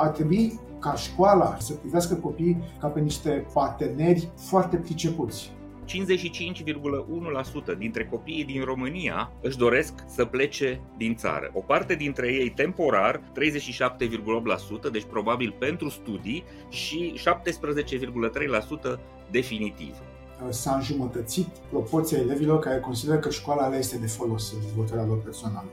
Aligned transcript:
ar 0.00 0.08
trebui 0.08 0.60
ca 0.78 0.94
școala 0.94 1.56
să 1.58 1.74
privească 1.74 2.14
copiii 2.14 2.62
ca 2.80 2.86
pe 2.86 3.00
niște 3.00 3.46
parteneri 3.52 4.28
foarte 4.36 4.76
pricepuți. 4.76 5.52
55,1% 7.74 7.78
dintre 7.78 8.04
copiii 8.04 8.44
din 8.44 8.64
România 8.64 9.32
își 9.40 9.56
doresc 9.56 9.92
să 10.06 10.24
plece 10.24 10.80
din 10.96 11.14
țară. 11.14 11.50
O 11.54 11.60
parte 11.60 11.94
dintre 11.94 12.32
ei 12.32 12.50
temporar, 12.50 13.22
37,8%, 14.86 14.90
deci 14.92 15.04
probabil 15.04 15.54
pentru 15.58 15.88
studii, 15.88 16.44
și 16.68 17.20
17,3% 18.94 18.98
definitiv 19.30 19.94
s-a 20.48 20.74
înjumătățit 20.74 21.46
proporția 21.70 22.18
elevilor 22.18 22.58
care 22.58 22.80
consideră 22.80 23.18
că 23.18 23.30
școala 23.30 23.68
le 23.68 23.76
este 23.76 23.96
de 23.96 24.06
folos 24.06 24.52
în 24.52 24.60
dezvoltarea 24.60 25.04
lor 25.04 25.18
personală. 25.22 25.68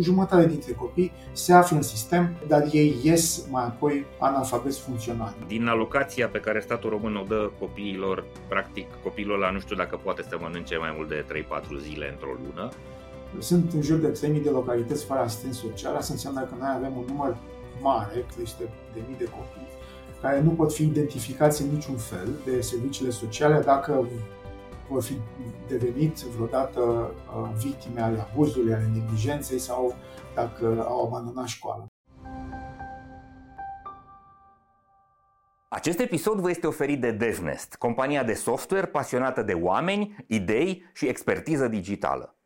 Jumătate 0.00 0.46
dintre 0.46 0.72
copii 0.72 1.12
se 1.32 1.52
află 1.52 1.76
în 1.76 1.82
sistem, 1.82 2.36
dar 2.46 2.68
ei 2.72 2.96
ies 3.02 3.46
mai 3.50 3.64
apoi 3.64 4.04
analfabeti 4.18 4.80
funcționali. 4.80 5.34
Din 5.46 5.66
alocația 5.66 6.28
pe 6.28 6.38
care 6.38 6.60
statul 6.60 6.90
român 6.90 7.16
o 7.16 7.24
dă 7.28 7.50
copiilor, 7.58 8.24
practic 8.48 8.86
copiilor 9.02 9.38
la 9.38 9.50
nu 9.50 9.60
știu 9.60 9.76
dacă 9.76 10.00
poate 10.02 10.22
să 10.28 10.36
mănânce 10.40 10.76
mai 10.76 10.94
mult 10.96 11.08
de 11.08 11.24
3-4 11.28 11.80
zile 11.80 12.10
într-o 12.10 12.36
lună, 12.44 12.68
sunt 13.38 13.72
în 13.72 13.82
jur 13.82 13.98
de 13.98 14.12
3.000 14.36 14.42
de 14.42 14.50
localități 14.50 15.04
fără 15.04 15.20
asistență 15.20 15.58
socială, 15.58 15.96
asta 15.96 16.12
înseamnă 16.12 16.40
că 16.40 16.54
noi 16.58 16.72
avem 16.76 16.96
un 16.96 17.04
număr 17.08 17.36
mare, 17.80 18.26
crește 18.34 18.64
de 18.94 19.00
mii 19.06 19.18
de 19.18 19.24
copii, 19.24 19.68
care 20.22 20.40
nu 20.40 20.50
pot 20.50 20.74
fi 20.74 20.82
identificați 20.82 21.62
în 21.62 21.68
niciun 21.68 21.96
fel 21.96 22.28
de 22.44 22.60
serviciile 22.60 23.10
sociale 23.10 23.60
dacă 23.60 24.06
vor 24.88 25.02
fi 25.02 25.14
devenit 25.68 26.16
vreodată 26.16 26.80
uh, 26.80 27.50
victime 27.56 28.00
ale 28.00 28.26
abuzului, 28.30 28.72
ale 28.72 28.90
neglijenței 28.94 29.58
sau 29.58 29.94
dacă 30.34 30.84
au 30.88 31.06
abandonat 31.06 31.46
școala. 31.46 31.86
Acest 35.68 35.98
episod 35.98 36.38
vă 36.38 36.50
este 36.50 36.66
oferit 36.66 37.00
de 37.00 37.10
DevNest, 37.10 37.74
compania 37.74 38.24
de 38.24 38.34
software 38.34 38.86
pasionată 38.86 39.42
de 39.42 39.52
oameni, 39.52 40.16
idei 40.26 40.84
și 40.92 41.06
expertiză 41.06 41.68
digitală. 41.68 42.36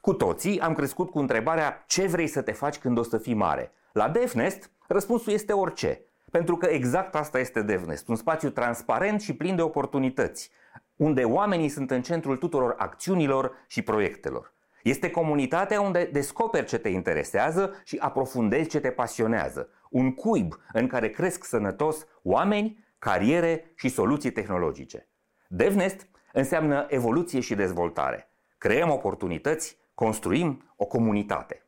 Cu 0.00 0.12
toții 0.12 0.60
am 0.60 0.74
crescut 0.74 1.10
cu 1.10 1.18
întrebarea 1.18 1.84
ce 1.86 2.06
vrei 2.06 2.26
să 2.26 2.42
te 2.42 2.52
faci 2.52 2.78
când 2.78 2.98
o 2.98 3.02
să 3.02 3.18
fii 3.18 3.34
mare. 3.34 3.72
La 3.92 4.08
DevNest, 4.08 4.70
răspunsul 4.86 5.32
este 5.32 5.52
orice. 5.52 6.03
Pentru 6.34 6.56
că 6.56 6.66
exact 6.66 7.14
asta 7.14 7.38
este 7.38 7.62
DevNest, 7.62 8.08
un 8.08 8.16
spațiu 8.16 8.50
transparent 8.50 9.20
și 9.20 9.34
plin 9.34 9.56
de 9.56 9.62
oportunități, 9.62 10.50
unde 10.96 11.24
oamenii 11.24 11.68
sunt 11.68 11.90
în 11.90 12.02
centrul 12.02 12.36
tuturor 12.36 12.74
acțiunilor 12.78 13.52
și 13.66 13.82
proiectelor. 13.82 14.54
Este 14.82 15.10
comunitatea 15.10 15.80
unde 15.80 16.08
descoperi 16.12 16.66
ce 16.66 16.78
te 16.78 16.88
interesează 16.88 17.80
și 17.84 17.96
aprofundezi 18.00 18.68
ce 18.68 18.80
te 18.80 18.90
pasionează. 18.90 19.68
Un 19.90 20.14
cuib 20.14 20.54
în 20.72 20.86
care 20.86 21.10
cresc 21.10 21.44
sănătos 21.44 22.06
oameni, 22.22 22.84
cariere 22.98 23.72
și 23.74 23.88
soluții 23.88 24.32
tehnologice. 24.32 25.08
DevNest 25.48 26.08
înseamnă 26.32 26.86
evoluție 26.88 27.40
și 27.40 27.54
dezvoltare. 27.54 28.28
Creăm 28.58 28.90
oportunități, 28.90 29.78
construim 29.94 30.72
o 30.76 30.84
comunitate. 30.84 31.63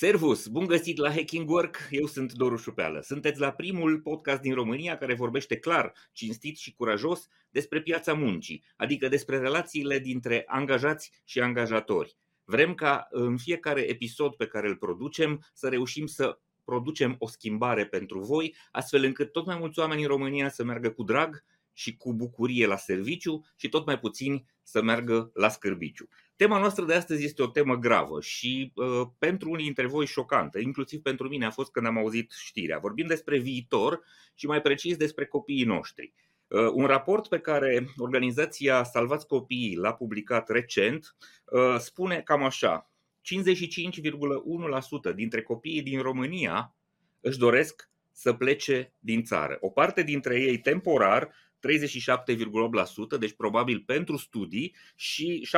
Servus! 0.00 0.46
Bun 0.46 0.66
găsit 0.66 0.96
la 0.96 1.10
Hacking 1.10 1.50
Work! 1.50 1.88
Eu 1.90 2.06
sunt 2.06 2.32
Doru 2.32 2.56
Șupeală. 2.56 3.00
Sunteți 3.00 3.40
la 3.40 3.52
primul 3.52 4.00
podcast 4.00 4.40
din 4.40 4.54
România 4.54 4.96
care 4.96 5.14
vorbește 5.14 5.58
clar, 5.58 5.92
cinstit 6.12 6.56
și 6.56 6.74
curajos 6.74 7.28
despre 7.50 7.80
piața 7.80 8.14
muncii, 8.14 8.64
adică 8.76 9.08
despre 9.08 9.38
relațiile 9.38 9.98
dintre 9.98 10.44
angajați 10.46 11.12
și 11.24 11.40
angajatori. 11.40 12.16
Vrem 12.44 12.74
ca 12.74 13.06
în 13.10 13.36
fiecare 13.36 13.80
episod 13.80 14.34
pe 14.34 14.46
care 14.46 14.68
îl 14.68 14.76
producem 14.76 15.46
să 15.52 15.68
reușim 15.68 16.06
să 16.06 16.38
producem 16.64 17.16
o 17.18 17.28
schimbare 17.28 17.86
pentru 17.86 18.20
voi, 18.20 18.56
astfel 18.70 19.04
încât 19.04 19.32
tot 19.32 19.46
mai 19.46 19.56
mulți 19.58 19.78
oameni 19.78 20.02
în 20.02 20.08
România 20.08 20.48
să 20.48 20.64
meargă 20.64 20.90
cu 20.90 21.02
drag 21.02 21.44
și 21.78 21.96
cu 21.96 22.14
bucurie 22.14 22.66
la 22.66 22.76
serviciu 22.76 23.46
și 23.56 23.68
tot 23.68 23.86
mai 23.86 23.98
puțini 23.98 24.44
să 24.62 24.82
meargă 24.82 25.30
la 25.34 25.48
scârbiciu. 25.48 26.08
Tema 26.36 26.58
noastră 26.58 26.84
de 26.84 26.94
astăzi 26.94 27.24
este 27.24 27.42
o 27.42 27.46
temă 27.46 27.76
gravă 27.76 28.20
și 28.20 28.72
uh, 28.74 29.06
pentru 29.18 29.50
unii 29.50 29.64
dintre 29.64 29.86
voi 29.86 30.06
șocantă, 30.06 30.58
inclusiv 30.58 31.00
pentru 31.00 31.28
mine 31.28 31.46
a 31.46 31.50
fost 31.50 31.70
când 31.70 31.86
am 31.86 31.98
auzit 31.98 32.32
știrea. 32.32 32.78
Vorbim 32.78 33.06
despre 33.06 33.38
viitor 33.38 34.00
și 34.34 34.46
mai 34.46 34.60
precis 34.60 34.96
despre 34.96 35.26
copiii 35.26 35.64
noștri. 35.64 36.12
Uh, 36.46 36.70
un 36.72 36.86
raport 36.86 37.28
pe 37.28 37.38
care 37.38 37.86
organizația 37.96 38.84
Salvați 38.84 39.26
Copiii 39.26 39.76
l-a 39.76 39.94
publicat 39.94 40.48
recent 40.48 41.16
uh, 41.44 41.76
spune 41.78 42.20
cam 42.20 42.42
așa: 42.42 42.90
55,1% 45.10 45.14
dintre 45.14 45.42
copiii 45.42 45.82
din 45.82 46.00
România 46.00 46.76
își 47.20 47.38
doresc 47.38 47.90
să 48.18 48.32
plece 48.32 48.94
din 48.98 49.24
țară. 49.24 49.56
O 49.60 49.68
parte 49.68 50.02
dintre 50.02 50.40
ei 50.40 50.58
temporar, 50.58 51.34
37,8%, 51.58 53.18
deci 53.18 53.32
probabil 53.32 53.82
pentru 53.86 54.16
studii, 54.16 54.74
și 54.94 55.48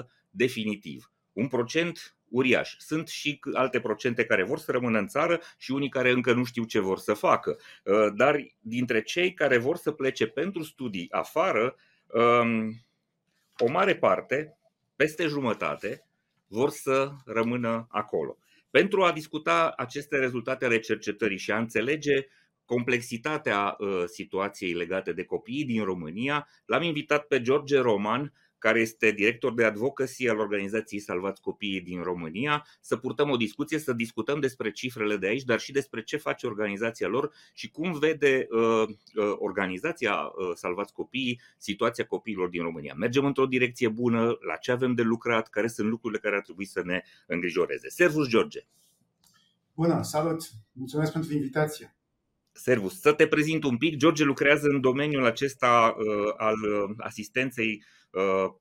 17,3% 0.00 0.06
definitiv. 0.30 1.10
Un 1.32 1.48
procent 1.48 2.16
uriaș. 2.28 2.74
Sunt 2.78 3.08
și 3.08 3.40
alte 3.52 3.80
procente 3.80 4.24
care 4.24 4.42
vor 4.42 4.58
să 4.58 4.72
rămână 4.72 4.98
în 4.98 5.06
țară 5.06 5.40
și 5.58 5.70
unii 5.70 5.88
care 5.88 6.10
încă 6.10 6.32
nu 6.32 6.44
știu 6.44 6.64
ce 6.64 6.78
vor 6.78 6.98
să 6.98 7.14
facă. 7.14 7.58
Uh, 7.84 8.12
dar 8.14 8.40
dintre 8.60 9.02
cei 9.02 9.32
care 9.32 9.58
vor 9.58 9.76
să 9.76 9.90
plece 9.90 10.26
pentru 10.26 10.62
studii 10.62 11.08
afară, 11.10 11.76
um, 12.06 12.84
o 13.58 13.70
mare 13.70 13.96
parte, 13.96 14.58
peste 14.96 15.26
jumătate, 15.26 16.06
vor 16.46 16.70
să 16.70 17.12
rămână 17.24 17.86
acolo. 17.90 18.38
Pentru 18.70 19.02
a 19.02 19.12
discuta 19.12 19.72
aceste 19.76 20.16
rezultate 20.16 20.64
ale 20.64 20.78
cercetării 20.78 21.38
și 21.38 21.50
a 21.50 21.58
înțelege 21.58 22.26
complexitatea 22.66 23.76
uh, 23.78 24.04
situației 24.06 24.72
legate 24.72 25.12
de 25.12 25.24
copiii 25.24 25.64
din 25.64 25.84
România, 25.84 26.48
l-am 26.64 26.82
invitat 26.82 27.26
pe 27.26 27.40
George 27.40 27.78
Roman, 27.78 28.32
care 28.58 28.80
este 28.80 29.10
director 29.10 29.54
de 29.54 29.64
advocacy 29.64 30.28
al 30.28 30.38
organizației 30.38 31.00
Salvați 31.00 31.40
Copiii 31.40 31.80
din 31.80 32.02
România, 32.02 32.66
să 32.80 32.96
purtăm 32.96 33.30
o 33.30 33.36
discuție, 33.36 33.78
să 33.78 33.92
discutăm 33.92 34.40
despre 34.40 34.70
cifrele 34.70 35.16
de 35.16 35.26
aici, 35.26 35.44
dar 35.44 35.60
și 35.60 35.72
despre 35.72 36.02
ce 36.02 36.16
face 36.16 36.46
organizația 36.46 37.08
lor 37.08 37.32
și 37.52 37.70
cum 37.70 37.98
vede 37.98 38.46
uh, 38.50 38.88
uh, 38.88 39.34
organizația 39.38 40.14
uh, 40.14 40.50
Salvați 40.54 40.92
Copiii 40.92 41.40
situația 41.58 42.06
copiilor 42.06 42.48
din 42.48 42.62
România. 42.62 42.94
Mergem 42.96 43.24
într-o 43.24 43.46
direcție 43.46 43.88
bună, 43.88 44.36
la 44.46 44.56
ce 44.60 44.72
avem 44.72 44.94
de 44.94 45.02
lucrat, 45.02 45.48
care 45.48 45.66
sunt 45.66 45.88
lucrurile 45.88 46.20
care 46.20 46.36
ar 46.36 46.42
trebui 46.42 46.64
să 46.64 46.82
ne 46.84 47.02
îngrijoreze. 47.26 47.88
Servus, 47.88 48.28
George! 48.28 48.66
Bună, 49.74 50.02
salut! 50.02 50.50
Mulțumesc 50.72 51.12
pentru 51.12 51.32
invitație! 51.32 51.95
Servus. 52.56 53.00
Să 53.00 53.12
te 53.12 53.26
prezint 53.26 53.64
un 53.64 53.76
pic. 53.76 53.96
George 53.96 54.24
lucrează 54.24 54.68
în 54.68 54.80
domeniul 54.80 55.24
acesta 55.24 55.94
uh, 55.98 56.32
al 56.36 56.54
uh, 56.54 56.94
asistenței 56.98 57.80
Uh, 57.80 58.05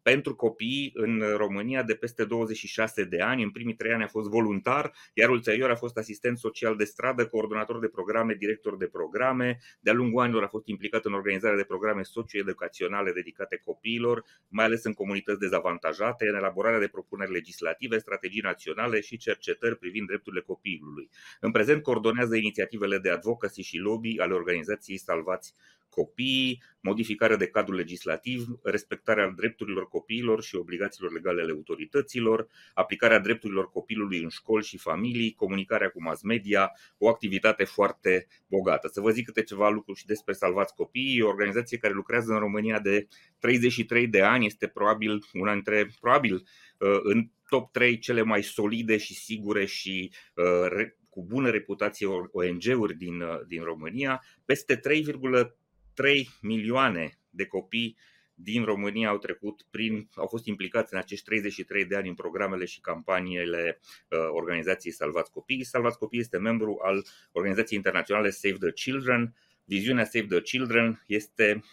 pentru 0.01 0.35
copii 0.35 0.91
în 0.93 1.23
România 1.35 1.83
de 1.83 1.93
peste 1.93 2.25
26 2.25 3.03
de 3.03 3.21
ani. 3.21 3.43
În 3.43 3.51
primii 3.51 3.75
trei 3.75 3.93
ani 3.93 4.03
a 4.03 4.07
fost 4.07 4.29
voluntar, 4.29 4.93
iar 5.13 5.29
ulterior 5.29 5.69
a 5.69 5.75
fost 5.75 5.97
asistent 5.97 6.37
social 6.37 6.75
de 6.75 6.83
stradă, 6.83 7.27
coordonator 7.27 7.79
de 7.79 7.87
programe, 7.87 8.33
director 8.33 8.77
de 8.77 8.87
programe. 8.87 9.59
De-a 9.79 9.93
lungul 9.93 10.21
anilor 10.21 10.43
a 10.43 10.47
fost 10.47 10.67
implicat 10.67 11.05
în 11.05 11.13
organizarea 11.13 11.57
de 11.57 11.63
programe 11.63 12.03
socioeducaționale 12.03 13.11
dedicate 13.11 13.61
copiilor, 13.65 14.23
mai 14.47 14.65
ales 14.65 14.83
în 14.83 14.93
comunități 14.93 15.39
dezavantajate, 15.39 16.27
în 16.27 16.35
elaborarea 16.35 16.79
de 16.79 16.87
propuneri 16.87 17.31
legislative, 17.31 17.97
strategii 17.97 18.41
naționale 18.41 18.99
și 18.99 19.17
cercetări 19.17 19.77
privind 19.77 20.07
drepturile 20.07 20.41
copilului. 20.41 21.09
În 21.39 21.51
prezent 21.51 21.83
coordonează 21.83 22.35
inițiativele 22.35 22.97
de 22.97 23.09
advocacy 23.09 23.61
și 23.61 23.77
lobby 23.77 24.19
ale 24.19 24.33
organizației 24.33 24.97
Salvați 24.97 25.53
Copiii, 25.95 26.63
modificarea 26.81 27.35
de 27.35 27.47
cadru 27.47 27.75
legislativ, 27.75 28.47
respectarea 28.63 29.33
drepturilor 29.35 29.87
copiilor 29.87 30.43
și 30.43 30.55
obligațiilor 30.55 31.11
legale 31.11 31.41
ale 31.41 31.51
autorităților, 31.51 32.47
aplicarea 32.73 33.19
drepturilor 33.19 33.69
copilului 33.69 34.23
în 34.23 34.29
școli 34.29 34.63
și 34.63 34.77
familii, 34.77 35.33
comunicarea 35.33 35.89
cu 35.89 36.01
mass 36.01 36.21
media, 36.21 36.71
o 36.97 37.09
activitate 37.09 37.63
foarte 37.63 38.27
bogată. 38.47 38.87
Să 38.87 39.01
vă 39.01 39.09
zic 39.09 39.25
câte 39.25 39.43
ceva 39.43 39.69
lucruri 39.69 39.99
și 39.99 40.05
despre 40.05 40.33
Salvați 40.33 40.75
Copiii, 40.75 41.21
o 41.21 41.27
organizație 41.27 41.77
care 41.77 41.93
lucrează 41.93 42.33
în 42.33 42.39
România 42.39 42.79
de 42.79 43.07
33 43.39 44.07
de 44.07 44.21
ani, 44.21 44.45
este 44.45 44.67
probabil 44.67 45.23
una 45.33 45.53
dintre, 45.53 45.89
probabil, 45.99 46.33
uh, 46.33 46.99
în 47.03 47.29
top 47.49 47.71
3 47.71 47.97
cele 47.97 48.21
mai 48.21 48.43
solide 48.43 48.97
și 48.97 49.13
sigure 49.13 49.65
și 49.65 50.11
uh, 50.35 50.87
cu 51.15 51.23
bună 51.23 51.49
reputație 51.49 52.07
ONG-uri 52.31 52.97
din, 52.97 53.21
uh, 53.21 53.39
din 53.47 53.63
România, 53.63 54.23
peste 54.45 54.75
3,3 54.75 55.51
milioane 56.41 57.19
de 57.29 57.45
copii 57.45 57.97
din 58.35 58.63
România 58.63 59.09
au 59.09 59.17
trecut 59.17 59.65
prin, 59.69 60.09
au 60.15 60.27
fost 60.27 60.45
implicați 60.45 60.93
în 60.93 60.99
acești 60.99 61.25
33 61.25 61.85
de 61.85 61.95
ani 61.95 62.07
în 62.07 62.15
programele 62.15 62.65
și 62.65 62.81
campaniile 62.81 63.79
uh, 64.09 64.17
organizației 64.31 64.93
Salvați 64.93 65.31
Copii. 65.31 65.63
Salvați 65.63 65.97
Copii 65.97 66.19
este 66.19 66.37
membru 66.37 66.79
al 66.83 67.05
organizației 67.31 67.77
internaționale 67.77 68.29
Save 68.29 68.57
the 68.57 68.71
Children. 68.71 69.35
Viziunea 69.65 70.05
Save 70.05 70.25
the 70.25 70.41
Children 70.41 71.03
este 71.07 71.63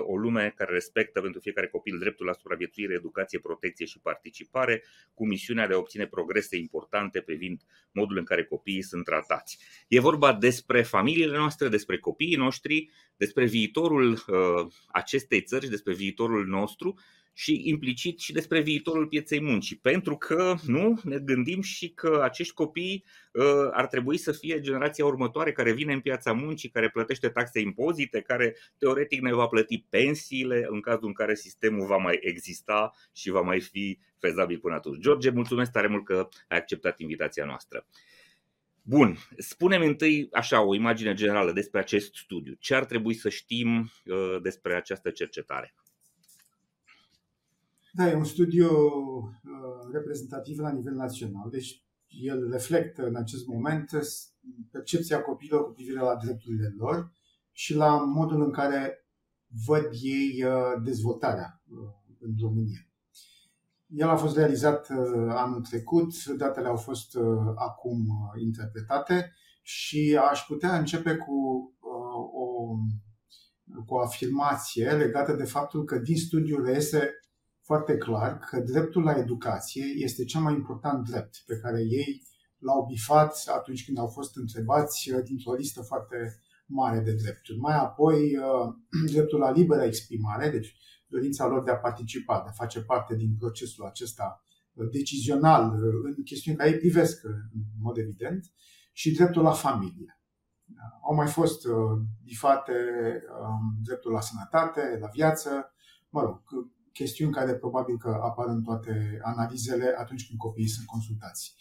o 0.00 0.16
lume 0.16 0.52
care 0.56 0.72
respectă 0.72 1.20
pentru 1.20 1.40
fiecare 1.40 1.66
copil 1.66 1.98
dreptul 1.98 2.26
la 2.26 2.32
supraviețuire, 2.32 2.94
educație, 2.94 3.38
protecție 3.38 3.86
și 3.86 3.98
participare, 3.98 4.84
cu 5.14 5.26
misiunea 5.26 5.66
de 5.66 5.74
a 5.74 5.78
obține 5.78 6.06
progrese 6.06 6.56
importante 6.56 7.20
privind 7.20 7.60
modul 7.92 8.16
în 8.16 8.24
care 8.24 8.44
copiii 8.44 8.82
sunt 8.82 9.04
tratați. 9.04 9.58
E 9.88 10.00
vorba 10.00 10.32
despre 10.32 10.82
familiile 10.82 11.36
noastre, 11.36 11.68
despre 11.68 11.98
copiii 11.98 12.36
noștri, 12.36 12.90
despre 13.16 13.46
viitorul 13.46 14.12
uh, 14.12 14.72
acestei 14.88 15.42
țări, 15.42 15.68
despre 15.68 15.94
viitorul 15.94 16.46
nostru 16.46 16.98
și 17.38 17.60
implicit 17.64 18.18
și 18.20 18.32
despre 18.32 18.60
viitorul 18.60 19.06
pieței 19.06 19.40
muncii, 19.40 19.76
pentru 19.76 20.16
că 20.16 20.54
nu 20.66 21.00
ne 21.04 21.18
gândim 21.18 21.60
și 21.60 21.88
că 21.88 22.20
acești 22.22 22.54
copii 22.54 23.04
uh, 23.32 23.44
ar 23.72 23.86
trebui 23.86 24.16
să 24.16 24.32
fie 24.32 24.60
generația 24.60 25.04
următoare 25.04 25.52
care 25.52 25.72
vine 25.72 25.92
în 25.92 26.00
piața 26.00 26.32
muncii, 26.32 26.68
care 26.68 26.90
plătește 26.90 27.28
taxe 27.28 27.60
impozite, 27.60 28.20
care 28.20 28.56
teoretic 28.78 29.20
ne 29.20 29.32
va 29.32 29.46
plăti 29.46 29.84
pensiile 29.88 30.66
în 30.68 30.80
cazul 30.80 31.06
în 31.06 31.12
care 31.12 31.34
sistemul 31.34 31.86
va 31.86 31.96
mai 31.96 32.18
exista 32.20 32.92
și 33.12 33.30
va 33.30 33.40
mai 33.40 33.60
fi 33.60 33.98
fezabil 34.18 34.58
până 34.58 34.74
atunci. 34.74 35.02
George, 35.02 35.30
mulțumesc 35.30 35.70
tare 35.70 35.86
mult 35.86 36.04
că 36.04 36.28
ai 36.48 36.58
acceptat 36.58 37.00
invitația 37.00 37.44
noastră. 37.44 37.86
Bun, 38.82 39.16
spunem 39.38 39.82
întâi 39.82 40.28
așa 40.32 40.62
o 40.62 40.74
imagine 40.74 41.14
generală 41.14 41.52
despre 41.52 41.80
acest 41.80 42.14
studiu. 42.14 42.56
Ce 42.58 42.74
ar 42.74 42.84
trebui 42.84 43.14
să 43.14 43.28
știm 43.28 43.90
uh, 44.04 44.36
despre 44.42 44.74
această 44.74 45.10
cercetare? 45.10 45.74
Da, 47.96 48.10
e 48.10 48.14
un 48.14 48.24
studiu 48.24 48.68
uh, 48.68 49.92
reprezentativ 49.92 50.58
la 50.58 50.70
nivel 50.70 50.94
național, 50.94 51.50
deci 51.50 51.84
el 52.06 52.50
reflectă 52.50 53.06
în 53.06 53.16
acest 53.16 53.46
moment 53.46 53.90
percepția 54.70 55.22
copiilor 55.22 55.64
cu 55.64 55.72
privire 55.72 56.00
la 56.00 56.16
drepturile 56.16 56.74
lor 56.78 57.12
și 57.52 57.74
la 57.74 57.96
modul 57.96 58.42
în 58.42 58.52
care 58.52 59.06
văd 59.66 59.88
ei 60.00 60.44
uh, 60.44 60.82
dezvoltarea 60.84 61.62
uh, 61.68 61.78
în 62.20 62.34
România. 62.40 62.88
El 63.86 64.08
a 64.08 64.16
fost 64.16 64.36
realizat 64.36 64.88
anul 65.28 65.60
trecut, 65.60 66.24
datele 66.24 66.68
au 66.68 66.76
fost 66.76 67.16
acum 67.54 68.06
interpretate 68.40 69.32
și 69.62 70.18
aș 70.30 70.40
putea 70.46 70.78
începe 70.78 71.16
cu 71.16 71.34
o, 72.32 72.66
cu 73.86 73.94
o 73.94 74.00
afirmație 74.00 74.90
legată 74.90 75.32
de 75.32 75.44
faptul 75.44 75.84
că 75.84 75.98
din 75.98 76.16
studiu 76.16 76.64
reiese 76.64 77.10
foarte 77.66 77.96
clar 77.96 78.38
că 78.38 78.60
dreptul 78.60 79.02
la 79.02 79.18
educație 79.18 79.84
este 79.96 80.24
cel 80.24 80.40
mai 80.40 80.54
important 80.54 81.08
drept 81.08 81.42
pe 81.46 81.56
care 81.56 81.80
ei 81.80 82.22
l-au 82.58 82.86
bifat 82.86 83.44
atunci 83.46 83.84
când 83.84 83.98
au 83.98 84.06
fost 84.06 84.36
întrebați 84.36 85.12
uh, 85.12 85.22
dintr-o 85.24 85.52
listă 85.52 85.82
foarte 85.82 86.16
mare 86.66 87.00
de 87.00 87.12
drepturi. 87.12 87.58
Mai 87.58 87.76
apoi, 87.76 88.36
uh, 88.36 88.74
dreptul 89.12 89.38
la 89.38 89.50
liberă 89.50 89.82
exprimare, 89.82 90.50
deci 90.50 90.74
dorința 91.06 91.46
lor 91.46 91.62
de 91.62 91.70
a 91.70 91.76
participa, 91.76 92.40
de 92.40 92.48
a 92.48 92.52
face 92.62 92.82
parte 92.82 93.14
din 93.16 93.36
procesul 93.38 93.84
acesta 93.84 94.44
uh, 94.72 94.88
decizional 94.90 95.72
în 96.16 96.22
chestiuni 96.24 96.56
care 96.56 96.70
ei 96.70 96.78
privesc 96.78 97.24
în 97.24 97.62
mod 97.80 97.96
evident, 97.96 98.52
și 98.92 99.14
dreptul 99.14 99.42
la 99.42 99.52
familie. 99.52 100.20
Au 101.08 101.14
mai 101.14 101.26
fost 101.26 101.66
bifate 102.22 102.72
um, 103.40 103.78
dreptul 103.82 104.12
la 104.12 104.20
sănătate, 104.20 104.98
la 105.00 105.08
viață, 105.12 105.50
mă 106.08 106.20
rog, 106.20 106.42
chestiuni 106.98 107.32
care 107.32 107.54
probabil 107.54 107.98
că 107.98 108.20
apar 108.22 108.46
în 108.48 108.62
toate 108.62 109.18
analizele 109.22 109.94
atunci 109.98 110.26
când 110.26 110.38
copiii 110.38 110.68
sunt 110.68 110.86
consultați. 110.86 111.54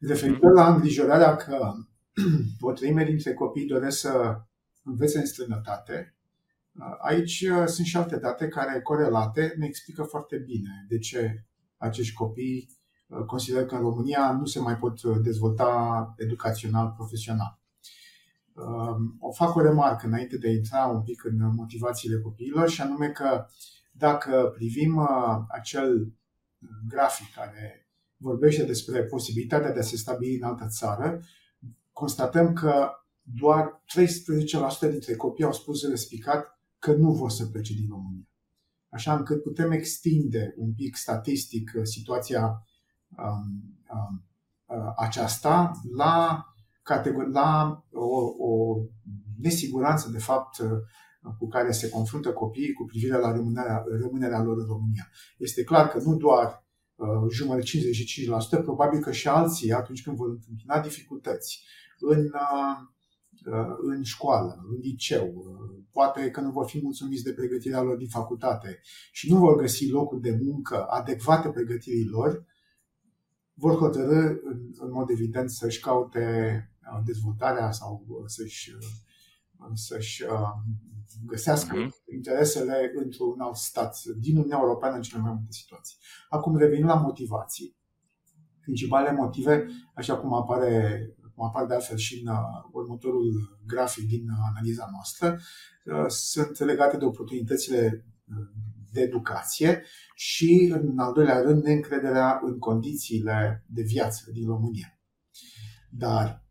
Referitor 0.00 0.52
la 0.52 0.74
îngrijorarea 0.74 1.36
că 1.36 1.72
o 2.68 2.72
treime 2.72 3.04
dintre 3.04 3.34
copii 3.34 3.66
doresc 3.66 3.98
să 3.98 4.40
învețe 4.84 5.18
în 5.18 5.26
străinătate, 5.26 6.16
aici 6.98 7.40
uh, 7.40 7.66
sunt 7.66 7.86
și 7.86 7.96
alte 7.96 8.16
date 8.16 8.48
care, 8.48 8.80
corelate, 8.80 9.54
ne 9.58 9.66
explică 9.66 10.02
foarte 10.02 10.36
bine 10.36 10.84
de 10.88 10.98
ce 10.98 11.44
acești 11.76 12.14
copii 12.14 12.68
uh, 13.06 13.24
consideră 13.24 13.64
că 13.64 13.74
în 13.74 13.80
România 13.80 14.32
nu 14.32 14.44
se 14.44 14.60
mai 14.60 14.76
pot 14.76 15.02
uh, 15.02 15.16
dezvolta 15.22 16.14
educațional, 16.16 16.92
profesional. 16.96 17.60
O 19.18 19.32
fac 19.32 19.54
o 19.54 19.60
remarcă 19.60 20.06
înainte 20.06 20.36
de 20.36 20.48
a 20.48 20.50
intra 20.50 20.86
un 20.86 21.02
pic 21.02 21.24
în 21.24 21.54
motivațiile 21.54 22.20
copiilor 22.20 22.68
și 22.68 22.80
anume 22.80 23.08
că 23.08 23.46
dacă 23.98 24.52
privim 24.54 24.96
uh, 24.96 25.44
acel 25.48 26.00
uh, 26.00 26.68
grafic 26.88 27.34
care 27.34 27.88
vorbește 28.16 28.64
despre 28.64 29.02
posibilitatea 29.02 29.72
de 29.72 29.78
a 29.78 29.82
se 29.82 29.96
stabili 29.96 30.36
în 30.36 30.42
altă 30.42 30.66
țară, 30.68 31.20
constatăm 31.92 32.52
că 32.52 32.90
doar 33.22 33.82
13% 34.86 34.90
dintre 34.90 35.16
copii 35.16 35.44
au 35.44 35.52
spus 35.52 35.88
respicat 35.88 36.60
că 36.78 36.92
nu 36.92 37.12
vor 37.12 37.30
să 37.30 37.46
plece 37.46 37.74
din 37.74 37.88
România. 37.90 38.28
Așa 38.88 39.16
încât 39.16 39.42
putem 39.42 39.70
extinde 39.70 40.54
un 40.56 40.74
pic 40.74 40.96
statistic 40.96 41.72
uh, 41.76 41.82
situația 41.84 42.66
um, 43.16 43.76
um, 43.92 44.24
aceasta 44.96 45.72
la, 45.96 46.46
categori- 46.82 47.32
la 47.32 47.82
o, 47.92 48.16
o 48.38 48.76
nesiguranță, 49.38 50.10
de 50.10 50.18
fapt, 50.18 50.58
cu 51.38 51.48
care 51.48 51.70
se 51.70 51.88
confruntă 51.88 52.32
copiii 52.32 52.72
cu 52.72 52.84
privire 52.84 53.18
la 53.18 53.32
rămânerea, 53.32 53.84
rămânerea 54.00 54.42
lor 54.42 54.58
în 54.58 54.66
România. 54.66 55.08
Este 55.38 55.64
clar 55.64 55.88
că 55.88 56.00
nu 56.04 56.16
doar 56.16 56.66
uh, 56.94 57.30
jumătate 57.30 57.66
55%, 58.60 58.62
probabil 58.62 59.00
că 59.00 59.12
și 59.12 59.28
alții, 59.28 59.72
atunci 59.72 60.02
când 60.02 60.16
vor 60.16 60.28
întâmpina 60.28 60.80
dificultăți 60.80 61.64
în, 61.98 62.24
uh, 62.24 62.76
uh, 63.52 63.76
în 63.82 64.02
școală, 64.02 64.64
în 64.70 64.78
liceu, 64.80 65.26
uh, 65.26 65.84
poate 65.92 66.30
că 66.30 66.40
nu 66.40 66.50
vor 66.50 66.68
fi 66.68 66.80
mulțumiți 66.82 67.22
de 67.22 67.32
pregătirea 67.32 67.82
lor 67.82 67.96
din 67.96 68.08
facultate 68.08 68.80
și 69.12 69.32
nu 69.32 69.38
vor 69.38 69.56
găsi 69.56 69.90
locuri 69.90 70.20
de 70.20 70.38
muncă 70.42 70.84
adecvate 70.84 71.48
pregătirii 71.48 72.08
lor, 72.08 72.44
vor 73.54 73.74
hotărâ 73.74 74.28
în, 74.28 74.72
în 74.78 74.90
mod 74.90 75.10
evident 75.10 75.50
să-și 75.50 75.80
caute 75.80 76.26
uh, 76.92 77.00
dezvoltarea 77.04 77.70
sau 77.70 78.04
uh, 78.08 78.22
să-și 78.26 78.76
să-și 79.74 80.24
găsească 81.26 81.76
uh-huh. 81.76 82.12
interesele 82.12 82.92
într-un 82.94 83.40
alt 83.40 83.56
stat 83.56 84.02
din 84.18 84.36
Uniunea 84.36 84.58
Europeană 84.60 84.96
în 84.96 85.02
cele 85.02 85.22
mai 85.22 85.32
multe 85.32 85.52
situații. 85.52 85.96
Acum 86.28 86.56
revenim 86.56 86.86
la 86.86 86.94
motivații. 86.94 87.76
Principalele 88.60 89.16
motive, 89.16 89.66
așa 89.94 90.16
cum 90.16 90.32
apare 90.32 91.00
cum 91.36 91.44
apar 91.44 91.66
de 91.66 91.74
altfel 91.74 91.96
și 91.96 92.22
în 92.24 92.32
uh, 92.32 92.38
următorul 92.72 93.58
grafic 93.66 94.08
din 94.08 94.28
uh, 94.28 94.36
analiza 94.50 94.88
noastră, 94.92 95.38
uh, 95.84 96.04
sunt 96.08 96.58
legate 96.58 96.96
de 96.96 97.04
oportunitățile 97.04 98.06
de 98.92 99.00
educație 99.00 99.82
și, 100.14 100.72
în 100.72 100.98
al 100.98 101.12
doilea 101.12 101.40
rând, 101.40 101.62
neîncrederea 101.62 102.40
în 102.42 102.58
condițiile 102.58 103.64
de 103.66 103.82
viață 103.82 104.30
din 104.32 104.46
România. 104.46 105.00
Dar 105.90 106.44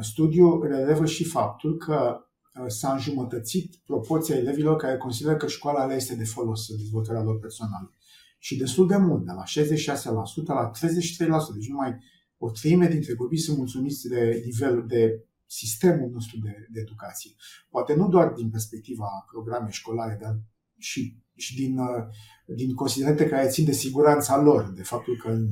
studiul 0.00 0.66
relevă 0.66 1.04
și 1.06 1.24
faptul 1.24 1.76
că 1.76 2.20
Uh, 2.20 2.25
s-a 2.66 2.92
înjumătățit 2.92 3.76
proporția 3.76 4.36
elevilor 4.36 4.76
care 4.76 4.96
consideră 4.96 5.36
că 5.36 5.46
școala 5.46 5.84
le 5.84 5.94
este 5.94 6.14
de 6.14 6.24
folos 6.24 6.68
în 6.68 6.76
dezvoltarea 6.76 7.22
lor 7.22 7.38
personală. 7.38 7.92
Și 8.38 8.56
destul 8.56 8.86
de 8.86 8.96
mult, 8.96 9.24
de 9.24 9.32
la 9.32 9.42
66% 9.44 10.44
la 10.46 10.70
33%, 10.70 11.54
deci 11.54 11.68
numai 11.68 11.98
o 12.38 12.50
treime 12.50 12.88
dintre 12.88 13.14
copii 13.14 13.38
sunt 13.38 13.56
mulțumiți 13.56 14.08
de 14.08 14.42
nivelul 14.44 14.86
de 14.86 15.24
sistemul 15.46 16.10
nostru 16.10 16.38
de, 16.38 16.66
de 16.70 16.80
educație. 16.80 17.30
Poate 17.70 17.94
nu 17.94 18.08
doar 18.08 18.32
din 18.32 18.50
perspectiva 18.50 19.26
programe 19.30 19.70
școlare, 19.70 20.18
dar 20.20 20.40
și, 20.78 21.16
și 21.34 21.54
din, 21.54 21.78
uh, 21.78 22.04
din 22.46 22.74
considerente 22.74 23.28
care 23.28 23.48
țin 23.48 23.64
de 23.64 23.72
siguranța 23.72 24.40
lor, 24.40 24.72
de 24.72 24.82
faptul 24.82 25.16
că 25.16 25.28
în 25.28 25.48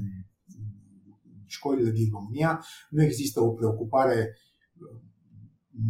școlile 1.47 1.91
din 1.91 2.09
România 2.13 2.65
nu 2.91 3.03
există 3.03 3.41
o 3.41 3.51
preocupare 3.51 4.39
uh, 4.79 5.01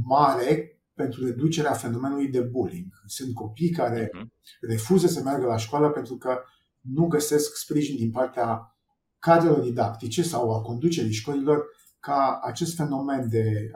mare 0.04 0.73
pentru 0.94 1.24
reducerea 1.24 1.72
fenomenului 1.72 2.28
de 2.28 2.40
bullying. 2.40 3.02
Sunt 3.06 3.34
copii 3.34 3.70
care 3.70 4.06
uh-huh. 4.06 4.26
refuză 4.60 5.06
să 5.06 5.22
meargă 5.22 5.46
la 5.46 5.56
școală 5.56 5.90
pentru 5.90 6.16
că 6.16 6.38
nu 6.80 7.06
găsesc 7.06 7.56
sprijin 7.56 7.96
din 7.96 8.10
partea 8.10 8.76
cadrelor 9.18 9.60
didactice 9.60 10.22
sau 10.22 10.54
a 10.54 10.60
conducerii 10.60 11.12
școlilor 11.12 11.64
ca 12.00 12.40
acest 12.42 12.76
fenomen 12.76 13.28
de 13.28 13.70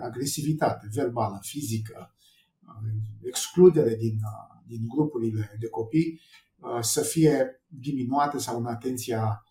agresivitate 0.00 0.88
verbală, 0.92 1.38
fizică, 1.42 2.14
excludere 3.22 3.94
din, 3.94 4.18
din 4.66 4.86
grupurile 4.88 5.56
de 5.60 5.68
copii 5.68 6.20
să 6.80 7.00
fie 7.00 7.62
diminuate 7.66 8.38
sau 8.38 8.58
în 8.58 8.66
atenția 8.66 9.44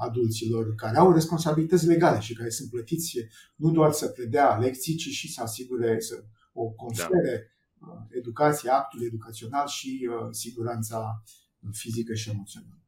adulților 0.00 0.74
care 0.74 0.96
au 0.96 1.12
responsabilități 1.12 1.86
legale 1.86 2.20
și 2.20 2.34
care 2.34 2.48
sunt 2.48 2.70
plătiți 2.70 3.18
nu 3.56 3.70
doar 3.70 3.92
să 3.92 4.06
predea 4.06 4.56
lecții, 4.56 4.94
ci 4.94 5.08
și 5.08 5.32
să 5.32 5.42
asigure, 5.42 6.00
să 6.00 6.24
o 6.52 6.68
confere 6.70 7.56
da. 7.80 7.86
Uh, 7.86 7.98
educația, 8.10 8.76
actul 8.76 9.04
educațional 9.04 9.66
și 9.66 10.08
uh, 10.10 10.28
siguranța 10.30 11.22
fizică 11.72 12.14
și 12.14 12.30
emoțională. 12.30 12.85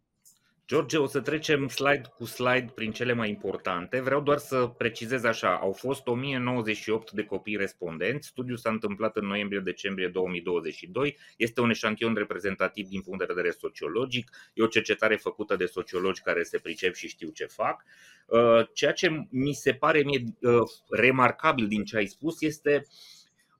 George, 0.68 0.96
o 0.96 1.06
să 1.06 1.20
trecem 1.20 1.68
slide 1.68 2.02
cu 2.16 2.24
slide 2.24 2.72
prin 2.74 2.92
cele 2.92 3.12
mai 3.12 3.28
importante. 3.28 4.00
Vreau 4.00 4.20
doar 4.20 4.38
să 4.38 4.66
precizez 4.66 5.24
așa, 5.24 5.56
au 5.56 5.72
fost 5.72 6.06
1098 6.06 7.10
de 7.10 7.24
copii 7.24 7.56
respondenți. 7.56 8.28
Studiul 8.28 8.56
s-a 8.56 8.70
întâmplat 8.70 9.16
în 9.16 9.26
noiembrie-decembrie 9.26 10.08
2022. 10.08 11.16
Este 11.36 11.60
un 11.60 11.70
eșantion 11.70 12.14
reprezentativ 12.14 12.88
din 12.88 13.00
punct 13.00 13.18
de 13.18 13.32
vedere 13.34 13.50
sociologic. 13.50 14.30
E 14.54 14.62
o 14.62 14.66
cercetare 14.66 15.16
făcută 15.16 15.56
de 15.56 15.66
sociologi 15.66 16.22
care 16.22 16.42
se 16.42 16.58
pricep 16.58 16.94
și 16.94 17.08
știu 17.08 17.28
ce 17.28 17.44
fac. 17.44 17.84
Uh, 18.26 18.66
ceea 18.72 18.92
ce 18.92 19.26
mi 19.30 19.52
se 19.52 19.72
pare 19.72 20.02
mie 20.02 20.24
uh, 20.40 20.68
remarcabil 20.90 21.68
din 21.68 21.84
ce 21.84 21.96
ai 21.96 22.06
spus 22.06 22.42
este 22.42 22.86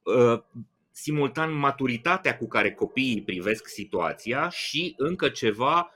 uh, 0.02 0.42
simultan 0.90 1.52
maturitatea 1.52 2.36
cu 2.36 2.46
care 2.46 2.72
copiii 2.72 3.22
privesc 3.22 3.68
situația 3.68 4.48
și 4.48 4.94
încă 4.96 5.28
ceva 5.28 5.92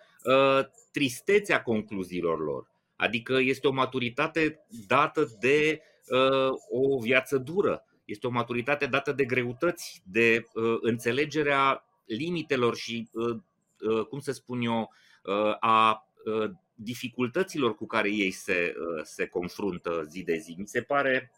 tristețea 0.92 1.62
concluziilor 1.62 2.40
lor. 2.44 2.70
Adică 2.96 3.38
este 3.40 3.66
o 3.66 3.72
maturitate 3.72 4.66
dată 4.86 5.36
de 5.40 5.82
uh, 6.08 6.54
o 6.70 6.98
viață 6.98 7.38
dură, 7.38 7.84
este 8.04 8.26
o 8.26 8.30
maturitate 8.30 8.86
dată 8.86 9.12
de 9.12 9.24
greutăți, 9.24 10.02
de 10.04 10.46
uh, 10.54 10.78
înțelegerea 10.80 11.84
limitelor 12.04 12.76
și, 12.76 13.08
uh, 13.12 13.36
uh, 13.80 14.06
cum 14.06 14.20
să 14.20 14.32
spun 14.32 14.60
eu, 14.60 14.90
uh, 15.24 15.56
a 15.60 16.06
uh, 16.24 16.50
dificultăților 16.74 17.74
cu 17.74 17.86
care 17.86 18.10
ei 18.10 18.30
se, 18.30 18.74
uh, 18.76 19.02
se 19.04 19.26
confruntă 19.26 20.06
zi 20.08 20.22
de 20.22 20.36
zi. 20.36 20.54
Mi 20.58 20.66
se 20.66 20.80
pare, 20.80 21.32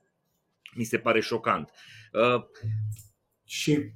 mi 0.75 0.85
se 0.85 0.99
pare 0.99 1.21
șocant. 1.21 1.71
Uh, 2.13 2.45
și 3.45 3.93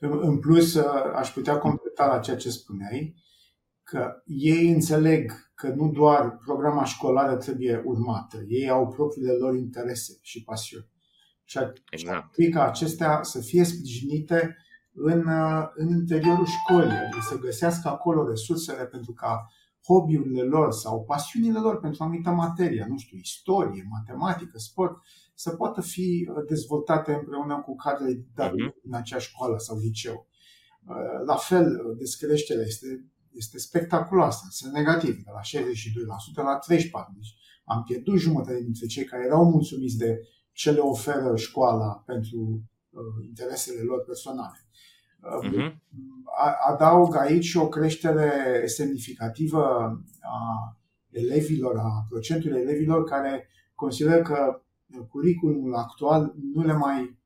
în 0.00 0.38
plus, 0.38 0.74
uh, 0.74 1.12
aș 1.14 1.28
putea 1.28 1.58
completa 1.58 2.06
la 2.06 2.18
ceea 2.18 2.36
ce 2.36 2.50
spuneai, 2.50 3.14
că 3.90 4.22
ei 4.24 4.68
înțeleg 4.68 5.32
că 5.54 5.68
nu 5.68 5.90
doar 5.90 6.38
programa 6.44 6.84
școlară 6.84 7.36
trebuie 7.36 7.82
urmată, 7.84 8.44
ei 8.48 8.68
au 8.68 8.88
propriile 8.88 9.32
lor 9.32 9.54
interese 9.54 10.18
și 10.22 10.44
pasiuni. 10.44 10.86
Și 11.44 11.58
exact. 11.90 12.34
ca 12.52 12.64
acestea 12.64 13.22
să 13.22 13.40
fie 13.40 13.64
sprijinite 13.64 14.56
în, 14.92 15.24
în 15.74 15.88
interiorul 15.88 16.46
școlii, 16.46 16.96
adică 16.96 17.18
să 17.28 17.38
găsească 17.38 17.88
acolo 17.88 18.28
resursele 18.28 18.86
pentru 18.86 19.12
ca 19.12 19.52
hobby-urile 19.86 20.42
lor 20.42 20.72
sau 20.72 21.04
pasiunile 21.04 21.58
lor 21.58 21.80
pentru 21.80 22.02
o 22.02 22.04
anumită 22.04 22.30
materie, 22.30 22.86
nu 22.88 22.98
știu, 22.98 23.18
istorie, 23.18 23.86
matematică, 23.90 24.58
sport, 24.58 24.96
să 25.34 25.50
poată 25.50 25.80
fi 25.80 26.30
dezvoltate 26.46 27.12
împreună 27.12 27.62
cu 27.64 27.76
cadrele 27.76 28.12
didactice 28.12 28.68
uh-huh. 28.68 28.82
în 28.84 28.94
acea 28.94 29.18
școală 29.18 29.58
sau 29.58 29.78
liceu. 29.78 30.26
La 31.26 31.34
fel, 31.34 31.94
descreșterea 31.98 32.64
este 32.66 32.86
este 33.38 33.58
spectaculoasă, 33.58 34.46
sunt 34.50 34.72
negativ, 34.72 35.14
de 35.14 35.30
la 35.32 35.40
62% 35.40 36.34
la 36.34 36.58
34%. 36.58 37.14
Deci 37.14 37.34
am 37.64 37.82
pierdut 37.82 38.18
jumătate 38.18 38.62
dintre 38.62 38.86
cei 38.86 39.04
care 39.04 39.24
erau 39.24 39.50
mulțumiți 39.50 39.96
de 39.96 40.20
ce 40.52 40.70
le 40.70 40.80
oferă 40.80 41.36
școala 41.36 42.02
pentru 42.06 42.62
uh, 42.90 43.24
interesele 43.26 43.80
lor 43.80 44.04
personale. 44.04 44.58
Uh-huh. 45.18 45.76
Adaug 46.68 47.16
aici 47.16 47.54
o 47.54 47.68
creștere 47.68 48.62
semnificativă 48.66 49.64
a 50.20 50.76
elevilor, 51.10 51.76
a 51.78 52.06
procentului 52.08 52.60
elevilor 52.60 53.04
care 53.04 53.48
consideră 53.74 54.22
că 54.22 54.62
curriculumul 55.08 55.74
actual 55.74 56.34
nu 56.54 56.62
le 56.62 56.72
mai 56.72 57.18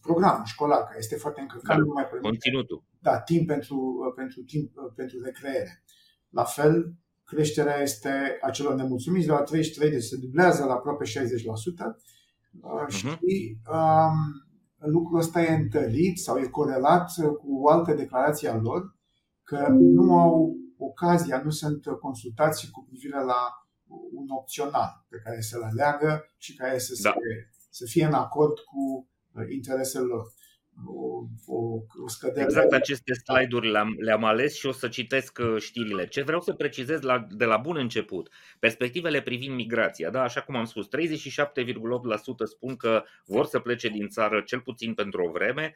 programul 0.00 0.44
școlar, 0.44 0.82
care 0.84 0.98
este 0.98 1.16
foarte 1.16 1.40
încărcat, 1.40 1.76
da, 1.76 1.82
nu 1.82 1.92
mai 1.92 2.04
permite. 2.04 2.28
Conținutul 2.28 2.84
da, 3.04 3.20
timp 3.20 3.46
pentru, 3.46 3.96
pentru, 4.16 4.42
timp 4.42 4.72
pentru 4.94 5.22
recreere. 5.22 5.84
La 6.28 6.44
fel, 6.44 6.94
creșterea 7.24 7.80
este 7.80 8.38
a 8.40 8.50
celor 8.50 8.74
nemulțumiți 8.74 9.26
de 9.26 9.32
la 9.32 9.42
33, 9.42 9.90
deci 9.90 10.02
se 10.02 10.16
dublează 10.16 10.64
la 10.64 10.72
aproape 10.72 11.04
60%. 11.04 11.08
Uh-huh. 12.54 12.88
Și 12.88 13.56
um, 13.70 14.16
lucrul 14.76 15.18
ăsta 15.18 15.42
e 15.42 15.54
întărit 15.54 16.18
sau 16.18 16.38
e 16.38 16.46
corelat 16.46 17.12
cu 17.38 17.62
o 17.62 17.68
altă 17.70 17.94
declarație 17.94 18.48
a 18.48 18.56
lor 18.56 18.96
că 19.42 19.66
nu 19.70 20.18
au 20.18 20.56
ocazia, 20.78 21.42
nu 21.44 21.50
sunt 21.50 21.86
consultați 22.00 22.70
cu 22.70 22.84
privire 22.88 23.24
la 23.24 23.66
un 24.12 24.26
opțional 24.28 25.04
pe 25.08 25.16
care 25.24 25.40
să-l 25.40 25.62
aleagă 25.62 26.24
și 26.36 26.56
care 26.56 26.78
să, 26.78 26.92
da. 27.02 27.10
se, 27.10 27.16
să 27.70 27.84
fie 27.88 28.04
în 28.04 28.12
acord 28.12 28.58
cu 28.58 29.08
interesele 29.52 30.04
lor 30.04 30.32
o, 30.86 31.26
o, 31.46 31.82
o 32.04 32.08
scădere. 32.08 32.44
Exact 32.44 32.72
aceste 32.72 33.12
slide-uri 33.12 33.70
le-am, 33.70 33.96
le-am 33.98 34.24
ales 34.24 34.54
și 34.54 34.66
o 34.66 34.72
să 34.72 34.88
citesc 34.88 35.38
uh, 35.42 35.60
știrile. 35.60 36.06
Ce 36.06 36.22
vreau 36.22 36.40
să 36.40 36.52
precizez 36.52 37.00
la, 37.00 37.26
de 37.30 37.44
la 37.44 37.56
bun 37.56 37.76
început, 37.76 38.28
perspectivele 38.58 39.22
privind 39.22 39.54
migrația, 39.54 40.10
da, 40.10 40.22
așa 40.22 40.40
cum 40.40 40.56
am 40.56 40.64
spus, 40.64 40.86
37,8% 40.86 40.90
spun 42.44 42.76
că 42.76 43.04
vor 43.26 43.46
să 43.46 43.58
plece 43.58 43.88
din 43.88 44.08
țară 44.08 44.40
cel 44.40 44.60
puțin 44.60 44.94
pentru 44.94 45.24
o 45.24 45.30
vreme, 45.30 45.74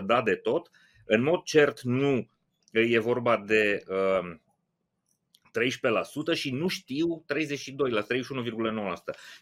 17,3% 0.00 0.04
da 0.04 0.22
de 0.22 0.34
tot. 0.34 0.70
În 1.04 1.22
mod 1.22 1.42
cert 1.42 1.80
nu 1.80 2.28
e 2.70 2.98
vorba 2.98 3.44
de 3.46 3.82
uh, 3.88 4.36
13% 6.32 6.34
și 6.34 6.50
nu 6.50 6.68
știu 6.68 7.22
32 7.26 7.90
la 7.90 8.02
31,9%. 8.02 8.06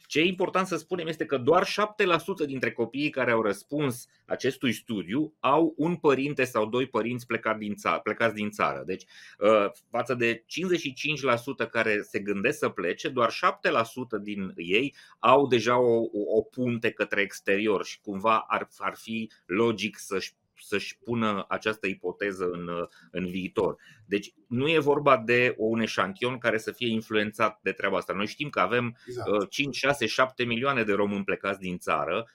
Ce 0.07 0.21
e 0.21 0.25
important 0.25 0.67
să 0.67 0.77
spunem 0.77 1.07
este 1.07 1.25
că 1.25 1.39
doar 1.39 1.67
7% 1.67 2.47
dintre 2.47 2.73
copiii 2.73 3.11
care 3.11 3.31
au 3.31 3.43
răspuns 3.43 4.07
acestui 4.27 4.73
studiu 4.73 5.35
au 5.41 5.75
un 5.77 5.97
părinte 5.97 6.45
sau 6.45 6.67
doi 6.67 6.87
părinți 6.87 7.27
plecați 7.27 7.59
din 7.59 7.75
țară. 7.75 8.01
Plecați 8.01 8.35
din 8.35 8.51
țară. 8.51 8.83
Deci, 8.87 9.05
uh, 9.39 9.67
față 9.91 10.15
de 10.15 10.45
55% 10.47 11.67
care 11.71 12.03
se 12.03 12.19
gândesc 12.19 12.59
să 12.59 12.69
plece, 12.69 13.09
doar 13.09 13.31
7% 13.31 14.19
din 14.23 14.53
ei 14.57 14.95
au 15.19 15.47
deja 15.47 15.79
o, 15.79 16.01
o 16.37 16.43
punte 16.43 16.91
către 16.91 17.21
exterior 17.21 17.85
și 17.85 18.01
cumva 18.01 18.45
ar, 18.49 18.69
ar 18.79 18.95
fi 18.97 19.31
logic 19.47 19.99
să-și 19.99 20.33
să-și 20.61 20.99
pună 20.99 21.45
această 21.49 21.87
ipoteză 21.87 22.45
în, 22.53 22.69
în 23.11 23.27
viitor. 23.27 23.77
Deci 24.07 24.33
nu 24.49 24.69
e 24.69 24.79
vorba 24.79 25.17
de 25.17 25.55
un 25.57 25.81
eșantion 25.81 26.39
care 26.39 26.59
să 26.59 26.73
fie 26.73 26.89
influențat 26.89 27.59
de 27.63 27.73
treaba 27.73 27.97
asta. 27.97 28.13
Noi 28.13 28.27
știm 28.27 28.49
că 28.49 28.61
avem 28.61 28.97
exact. 29.07 29.51
5, 29.51 29.77
6, 29.77 30.07
7 30.07 30.45
milioane 30.45 30.83
de 30.83 30.93
români 30.93 31.25
plecați 31.25 31.61
din 31.61 31.79
țară 31.79 32.27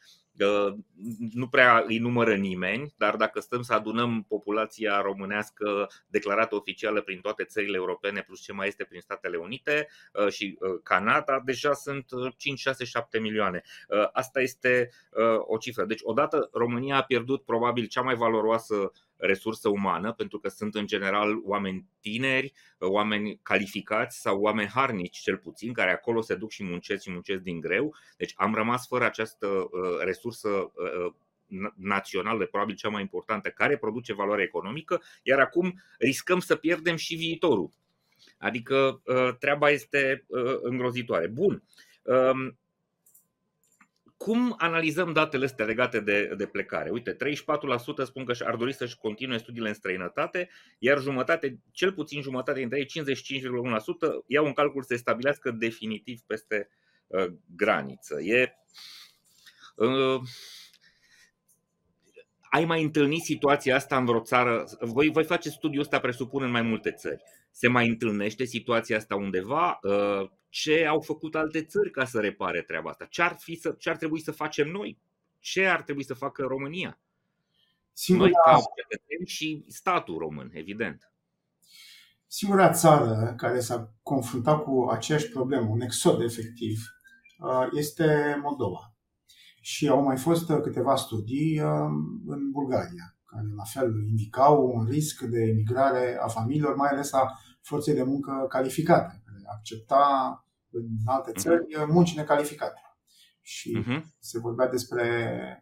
nu 1.34 1.48
prea 1.48 1.84
îi 1.88 1.98
numără 1.98 2.36
nimeni, 2.36 2.94
dar 2.98 3.16
dacă 3.16 3.40
stăm 3.40 3.62
să 3.62 3.74
adunăm 3.74 4.26
populația 4.28 5.02
românească 5.02 5.90
declarată 6.08 6.56
oficială 6.56 7.02
prin 7.02 7.20
toate 7.20 7.44
țările 7.44 7.76
europene, 7.76 8.22
plus 8.22 8.42
ce 8.42 8.54
mai 8.54 8.68
este 8.68 8.84
prin 8.84 9.02
Statele 9.02 9.38
Unite 9.38 9.88
uh, 10.14 10.32
și 10.32 10.58
uh, 10.60 10.80
Canada, 10.84 11.42
deja 11.46 11.74
sunt 11.74 12.06
5, 12.38 12.60
6, 12.60 12.84
7 12.84 13.20
milioane. 13.20 13.62
Uh, 13.88 14.08
asta 14.12 14.42
este 14.42 14.90
o 15.40 15.58
cifră. 15.58 15.86
Deci, 15.86 16.00
odată 16.04 16.50
România 16.54 16.96
a 16.96 17.04
pierdut 17.04 17.46
probabil 17.46 17.86
cea 17.86 18.02
mai 18.02 18.16
valoroasă 18.16 18.92
resursă 19.22 19.70
umană, 19.70 20.14
pentru 20.14 20.40
că 20.40 20.50
sunt 20.50 20.76
în 20.76 20.86
general 20.86 21.42
oameni 21.44 21.86
tineri, 22.00 22.54
oameni 22.80 23.40
calificați 23.44 24.22
sau 24.22 24.42
oameni 24.42 24.70
harnici, 24.70 25.18
cel 25.18 25.38
puțin, 25.38 25.74
care 25.74 25.92
acolo 25.92 26.22
se 26.22 26.36
duc 26.36 26.52
și 26.52 26.64
muncesc 26.64 27.02
și 27.02 27.12
muncesc 27.12 27.42
din 27.42 27.60
greu. 27.60 27.96
Deci 28.18 28.34
am 28.36 28.54
rămas 28.54 28.88
fără 28.88 29.06
această 29.06 29.48
uh, 29.48 29.70
resursă 30.04 30.50
uh, 30.50 31.14
națională, 31.76 32.46
probabil 32.46 32.76
cea 32.76 32.90
mai 32.90 33.02
importantă, 33.02 33.50
care 33.50 33.78
produce 33.78 34.14
valoare 34.14 34.44
economică, 34.44 35.02
iar 35.24 35.40
acum 35.40 35.82
riscăm 35.98 36.40
să 36.40 36.56
pierdem 36.56 36.96
și 36.96 37.16
viitorul. 37.16 37.72
Adică 38.38 39.02
uh, 39.06 39.36
treaba 39.40 39.70
este 39.70 40.26
îngrozitoare. 40.62 41.28
Bun. 41.28 41.64
Um, 44.26 44.34
cum 44.34 44.56
analizăm 44.58 45.14
datele 45.14 45.46
astea 45.46 45.66
legate 45.66 46.00
de, 46.00 46.34
de 46.38 46.46
plecare? 46.46 46.90
Uite, 46.90 47.16
34% 47.16 47.16
spun 48.04 48.26
că 48.26 48.34
ar 48.46 48.56
dori 48.56 48.74
să-și 48.74 48.98
continue 48.98 49.38
studiile 49.38 49.68
în 49.68 49.74
străinătate, 49.74 50.50
iar 50.80 51.00
jumătate, 51.00 51.60
cel 51.72 51.94
puțin 51.94 52.22
jumătate 52.22 52.60
dintre 52.60 52.78
ei, 52.80 52.86
55,1%, 52.86 52.92
iau 54.28 54.46
în 54.46 54.54
calcul 54.54 54.82
să 54.82 54.88
se 54.88 55.00
stabilească 55.00 55.52
definitiv 55.52 56.20
peste 56.28 56.70
uh, 57.08 57.26
graniță. 57.56 58.22
E. 58.22 58.54
Uh, 59.76 60.22
ai 62.50 62.66
mai 62.66 62.84
întâlnit 62.84 63.22
situația 63.22 63.76
asta 63.76 63.98
în 63.98 64.06
vreo 64.06 64.22
țară? 64.22 64.64
Voi, 64.80 65.10
voi 65.10 65.24
face 65.24 65.50
studiul 65.50 65.82
ăsta, 65.82 66.00
presupun, 66.00 66.44
în 66.44 66.52
mai 66.52 66.62
multe 66.62 66.92
țări. 66.92 67.24
Se 67.52 67.68
mai 67.68 67.88
întâlnește 67.88 68.44
situația 68.44 68.98
asta 68.98 69.16
undeva? 69.16 69.80
Uh, 69.82 70.30
ce 70.52 70.86
au 70.86 71.00
făcut 71.00 71.36
alte 71.36 71.64
țări 71.64 71.92
ca 71.92 72.06
să 72.06 72.20
repare 72.20 72.62
treaba 72.62 72.90
asta? 72.90 73.06
Ce 73.06 73.22
ar, 73.22 73.36
fi 73.40 73.56
să, 73.56 73.72
ce 73.72 73.90
ar 73.90 73.98
trebui 73.98 74.22
să 74.22 74.32
facem 74.32 74.68
noi? 74.68 75.02
Ce 75.40 75.66
ar 75.66 75.82
trebui 75.82 76.04
să 76.04 76.14
facă 76.14 76.44
România? 76.44 77.00
Singura... 77.94 78.30
Noi 78.30 78.34
ca 78.44 78.62
cetățeni 78.76 79.28
și 79.28 79.66
statul 79.68 80.18
român, 80.18 80.52
evident. 80.54 81.12
Singura 82.28 82.72
țară 82.72 83.34
care 83.38 83.60
s-a 83.60 83.94
confruntat 84.04 84.64
cu 84.64 84.88
aceeași 84.92 85.30
problemă, 85.30 85.68
un 85.70 85.82
exod 85.82 86.22
efectiv, 86.22 86.80
uh, 87.40 87.68
este 87.72 88.40
Moldova. 88.42 88.94
Și 89.62 89.88
au 89.88 90.04
mai 90.04 90.18
fost 90.18 90.52
câteva 90.62 90.96
studii 90.96 91.60
uh, 91.60 91.90
în 92.26 92.52
Bulgaria, 92.52 93.16
care 93.26 93.44
la 93.56 93.64
fel 93.64 94.08
indicau 94.08 94.72
un 94.74 94.86
risc 94.86 95.22
de 95.22 95.42
emigrare 95.42 96.18
a 96.22 96.28
familiilor, 96.28 96.76
mai 96.76 96.90
ales 96.90 97.14
a 97.14 97.40
forței 97.62 97.94
de 97.94 98.04
muncă 98.04 98.46
calificate, 98.50 99.12
care 99.12 99.21
accepta 99.46 100.46
în 100.72 100.88
alte 101.06 101.32
mhm. 101.34 101.40
țări 101.40 101.66
munci 101.88 102.16
necalificate. 102.16 102.80
Și 103.42 103.78
uh-huh. 103.80 104.02
se 104.20 104.40
vorbea 104.40 104.68
despre 104.68 105.06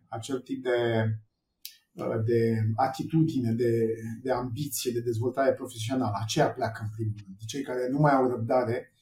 acel 0.07 0.39
tip 0.39 0.63
de, 0.63 1.05
de 2.25 2.61
atitudine, 2.75 3.51
de, 3.51 3.95
de 4.21 4.31
ambiție, 4.31 4.91
de 4.91 5.01
dezvoltare 5.01 5.53
profesională. 5.53 6.17
Aceea 6.21 6.49
pleacă 6.51 6.79
în 6.83 6.89
primul 6.95 7.13
rând. 7.25 7.37
Cei 7.47 7.61
care 7.61 7.87
nu 7.89 7.99
mai 7.99 8.13
au 8.13 8.29
răbdare 8.29 8.93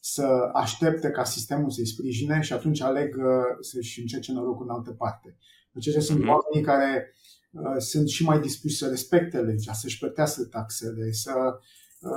să 0.00 0.50
aștepte 0.52 1.10
ca 1.10 1.24
sistemul 1.24 1.70
să-i 1.70 1.86
sprijine 1.86 2.40
și 2.40 2.52
atunci 2.52 2.80
aleg 2.80 3.16
să-și 3.60 4.00
încerce 4.00 4.32
norocul 4.32 4.66
în 4.68 4.74
altă 4.74 4.90
parte. 4.90 5.36
Deci 5.72 5.88
aceștia 5.88 6.02
sunt 6.02 6.24
uh-huh. 6.24 6.28
oamenii 6.28 6.66
care 6.66 7.14
uh, 7.50 7.76
sunt 7.78 8.08
și 8.08 8.24
mai 8.24 8.40
dispuși 8.40 8.76
să 8.76 8.88
respecte 8.88 9.40
legea, 9.40 9.72
să-și 9.72 9.98
plătească 9.98 10.44
taxele, 10.44 11.12
să, 11.12 11.32
uh, 11.34 11.64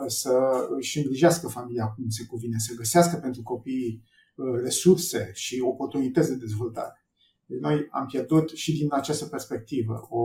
să 0.08 0.68
își 0.78 0.98
îngrijească 0.98 1.48
familia 1.48 1.88
cum 1.88 2.10
se 2.10 2.26
cuvine, 2.26 2.58
să 2.58 2.74
găsească 2.76 3.18
pentru 3.18 3.44
copii 3.44 4.04
uh, 4.36 4.60
resurse 4.62 5.32
și 5.34 5.62
oportunități 5.62 6.30
de 6.30 6.36
dezvoltare. 6.36 7.06
Deci 7.46 7.60
noi 7.60 7.88
am 7.92 8.06
pierdut 8.06 8.50
și 8.50 8.74
din 8.74 8.88
această 8.92 9.26
perspectivă 9.26 10.08
o, 10.10 10.22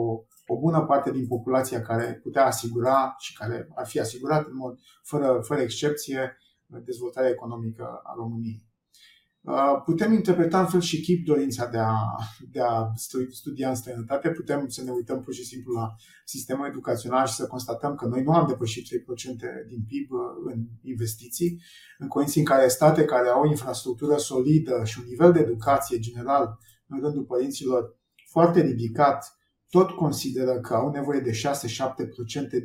o 0.47 0.59
bună 0.61 0.81
parte 0.81 1.11
din 1.11 1.27
populația 1.27 1.83
care 1.83 2.21
putea 2.23 2.47
asigura 2.47 3.15
și 3.19 3.35
care 3.35 3.69
ar 3.75 3.87
fi 3.87 4.01
asigurat 4.01 4.47
în 4.47 4.57
mod 4.57 4.79
fără, 5.03 5.41
fără 5.43 5.61
excepție 5.61 6.37
dezvoltarea 6.67 7.31
economică 7.31 8.01
a 8.03 8.13
României. 8.17 8.72
Uh, 9.43 9.83
putem 9.85 10.13
interpreta 10.13 10.61
în 10.61 10.67
fel 10.67 10.81
și 10.81 11.01
chip 11.01 11.27
dorința 11.27 11.67
de 11.67 11.79
a, 11.79 11.95
de 12.51 12.61
a 12.61 12.93
studia 13.31 13.69
în 13.69 13.75
străinătate, 13.75 14.31
putem 14.31 14.69
să 14.69 14.83
ne 14.83 14.91
uităm 14.91 15.21
pur 15.21 15.35
și 15.35 15.45
simplu 15.45 15.73
la 15.73 15.95
sistemul 16.25 16.67
educațional 16.67 17.27
și 17.27 17.35
să 17.35 17.47
constatăm 17.47 17.95
că 17.95 18.07
noi 18.07 18.23
nu 18.23 18.33
am 18.33 18.47
depășit 18.47 18.87
3% 18.87 18.89
din 19.69 19.85
PIB 19.87 20.11
uh, 20.11 20.53
în 20.53 20.67
investiții, 20.83 21.63
în 21.99 22.09
condiții 22.09 22.41
în 22.41 22.47
care 22.47 22.69
state 22.69 23.05
care 23.05 23.29
au 23.29 23.43
o 23.43 23.49
infrastructură 23.49 24.17
solidă 24.17 24.83
și 24.85 24.99
un 24.99 25.05
nivel 25.09 25.33
de 25.33 25.41
educație 25.41 25.99
general 25.99 26.59
în 26.87 27.01
rândul 27.01 27.25
părinților 27.25 27.99
foarte 28.31 28.61
ridicat, 28.61 29.39
tot 29.69 29.91
consideră 29.91 30.61
că 30.61 30.75
au 30.75 30.91
nevoie 30.91 31.21
de 31.21 31.31
6-7% 31.31 31.35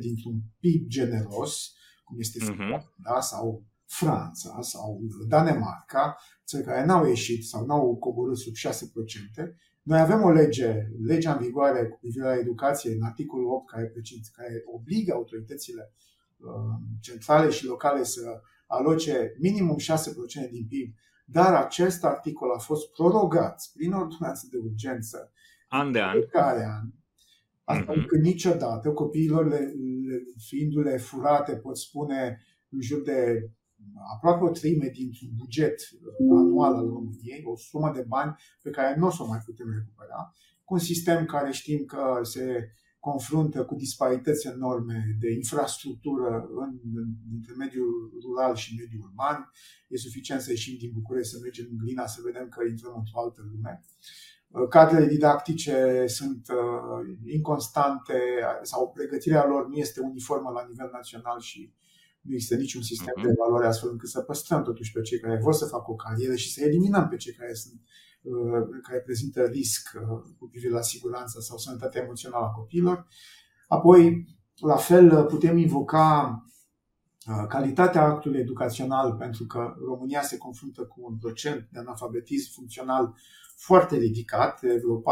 dintr-un 0.00 0.40
PIB 0.60 0.86
generos, 0.88 1.72
cum 2.04 2.16
este 2.18 2.38
uh-huh. 2.44 2.80
da? 2.96 3.20
sau 3.20 3.66
Franța 3.88 4.58
sau 4.60 5.00
Danemarca, 5.28 6.16
țări 6.46 6.64
care 6.64 6.84
n-au 6.84 7.06
ieșit 7.06 7.46
sau 7.46 7.66
n-au 7.66 7.96
coborât 7.96 8.36
sub 8.36 8.52
6%, 8.54 8.56
noi 9.82 10.00
avem 10.00 10.22
o 10.22 10.30
lege, 10.30 10.74
legea 11.06 11.32
în 11.32 11.38
vigoare 11.38 11.88
cu 11.88 11.98
privire 11.98 12.24
la 12.24 12.36
educație, 12.36 12.92
în 12.92 13.02
articolul 13.02 13.46
8, 13.46 13.70
care, 13.70 13.92
care 14.36 14.62
obligă 14.74 15.12
autoritățile 15.12 15.92
uh, 16.36 16.48
centrale 17.00 17.50
și 17.50 17.66
locale 17.66 18.04
să 18.04 18.40
aloce 18.66 19.34
minimum 19.38 19.76
6% 19.78 20.50
din 20.50 20.66
PIB, 20.66 20.94
dar 21.24 21.54
acest 21.54 22.04
articol 22.04 22.50
a 22.50 22.58
fost 22.58 22.90
prorogat 22.90 23.70
prin 23.74 23.92
ordonanță 23.92 24.46
de 24.50 24.56
urgență 24.56 25.32
an 25.68 25.92
de 25.92 26.00
an. 26.00 26.26
Care 26.30 26.64
an. 26.64 26.90
Asta 27.64 27.92
mm-hmm. 27.92 28.06
că 28.06 28.16
niciodată 28.16 28.92
copiilor, 28.92 29.46
le, 29.46 29.58
le, 29.58 30.22
fiindu-le 30.46 30.96
furate, 30.96 31.56
pot 31.56 31.78
spune 31.78 32.40
în 32.68 32.80
jur 32.80 33.02
de 33.02 33.50
aproape 34.14 34.44
o 34.44 34.50
treime 34.50 34.88
dintr-un 34.88 35.30
buget 35.36 35.80
anual 36.30 36.74
al 36.74 36.86
României, 36.86 37.42
o 37.44 37.56
sumă 37.56 37.90
de 37.94 38.04
bani 38.08 38.36
pe 38.62 38.70
care 38.70 38.96
nu 38.96 39.06
o 39.06 39.10
să 39.10 39.22
o 39.22 39.26
mai 39.26 39.38
putem 39.44 39.70
recupera, 39.70 40.32
cu 40.64 40.74
un 40.74 40.80
sistem 40.80 41.24
care 41.24 41.50
știm 41.52 41.84
că 41.84 42.20
se 42.22 42.72
confruntă 42.98 43.64
cu 43.64 43.74
disparități 43.74 44.46
enorme 44.46 45.16
de 45.20 45.32
infrastructură 45.32 46.48
în, 46.62 46.80
între 47.36 47.54
mediul 47.58 48.18
rural 48.24 48.54
și 48.54 48.76
mediul 48.80 49.02
urban. 49.08 49.50
E 49.88 49.96
suficient 49.96 50.40
să 50.40 50.50
ieșim 50.50 50.76
din 50.78 50.90
București, 50.92 51.32
să 51.32 51.38
mergem 51.42 51.66
în 51.70 51.76
Glina, 51.76 52.06
să 52.06 52.20
vedem 52.24 52.48
că 52.48 52.60
intrăm 52.68 52.94
într-o 52.96 53.20
altă 53.20 53.40
lume. 53.50 53.80
Cadrele 54.68 55.06
didactice 55.06 56.04
sunt 56.06 56.48
uh, 56.48 57.16
inconstante 57.26 58.18
sau 58.62 58.90
pregătirea 58.90 59.46
lor 59.46 59.68
nu 59.68 59.76
este 59.76 60.00
uniformă 60.00 60.50
la 60.50 60.66
nivel 60.68 60.90
național 60.92 61.40
și 61.40 61.72
nu 62.28 62.34
există 62.34 62.56
niciun 62.56 62.82
sistem 62.82 63.14
uh-huh. 63.18 63.22
de 63.22 63.28
evaluare 63.30 63.66
astfel 63.66 63.90
încât 63.90 64.08
să 64.08 64.20
păstrăm 64.20 64.62
totuși 64.62 64.92
pe 64.92 65.00
cei 65.00 65.20
care 65.20 65.38
vor 65.42 65.52
să 65.52 65.64
facă 65.64 65.90
o 65.90 65.94
carieră 65.94 66.34
și 66.34 66.52
să 66.52 66.64
eliminăm 66.64 67.08
pe 67.08 67.16
cei 67.16 67.32
care 67.32 67.54
sunt 67.54 67.80
uh, 68.22 68.80
care 68.82 69.00
prezintă 69.00 69.44
risc 69.44 69.90
uh, 69.94 70.22
cu 70.38 70.48
privire 70.48 70.72
la 70.72 70.82
siguranța 70.82 71.40
sau 71.40 71.56
sănătatea 71.56 72.02
emoțională 72.02 72.44
a 72.44 72.50
copiilor. 72.50 73.06
Apoi, 73.68 74.26
la 74.60 74.76
fel, 74.76 75.24
putem 75.24 75.56
invoca 75.56 76.42
uh, 77.26 77.44
calitatea 77.48 78.02
actului 78.02 78.40
educațional, 78.40 79.14
pentru 79.14 79.46
că 79.46 79.74
România 79.84 80.22
se 80.22 80.36
confruntă 80.36 80.82
cu 80.82 81.00
un 81.10 81.16
procent 81.16 81.68
de 81.70 81.78
analfabetism 81.78 82.52
funcțional 82.52 83.14
foarte 83.56 83.96
ridicat, 83.96 84.60
vreo 84.60 85.02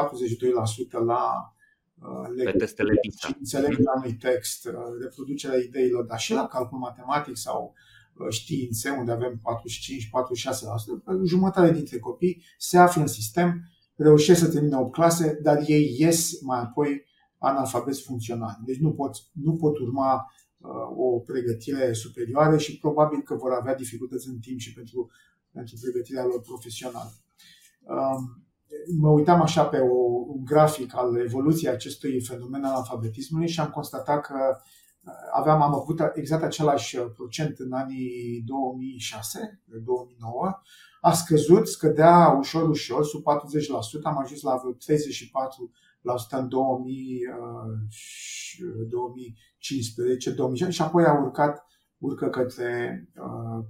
42% 1.00 1.04
la 1.04 1.54
Uh, 2.02 2.44
pe 2.44 2.50
testele 2.50 2.94
PISA. 3.00 3.28
Înțelegerea 3.38 3.92
unui 3.96 4.14
text, 4.14 4.66
uh, 4.66 4.72
reproducerea 5.00 5.58
ideilor, 5.58 6.04
dar 6.04 6.18
și 6.18 6.32
la 6.32 6.46
calcul 6.46 6.78
matematic 6.78 7.36
sau 7.36 7.74
uh, 8.14 8.26
științe, 8.30 8.90
unde 8.90 9.12
avem 9.12 9.40
45-46%, 9.40 11.24
jumătate 11.24 11.72
dintre 11.72 11.98
copii 11.98 12.42
se 12.58 12.78
află 12.78 13.00
în 13.00 13.06
sistem, 13.06 13.70
reușesc 13.94 14.40
să 14.40 14.48
termine 14.48 14.76
8 14.76 14.92
clase, 14.92 15.38
dar 15.42 15.62
ei 15.66 15.96
ies 15.98 16.40
mai 16.40 16.60
apoi 16.60 17.04
analfabet 17.38 17.98
funcțional. 17.98 18.58
Deci 18.64 18.78
nu 18.78 18.92
pot, 18.92 19.16
nu 19.32 19.56
pot 19.56 19.78
urma 19.78 20.32
uh, 20.58 20.70
o 20.96 21.18
pregătire 21.18 21.92
superioară 21.92 22.58
și 22.58 22.78
probabil 22.78 23.22
că 23.22 23.34
vor 23.34 23.52
avea 23.52 23.74
dificultăți 23.74 24.28
în 24.28 24.38
timp 24.38 24.58
și 24.58 24.72
pentru, 24.72 25.10
pentru 25.52 25.76
pregătirea 25.80 26.24
lor 26.24 26.40
profesională. 26.40 27.12
Um, 27.80 28.45
mă 28.98 29.08
uitam 29.08 29.40
așa 29.40 29.64
pe 29.64 29.78
o, 29.78 29.94
un 30.26 30.44
grafic 30.44 30.96
al 30.96 31.16
evoluției 31.16 31.70
acestui 31.70 32.20
fenomen 32.20 32.64
al 32.64 32.74
alfabetismului 32.74 33.48
și 33.48 33.60
am 33.60 33.70
constatat 33.70 34.20
că 34.20 34.56
uh, 34.56 35.12
aveam, 35.32 35.62
am 35.62 35.74
avut 35.74 36.00
exact 36.14 36.42
același 36.42 36.96
uh, 36.96 37.06
procent 37.14 37.58
în 37.58 37.72
anii 37.72 38.42
2006, 38.46 39.62
2009, 39.84 40.60
a 41.00 41.12
scăzut, 41.12 41.68
scădea 41.68 42.36
ușor, 42.38 42.68
ușor, 42.68 43.04
sub 43.04 43.22
40%, 43.22 43.24
am 44.02 44.18
ajuns 44.18 44.42
la 44.42 44.56
vreo 44.56 44.72
34% 44.72 44.76
în 46.30 46.48
2000, 46.48 47.20
2015, 48.88 50.30
2016 50.30 50.70
și 50.70 50.82
apoi 50.82 51.04
a 51.04 51.22
urcat, 51.22 51.66
urcă 51.98 52.28
către 52.28 53.04
uh, 53.16 53.64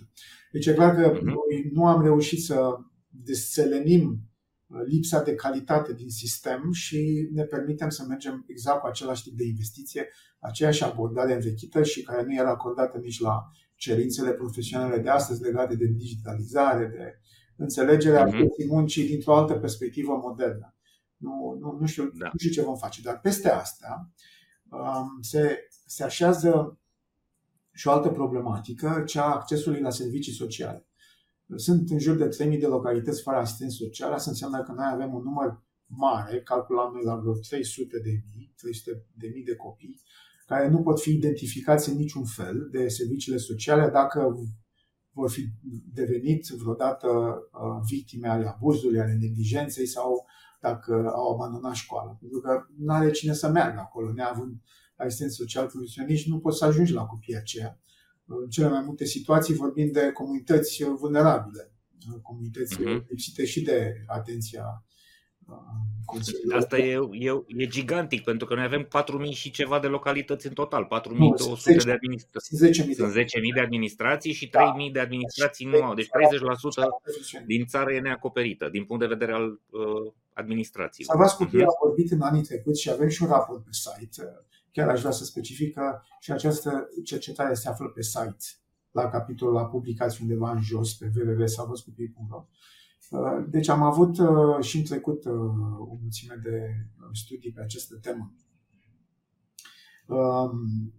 50%. 0.00 0.12
Deci 0.52 0.66
e 0.66 0.72
clar 0.72 0.94
că 0.94 1.12
mhm. 1.14 1.24
noi 1.24 1.70
nu 1.72 1.86
am 1.86 2.02
reușit 2.02 2.42
să 2.44 2.78
desțelenim 3.12 4.20
uh, 4.66 4.80
lipsa 4.84 5.22
de 5.22 5.34
calitate 5.34 5.92
din 5.92 6.10
sistem 6.10 6.72
și 6.72 7.28
ne 7.32 7.42
permitem 7.42 7.88
să 7.88 8.04
mergem 8.08 8.44
exact 8.46 8.80
cu 8.80 8.86
același 8.86 9.22
tip 9.22 9.36
de 9.36 9.44
investiție, 9.44 10.08
aceeași 10.38 10.84
abordare 10.84 11.34
învechită 11.34 11.82
și 11.82 12.02
care 12.02 12.22
nu 12.22 12.34
era 12.34 12.50
acordată 12.50 12.98
nici 12.98 13.20
la 13.20 13.50
cerințele 13.74 14.32
profesionale 14.32 14.98
de 14.98 15.08
astăzi 15.08 15.42
legate 15.42 15.76
de 15.76 15.86
digitalizare, 15.86 16.86
de 16.86 17.18
înțelegerea 17.56 18.26
mm-hmm. 18.26 18.30
pieții 18.30 18.66
muncii 18.66 19.06
dintr-o 19.06 19.36
altă 19.36 19.52
perspectivă 19.52 20.20
modernă. 20.22 20.76
Nu, 21.16 21.56
nu, 21.60 21.76
nu, 21.80 21.86
știu, 21.86 22.04
da. 22.04 22.26
nu 22.26 22.38
știu 22.38 22.50
ce 22.50 22.62
vom 22.62 22.76
face, 22.76 23.00
dar 23.02 23.20
peste 23.20 23.50
asta 23.50 24.10
um, 24.70 25.20
se, 25.20 25.58
se 25.86 26.04
așează 26.04 26.78
și 27.72 27.88
o 27.88 27.90
altă 27.90 28.08
problematică, 28.08 29.02
cea 29.06 29.24
a 29.24 29.34
accesului 29.34 29.80
la 29.80 29.90
servicii 29.90 30.32
sociale. 30.32 30.86
Sunt 31.56 31.90
în 31.90 31.98
jur 31.98 32.16
de 32.16 32.28
3.000 32.54 32.58
de 32.58 32.66
localități 32.66 33.22
fără 33.22 33.36
asistență 33.36 33.74
socială, 33.78 34.14
asta 34.14 34.30
înseamnă 34.30 34.62
că 34.62 34.72
noi 34.72 34.90
avem 34.92 35.14
un 35.14 35.22
număr 35.22 35.62
mare, 35.86 36.42
calculat 36.42 36.92
noi 36.92 37.04
la 37.04 37.16
vreo 37.16 37.32
300 37.32 37.98
de 37.98 38.10
mii, 38.34 38.54
300 38.56 39.06
de 39.14 39.30
mii 39.34 39.44
de 39.44 39.56
copii, 39.56 40.00
care 40.46 40.68
nu 40.68 40.82
pot 40.82 41.00
fi 41.00 41.10
identificați 41.10 41.90
în 41.90 41.96
niciun 41.96 42.24
fel 42.24 42.68
de 42.70 42.88
serviciile 42.88 43.38
sociale 43.38 43.90
dacă 43.90 44.34
vor 45.12 45.30
fi 45.30 45.42
devenit 45.92 46.46
vreodată 46.46 47.08
uh, 47.08 47.84
victime 47.90 48.28
ale 48.28 48.46
abuzului, 48.46 49.00
ale 49.00 49.16
neglijenței 49.20 49.86
sau 49.86 50.26
dacă 50.60 51.10
au 51.14 51.34
abandonat 51.34 51.74
școala. 51.74 52.10
Pentru 52.10 52.40
că 52.40 52.66
nu 52.76 52.92
are 52.92 53.10
cine 53.10 53.32
să 53.32 53.48
meargă 53.48 53.78
acolo, 53.78 54.12
neavând 54.12 54.60
asistență 54.96 55.34
social 55.34 55.66
profesioniști, 55.66 56.28
nu 56.28 56.38
poți 56.38 56.58
să 56.58 56.64
ajungi 56.64 56.92
la 56.92 57.04
copiii 57.04 57.36
aceia 57.36 57.80
în 58.42 58.48
cele 58.48 58.68
mai 58.68 58.82
multe 58.84 59.04
situații 59.04 59.54
vorbim 59.54 59.90
de 59.92 60.10
comunități 60.12 60.84
vulnerabile, 60.84 61.72
comunități 62.22 62.76
uh-huh. 62.76 63.06
lipsite 63.08 63.44
și 63.44 63.62
de 63.62 64.04
atenția 64.06 64.84
uh, 65.46 65.92
Asta 66.56 66.78
e, 66.78 66.98
e, 67.12 67.30
e 67.46 67.66
gigantic, 67.66 68.24
pentru 68.24 68.46
că 68.46 68.54
noi 68.54 68.64
avem 68.64 68.88
4.000 69.28 69.30
și 69.30 69.50
ceva 69.50 69.78
de 69.78 69.86
localități 69.86 70.46
în 70.46 70.52
total, 70.52 70.84
4.200 70.84 71.84
de 71.84 71.92
administrații. 71.92 72.56
Sunt 72.56 73.12
10.000 73.12 73.24
de 73.54 73.60
administrații 73.60 74.32
și 74.32 74.46
3.000 74.46 74.52
da. 74.52 74.72
de 74.92 75.00
administrații 75.00 75.66
nu 75.66 75.82
au. 75.82 75.94
Deci 75.94 76.06
30% 76.06 76.10
din 77.46 77.66
țară 77.66 77.92
e 77.92 78.00
neacoperită 78.00 78.68
din 78.68 78.84
punct 78.84 79.02
de 79.02 79.08
vedere 79.08 79.32
al 79.32 79.48
uh, 79.50 80.12
administrației. 80.32 81.06
Salvați 81.06 81.34
uh-huh. 81.34 81.62
a 81.62 81.84
vorbit 81.84 82.10
în 82.10 82.20
anii 82.20 82.42
trecuți 82.42 82.80
și 82.80 82.90
avem 82.90 83.08
și 83.08 83.22
un 83.22 83.28
raport 83.28 83.64
pe 83.64 83.70
site. 83.70 84.22
Chiar 84.72 84.88
aș 84.88 85.00
vrea 85.00 85.12
să 85.12 85.24
specific 85.24 85.74
că 85.74 86.00
și 86.20 86.32
această 86.32 86.88
cercetare 87.04 87.54
se 87.54 87.68
află 87.68 87.88
pe 87.88 88.02
site, 88.02 88.44
la 88.90 89.08
capitolul 89.08 89.54
la 89.54 89.66
publicații 89.66 90.18
undeva 90.22 90.50
în 90.52 90.60
jos, 90.60 90.94
pe 90.94 91.10
www.salvațcopii.ro. 91.16 92.46
Uh, 93.10 93.44
deci 93.50 93.68
am 93.68 93.82
avut 93.82 94.18
uh, 94.18 94.60
și 94.60 94.76
în 94.76 94.84
trecut 94.84 95.24
uh, 95.24 95.32
o 95.78 95.98
mulțime 96.00 96.40
de 96.42 96.58
studii 97.12 97.52
pe 97.52 97.60
această 97.60 97.96
temă. 97.96 98.34
Um, 100.06 100.92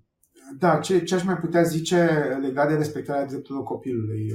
da, 0.57 0.79
ce, 0.79 1.03
ce 1.03 1.15
aș 1.15 1.23
mai 1.23 1.37
putea 1.37 1.63
zice 1.63 2.07
legat 2.41 2.67
de 2.67 2.75
respectarea 2.75 3.25
drepturilor 3.25 3.63
copilului? 3.63 4.33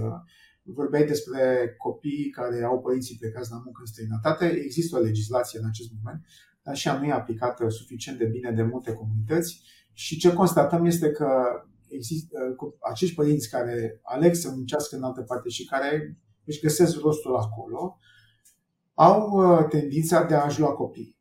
Vorbeai 0.62 1.06
despre 1.06 1.74
copii 1.78 2.30
care 2.30 2.62
au 2.62 2.80
părinții 2.80 3.16
plecați 3.16 3.50
la 3.50 3.60
muncă 3.64 3.80
în 3.80 3.86
străinătate. 3.86 4.46
Există 4.46 4.96
o 4.96 5.02
legislație 5.02 5.58
în 5.58 5.66
acest 5.66 5.90
moment, 5.92 6.24
dar 6.68 6.76
și 6.76 6.88
ea 6.88 6.98
nu 6.98 7.04
e 7.04 7.12
aplicată 7.12 7.68
suficient 7.68 8.18
de 8.18 8.24
bine 8.24 8.50
de 8.50 8.62
multe 8.62 8.92
comunități. 8.92 9.60
Și 9.92 10.18
ce 10.18 10.32
constatăm 10.32 10.84
este 10.84 11.10
că 11.10 11.28
există 11.88 12.38
acești 12.90 13.14
părinți 13.14 13.50
care 13.50 14.00
aleg 14.02 14.34
să 14.34 14.50
muncească 14.50 14.96
în 14.96 15.02
altă 15.02 15.22
parte 15.22 15.48
și 15.48 15.64
care 15.64 16.18
își 16.44 16.60
găsesc 16.60 17.00
rostul 17.00 17.36
acolo, 17.36 17.98
au 18.94 19.30
uh, 19.30 19.66
tendința 19.68 20.24
de 20.24 20.34
a-și 20.34 20.60
lua 20.60 20.72
copii. 20.72 21.16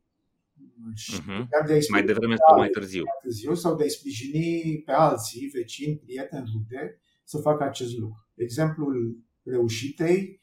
uh-huh. 1.22 1.48
de 1.50 1.74
a 1.74 1.78
mai 1.92 2.04
devreme 2.04 2.36
sau 2.48 2.58
mai 2.58 2.70
târziu. 2.70 3.04
mai 3.04 3.20
târziu. 3.22 3.54
Sau 3.54 3.76
de 3.76 3.84
a-i 3.84 3.90
sprijini 3.90 4.82
pe 4.86 4.92
alții, 4.92 5.50
vecini, 5.54 5.98
prieteni, 5.98 6.50
rude, 6.54 7.02
să 7.24 7.38
facă 7.38 7.64
acest 7.64 7.98
lucru. 7.98 8.28
Exemplul 8.36 9.18
reușitei 9.44 10.42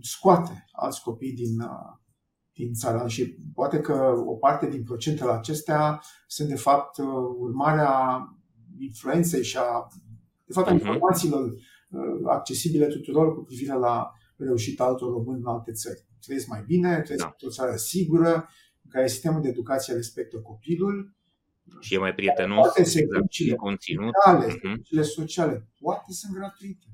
scoate 0.00 0.64
alți 0.72 1.02
copii 1.02 1.32
din, 1.32 1.60
uh, 1.60 2.05
din 2.56 2.72
țară 2.72 3.08
și 3.08 3.36
poate 3.54 3.80
că 3.80 4.22
o 4.26 4.34
parte 4.34 4.68
din 4.68 4.82
procentele 4.82 5.30
acestea 5.30 6.00
sunt 6.26 6.48
de 6.48 6.56
fapt 6.56 6.98
uh, 6.98 7.06
urmarea 7.38 8.20
influenței 8.78 9.44
și 9.44 9.56
a 9.56 9.88
de 10.44 10.52
fapt 10.52 10.68
a 10.68 10.70
uh-huh. 10.70 10.78
informațiilor 10.78 11.54
Uh, 11.88 12.20
accesibile 12.28 12.86
tuturor 12.86 13.34
cu 13.34 13.42
privire 13.42 13.74
la 13.74 14.12
reușita 14.36 14.84
altor 14.84 15.10
români 15.10 15.38
în 15.38 15.46
alte 15.46 15.72
țări. 15.72 16.06
Trăiesc 16.20 16.46
mai 16.46 16.62
bine, 16.66 17.00
trăiesc 17.00 17.24
da. 17.24 17.30
într-o 17.30 17.48
țară 17.48 17.76
sigură, 17.76 18.48
în 18.82 18.90
care 18.90 19.06
sistemul 19.06 19.42
de 19.42 19.48
educație 19.48 19.94
respectă 19.94 20.36
copilul. 20.38 21.14
Și 21.80 21.94
e 21.94 21.98
mai 21.98 22.14
prietenos, 22.14 22.62
toate 22.62 22.84
serviciile 22.84 23.54
conținut. 23.54 24.12
Sociale, 24.24 24.46
uh-huh. 24.46 24.60
serviciile 24.60 25.02
sociale, 25.02 25.68
toate 25.80 26.12
sunt 26.12 26.34
gratuite. 26.34 26.86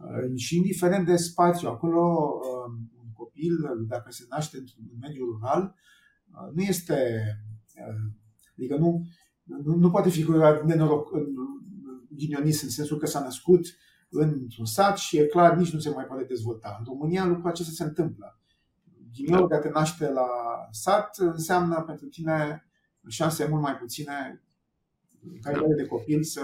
Uh, 0.00 0.36
și 0.36 0.56
indiferent 0.56 1.06
de 1.06 1.16
spațiu, 1.16 1.68
acolo 1.68 2.00
uh, 2.42 2.72
un 2.95 2.95
copil, 3.36 3.86
dacă 3.86 4.10
se 4.10 4.24
naște 4.28 4.58
într-un 4.58 4.84
mediu 5.00 5.24
rural, 5.24 5.74
nu 6.54 6.62
este, 6.62 7.22
adică 8.56 8.76
nu, 8.76 9.06
nu, 9.42 9.74
nu 9.74 9.90
poate 9.90 10.08
fi 10.08 10.26
nenoroc, 10.64 11.10
ghinionist 12.08 12.62
în 12.62 12.68
sensul 12.68 12.98
că 12.98 13.06
s-a 13.06 13.20
născut 13.20 13.66
într-un 14.08 14.64
sat 14.64 14.98
și 14.98 15.18
e 15.18 15.26
clar, 15.26 15.56
nici 15.56 15.72
nu 15.72 15.78
se 15.78 15.90
mai 15.90 16.04
poate 16.04 16.24
dezvolta. 16.24 16.76
În 16.78 16.84
România 16.84 17.24
lucrul 17.24 17.50
acesta 17.50 17.72
se 17.74 17.82
întâmplă. 17.84 18.40
Ghinionul 19.12 19.48
de 19.48 19.54
a 19.54 19.58
te 19.58 19.68
naște 19.68 20.10
la 20.10 20.28
sat 20.70 21.16
înseamnă 21.18 21.82
pentru 21.82 22.06
tine 22.06 22.66
șanse 23.08 23.46
mult 23.48 23.62
mai 23.62 23.76
puține 23.76 24.42
în 25.22 25.40
calitate 25.40 25.74
de 25.74 25.86
copil 25.86 26.22
să 26.22 26.42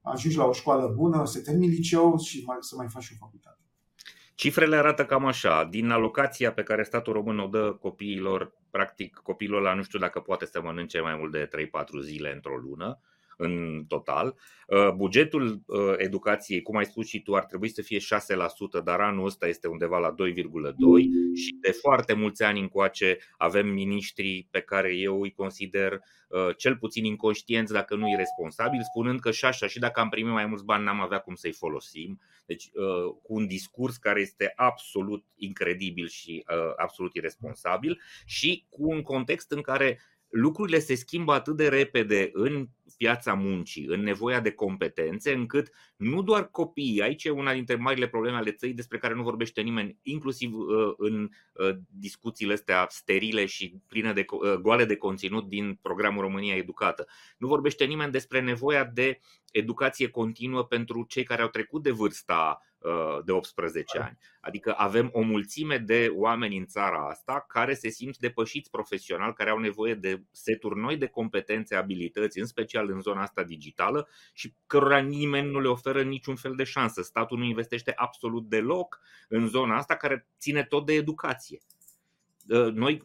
ajungi 0.00 0.36
la 0.36 0.44
o 0.44 0.52
școală 0.52 0.92
bună, 0.96 1.24
să 1.26 1.40
termini 1.40 1.72
liceu 1.72 2.18
și 2.18 2.44
mai, 2.46 2.56
să 2.60 2.76
mai 2.76 2.88
faci 2.88 3.10
o 3.10 3.16
facultate. 3.18 3.63
Cifrele 4.34 4.76
arată 4.76 5.04
cam 5.06 5.26
așa. 5.26 5.64
Din 5.64 5.90
alocația 5.90 6.52
pe 6.52 6.62
care 6.62 6.82
statul 6.82 7.12
român 7.12 7.38
o 7.38 7.46
dă 7.46 7.72
copiilor, 7.72 8.52
practic 8.70 9.14
copilul 9.22 9.58
ăla 9.58 9.74
nu 9.74 9.82
știu 9.82 9.98
dacă 9.98 10.20
poate 10.20 10.46
să 10.46 10.60
mănânce 10.62 11.00
mai 11.00 11.16
mult 11.16 11.32
de 11.32 11.48
3-4 11.48 11.48
zile 12.00 12.32
într-o 12.32 12.56
lună, 12.56 13.00
în 13.36 13.84
total. 13.88 14.34
Uh, 14.66 14.90
bugetul 14.96 15.62
uh, 15.66 15.94
educației, 15.96 16.62
cum 16.62 16.76
ai 16.76 16.84
spus 16.84 17.06
și 17.06 17.22
tu, 17.22 17.34
ar 17.34 17.44
trebui 17.44 17.68
să 17.68 17.82
fie 17.82 17.98
6%, 17.98 18.84
dar 18.84 19.00
anul 19.00 19.26
ăsta 19.26 19.46
este 19.46 19.68
undeva 19.68 19.98
la 19.98 20.14
2,2% 20.14 20.14
și 21.34 21.56
de 21.60 21.70
foarte 21.70 22.14
mulți 22.14 22.42
ani 22.42 22.60
încoace 22.60 23.18
avem 23.36 23.66
miniștri 23.66 24.46
pe 24.50 24.60
care 24.60 24.94
eu 24.94 25.20
îi 25.20 25.32
consider 25.32 26.00
uh, 26.28 26.56
cel 26.56 26.76
puțin 26.76 27.04
inconștienți, 27.04 27.72
dacă 27.72 27.94
nu 27.94 28.08
irresponsabil, 28.08 28.80
spunând 28.82 29.20
că 29.20 29.30
și 29.30 29.44
așa, 29.44 29.66
și 29.66 29.78
dacă 29.78 30.00
am 30.00 30.08
primit 30.08 30.32
mai 30.32 30.46
mulți 30.46 30.64
bani, 30.64 30.84
n-am 30.84 31.00
avea 31.00 31.18
cum 31.18 31.34
să-i 31.34 31.52
folosim. 31.52 32.20
Deci, 32.46 32.70
cu 33.22 33.34
un 33.34 33.46
discurs 33.46 33.96
care 33.96 34.20
este 34.20 34.52
absolut 34.56 35.24
incredibil 35.36 36.08
și 36.08 36.44
absolut 36.76 37.14
irresponsabil 37.14 38.00
și 38.26 38.66
cu 38.68 38.88
un 38.88 39.02
context 39.02 39.50
în 39.50 39.60
care 39.60 39.98
lucrurile 40.34 40.78
se 40.78 40.94
schimbă 40.94 41.32
atât 41.32 41.56
de 41.56 41.68
repede 41.68 42.30
în 42.32 42.68
piața 42.96 43.34
muncii, 43.34 43.86
în 43.86 44.00
nevoia 44.00 44.40
de 44.40 44.50
competențe, 44.50 45.32
încât 45.32 45.70
nu 45.96 46.22
doar 46.22 46.50
copiii, 46.50 47.02
aici 47.02 47.24
e 47.24 47.30
una 47.30 47.52
dintre 47.52 47.74
marile 47.74 48.08
probleme 48.08 48.36
ale 48.36 48.52
țării 48.52 48.74
despre 48.74 48.98
care 48.98 49.14
nu 49.14 49.22
vorbește 49.22 49.60
nimeni, 49.60 49.98
inclusiv 50.02 50.54
uh, 50.54 50.94
în 50.96 51.28
uh, 51.52 51.76
discuțiile 51.88 52.52
astea 52.52 52.86
sterile 52.90 53.46
și 53.46 53.74
pline 53.88 54.12
de 54.12 54.24
uh, 54.30 54.54
goale 54.54 54.84
de 54.84 54.96
conținut 54.96 55.48
din 55.48 55.78
programul 55.82 56.22
România 56.22 56.56
Educată. 56.56 57.06
Nu 57.38 57.46
vorbește 57.46 57.84
nimeni 57.84 58.12
despre 58.12 58.40
nevoia 58.40 58.84
de 58.84 59.20
educație 59.52 60.08
continuă 60.08 60.64
pentru 60.64 61.04
cei 61.08 61.24
care 61.24 61.42
au 61.42 61.48
trecut 61.48 61.82
de 61.82 61.90
vârsta 61.90 62.60
de 63.24 63.32
18 63.32 63.98
ani. 63.98 64.18
Adică 64.40 64.74
avem 64.76 65.10
o 65.12 65.20
mulțime 65.20 65.78
de 65.78 66.10
oameni 66.14 66.56
în 66.56 66.66
țara 66.66 67.08
asta 67.08 67.44
care 67.48 67.74
se 67.74 67.88
simt 67.88 68.16
depășiți 68.18 68.70
profesional, 68.70 69.32
care 69.32 69.50
au 69.50 69.58
nevoie 69.58 69.94
de 69.94 70.22
seturi 70.30 70.78
noi 70.78 70.96
de 70.96 71.06
competențe, 71.06 71.74
abilități, 71.74 72.38
în 72.38 72.46
special 72.46 72.90
în 72.90 73.00
zona 73.00 73.22
asta 73.22 73.42
digitală 73.42 74.08
și 74.32 74.54
cărora 74.66 74.98
nimeni 74.98 75.50
nu 75.50 75.60
le 75.60 75.68
oferă 75.68 76.02
niciun 76.02 76.36
fel 76.36 76.54
de 76.54 76.64
șansă. 76.64 77.02
Statul 77.02 77.38
nu 77.38 77.44
investește 77.44 77.92
absolut 77.96 78.48
deloc 78.48 79.00
în 79.28 79.48
zona 79.48 79.76
asta 79.76 79.96
care 79.96 80.28
ține 80.38 80.64
tot 80.64 80.86
de 80.86 80.92
educație. 80.92 81.58
Noi 82.72 83.02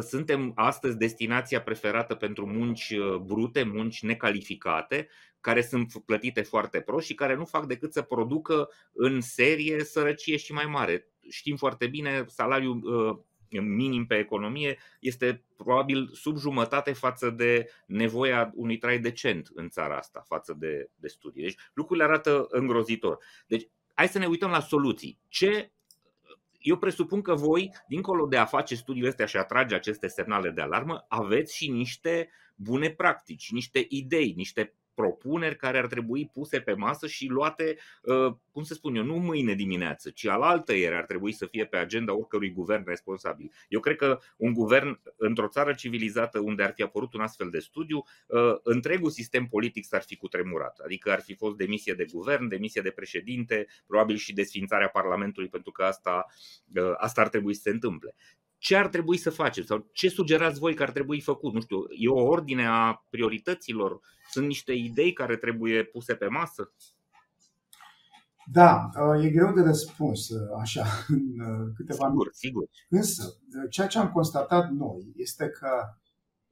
suntem 0.00 0.52
astăzi 0.54 0.96
destinația 0.96 1.62
preferată 1.62 2.14
pentru 2.14 2.46
munci 2.46 2.94
brute, 3.22 3.62
munci 3.62 4.02
necalificate, 4.02 5.08
care 5.44 5.62
sunt 5.62 5.92
plătite 6.06 6.42
foarte 6.42 6.80
prost 6.80 7.06
și 7.06 7.14
care 7.14 7.34
nu 7.34 7.44
fac 7.44 7.66
decât 7.66 7.92
să 7.92 8.02
producă 8.02 8.70
în 8.92 9.20
serie 9.20 9.84
sărăcie 9.84 10.36
și 10.36 10.52
mai 10.52 10.64
mare. 10.64 11.08
Știm 11.30 11.56
foarte 11.56 11.86
bine, 11.86 12.24
salariul 12.28 12.82
uh, 12.82 13.18
minim 13.60 14.06
pe 14.06 14.18
economie 14.18 14.78
este 15.00 15.44
probabil 15.56 16.08
sub 16.12 16.36
jumătate 16.36 16.92
față 16.92 17.30
de 17.30 17.70
nevoia 17.86 18.52
unui 18.54 18.78
trai 18.78 18.98
decent 18.98 19.50
în 19.54 19.68
țara 19.68 19.96
asta, 19.96 20.24
față 20.26 20.56
de, 20.58 20.90
de 20.94 21.08
studii. 21.08 21.42
Deci 21.42 21.56
lucrurile 21.74 22.04
arată 22.04 22.46
îngrozitor. 22.48 23.18
Deci 23.46 23.68
hai 23.94 24.08
să 24.08 24.18
ne 24.18 24.26
uităm 24.26 24.50
la 24.50 24.60
soluții. 24.60 25.18
Ce 25.28 25.72
eu 26.58 26.76
presupun 26.76 27.22
că 27.22 27.34
voi, 27.34 27.70
dincolo 27.88 28.26
de 28.26 28.36
a 28.36 28.44
face 28.44 28.74
studiile 28.74 29.08
astea 29.08 29.26
și 29.26 29.36
a 29.36 29.44
trage 29.44 29.74
aceste 29.74 30.06
semnale 30.06 30.50
de 30.50 30.60
alarmă, 30.60 31.04
aveți 31.08 31.56
și 31.56 31.70
niște 31.70 32.30
bune 32.54 32.90
practici, 32.90 33.50
niște 33.50 33.86
idei, 33.88 34.32
niște 34.36 34.74
propuneri 34.94 35.56
care 35.56 35.78
ar 35.78 35.86
trebui 35.86 36.30
puse 36.32 36.60
pe 36.60 36.72
masă 36.72 37.06
și 37.06 37.26
luate, 37.26 37.76
uh, 38.02 38.34
cum 38.50 38.62
să 38.62 38.74
spun 38.74 38.94
eu, 38.94 39.04
nu 39.04 39.16
mâine 39.16 39.54
dimineață, 39.54 40.10
ci 40.10 40.26
alaltă 40.26 40.72
ieri 40.74 40.94
ar 40.94 41.04
trebui 41.04 41.32
să 41.32 41.46
fie 41.46 41.66
pe 41.66 41.76
agenda 41.76 42.14
oricărui 42.14 42.50
guvern 42.50 42.84
responsabil. 42.86 43.52
Eu 43.68 43.80
cred 43.80 43.96
că 43.96 44.18
un 44.36 44.52
guvern 44.52 45.00
într-o 45.16 45.48
țară 45.48 45.72
civilizată 45.72 46.38
unde 46.38 46.62
ar 46.62 46.72
fi 46.72 46.82
apărut 46.82 47.14
un 47.14 47.20
astfel 47.20 47.50
de 47.50 47.58
studiu, 47.58 48.04
uh, 48.26 48.54
întregul 48.62 49.10
sistem 49.10 49.46
politic 49.46 49.84
s-ar 49.84 50.02
fi 50.02 50.16
cutremurat. 50.16 50.78
Adică 50.78 51.10
ar 51.10 51.20
fi 51.20 51.34
fost 51.34 51.56
demisie 51.56 51.94
de 51.94 52.06
guvern, 52.12 52.48
demisie 52.48 52.82
de 52.82 52.90
președinte, 52.90 53.66
probabil 53.86 54.16
și 54.16 54.32
desfințarea 54.32 54.88
Parlamentului, 54.88 55.48
pentru 55.48 55.70
că 55.70 55.82
asta, 55.82 56.26
uh, 56.74 56.92
asta 56.96 57.20
ar 57.20 57.28
trebui 57.28 57.54
să 57.54 57.60
se 57.60 57.70
întâmple 57.70 58.14
ce 58.64 58.76
ar 58.76 58.88
trebui 58.88 59.16
să 59.16 59.30
facem 59.30 59.64
sau 59.64 59.88
ce 59.92 60.08
sugerați 60.08 60.58
voi 60.58 60.74
că 60.74 60.82
ar 60.82 60.90
trebui 60.90 61.20
făcut? 61.20 61.52
Nu 61.52 61.60
știu, 61.60 61.76
e 61.98 62.08
o 62.08 62.22
ordine 62.22 62.66
a 62.66 63.04
priorităților? 63.10 64.00
Sunt 64.30 64.46
niște 64.46 64.72
idei 64.72 65.12
care 65.12 65.36
trebuie 65.36 65.84
puse 65.84 66.14
pe 66.14 66.26
masă? 66.26 66.72
Da, 68.52 68.90
e 69.22 69.28
greu 69.28 69.52
de 69.52 69.60
răspuns 69.60 70.28
așa 70.60 70.84
în 71.16 71.22
câteva 71.74 72.08
Sigur, 72.08 72.28
sigur. 72.32 72.64
Însă, 72.88 73.22
ceea 73.70 73.86
ce 73.86 73.98
am 73.98 74.10
constatat 74.10 74.70
noi 74.70 75.12
este 75.16 75.48
că 75.48 75.68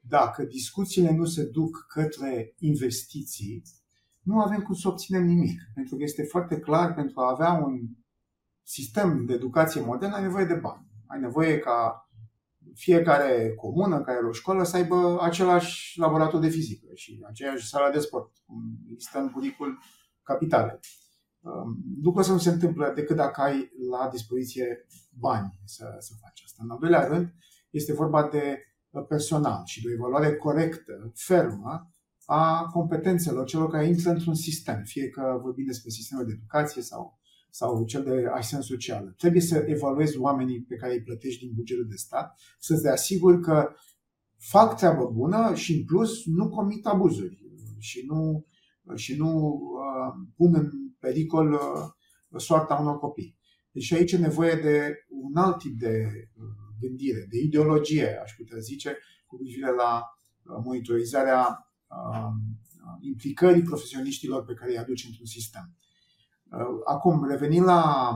dacă 0.00 0.44
discuțiile 0.44 1.12
nu 1.12 1.24
se 1.24 1.44
duc 1.44 1.86
către 1.88 2.54
investiții, 2.58 3.62
nu 4.22 4.40
avem 4.40 4.60
cum 4.60 4.74
să 4.74 4.88
obținem 4.88 5.24
nimic. 5.24 5.60
Pentru 5.74 5.96
că 5.96 6.02
este 6.02 6.22
foarte 6.22 6.58
clar, 6.58 6.94
pentru 6.94 7.20
a 7.20 7.30
avea 7.30 7.52
un 7.52 7.80
sistem 8.62 9.24
de 9.24 9.32
educație 9.32 9.80
modern, 9.80 10.12
ai 10.12 10.22
nevoie 10.22 10.44
de 10.44 10.54
bani. 10.54 10.86
Ai 11.06 11.20
nevoie 11.20 11.58
ca 11.58 12.01
fiecare 12.74 13.54
comună 13.54 14.00
care 14.00 14.16
are 14.16 14.26
o 14.26 14.32
școală 14.32 14.64
să 14.64 14.76
aibă 14.76 15.18
același 15.20 15.98
laborator 15.98 16.40
de 16.40 16.48
fizică 16.48 16.86
și 16.94 17.20
aceeași 17.28 17.68
sală 17.68 17.92
de 17.92 17.98
sport, 17.98 18.32
cum 18.46 18.62
există 18.92 19.18
în 19.18 19.30
bunicul 19.32 19.78
capitalei. 20.22 20.78
um, 21.40 21.76
lucrul 22.02 22.24
să 22.24 22.32
nu 22.32 22.38
se 22.38 22.50
întâmplă 22.50 22.92
decât 22.94 23.16
dacă 23.16 23.40
ai 23.40 23.70
la 23.90 24.08
dispoziție 24.08 24.86
bani 25.18 25.60
să, 25.64 25.84
să 25.98 26.12
faci 26.20 26.42
asta. 26.44 26.62
În 26.64 26.70
al 26.70 26.78
doilea 26.80 27.06
rând, 27.06 27.34
este 27.70 27.92
vorba 27.92 28.28
de 28.28 28.58
personal 29.08 29.62
și 29.64 29.82
de 29.82 29.88
o 29.88 29.92
evaluare 29.92 30.36
corectă, 30.36 31.12
fermă, 31.14 31.92
a 32.24 32.66
competențelor 32.72 33.46
celor 33.46 33.70
care 33.70 33.86
intră 33.86 34.10
într-un 34.10 34.34
sistem, 34.34 34.82
fie 34.84 35.08
că 35.08 35.38
vorbim 35.42 35.64
despre 35.64 35.90
sistemul 35.90 36.26
de 36.26 36.32
educație 36.32 36.82
sau, 36.82 37.20
sau 37.52 37.84
cel 37.84 38.02
de 38.02 38.26
asistență 38.34 38.66
socială. 38.66 39.14
Trebuie 39.16 39.42
să 39.42 39.64
evaluezi 39.66 40.18
oamenii 40.18 40.62
pe 40.62 40.76
care 40.76 40.92
îi 40.92 41.02
plătești 41.02 41.44
din 41.44 41.54
bugetul 41.54 41.86
de 41.88 41.96
stat, 41.96 42.38
să-ți 42.58 42.88
asiguri 42.88 43.40
că 43.40 43.68
fac 44.38 44.76
treabă 44.76 45.10
bună 45.12 45.54
și, 45.54 45.72
în 45.72 45.84
plus, 45.84 46.26
nu 46.26 46.48
comit 46.48 46.86
abuzuri 46.86 47.42
și 47.78 48.04
nu, 48.06 48.46
și 48.94 49.16
nu 49.16 49.28
uh, 49.52 50.26
pun 50.36 50.54
în 50.54 50.70
pericol 50.98 51.52
uh, 51.52 52.40
soarta 52.40 52.74
unor 52.74 52.98
copii. 52.98 53.36
Deci 53.72 53.92
aici 53.92 54.12
e 54.12 54.18
nevoie 54.18 54.54
de 54.54 54.94
un 55.08 55.36
alt 55.36 55.58
tip 55.58 55.78
de 55.78 56.06
uh, 56.34 56.44
gândire, 56.80 57.26
de 57.30 57.38
ideologie, 57.38 58.20
aș 58.22 58.32
putea 58.36 58.58
zice, 58.58 58.98
cu 59.26 59.36
privire 59.36 59.74
la 59.74 60.02
uh, 60.42 60.62
monitorizarea 60.64 61.66
Um, 61.92 62.58
implicării 63.00 63.62
profesioniștilor 63.62 64.44
pe 64.44 64.54
care 64.54 64.70
îi 64.70 64.78
aduce 64.78 65.06
într-un 65.06 65.26
sistem. 65.26 65.76
Uh, 66.52 66.80
acum, 66.84 67.26
revenind 67.28 67.64
la, 67.64 68.12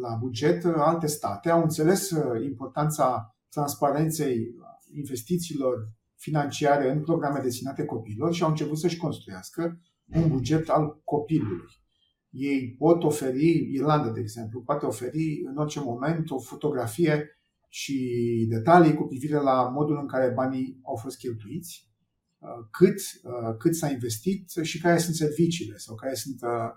la 0.00 0.14
buget, 0.20 0.64
alte 0.64 1.06
state 1.06 1.50
au 1.50 1.62
înțeles 1.62 2.10
uh, 2.10 2.44
importanța 2.44 3.36
transparenței 3.48 4.54
investițiilor 4.92 5.92
financiare 6.14 6.90
în 6.90 7.00
programe 7.02 7.40
destinate 7.40 7.84
copiilor 7.84 8.34
și 8.34 8.42
au 8.42 8.48
început 8.48 8.78
să-și 8.78 8.96
construiască 8.96 9.80
un 10.14 10.28
buget 10.28 10.68
al 10.68 11.00
copilului. 11.04 11.70
Ei 12.30 12.74
pot 12.78 13.02
oferi, 13.02 13.72
Irlanda, 13.72 14.10
de 14.10 14.20
exemplu, 14.20 14.60
poate 14.60 14.86
oferi 14.86 15.42
în 15.44 15.56
orice 15.56 15.80
moment 15.80 16.30
o 16.30 16.38
fotografie 16.38 17.38
și 17.68 18.46
detalii 18.48 18.94
cu 18.94 19.04
privire 19.04 19.40
la 19.40 19.68
modul 19.68 19.98
în 20.00 20.06
care 20.06 20.32
banii 20.32 20.80
au 20.82 20.94
fost 20.94 21.18
cheltuiți 21.18 21.88
Uh, 22.38 22.66
cât, 22.70 23.00
uh, 23.22 23.56
cât 23.58 23.74
s-a 23.74 23.90
investit 23.90 24.50
și 24.62 24.80
care 24.80 24.98
sunt 24.98 25.14
serviciile 25.14 25.76
sau 25.76 25.94
care, 25.94 26.14
sunt, 26.14 26.42
uh, 26.42 26.70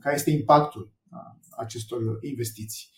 care 0.00 0.14
este 0.14 0.30
impactul 0.30 0.92
acestor 1.56 2.00
investiții. 2.20 2.88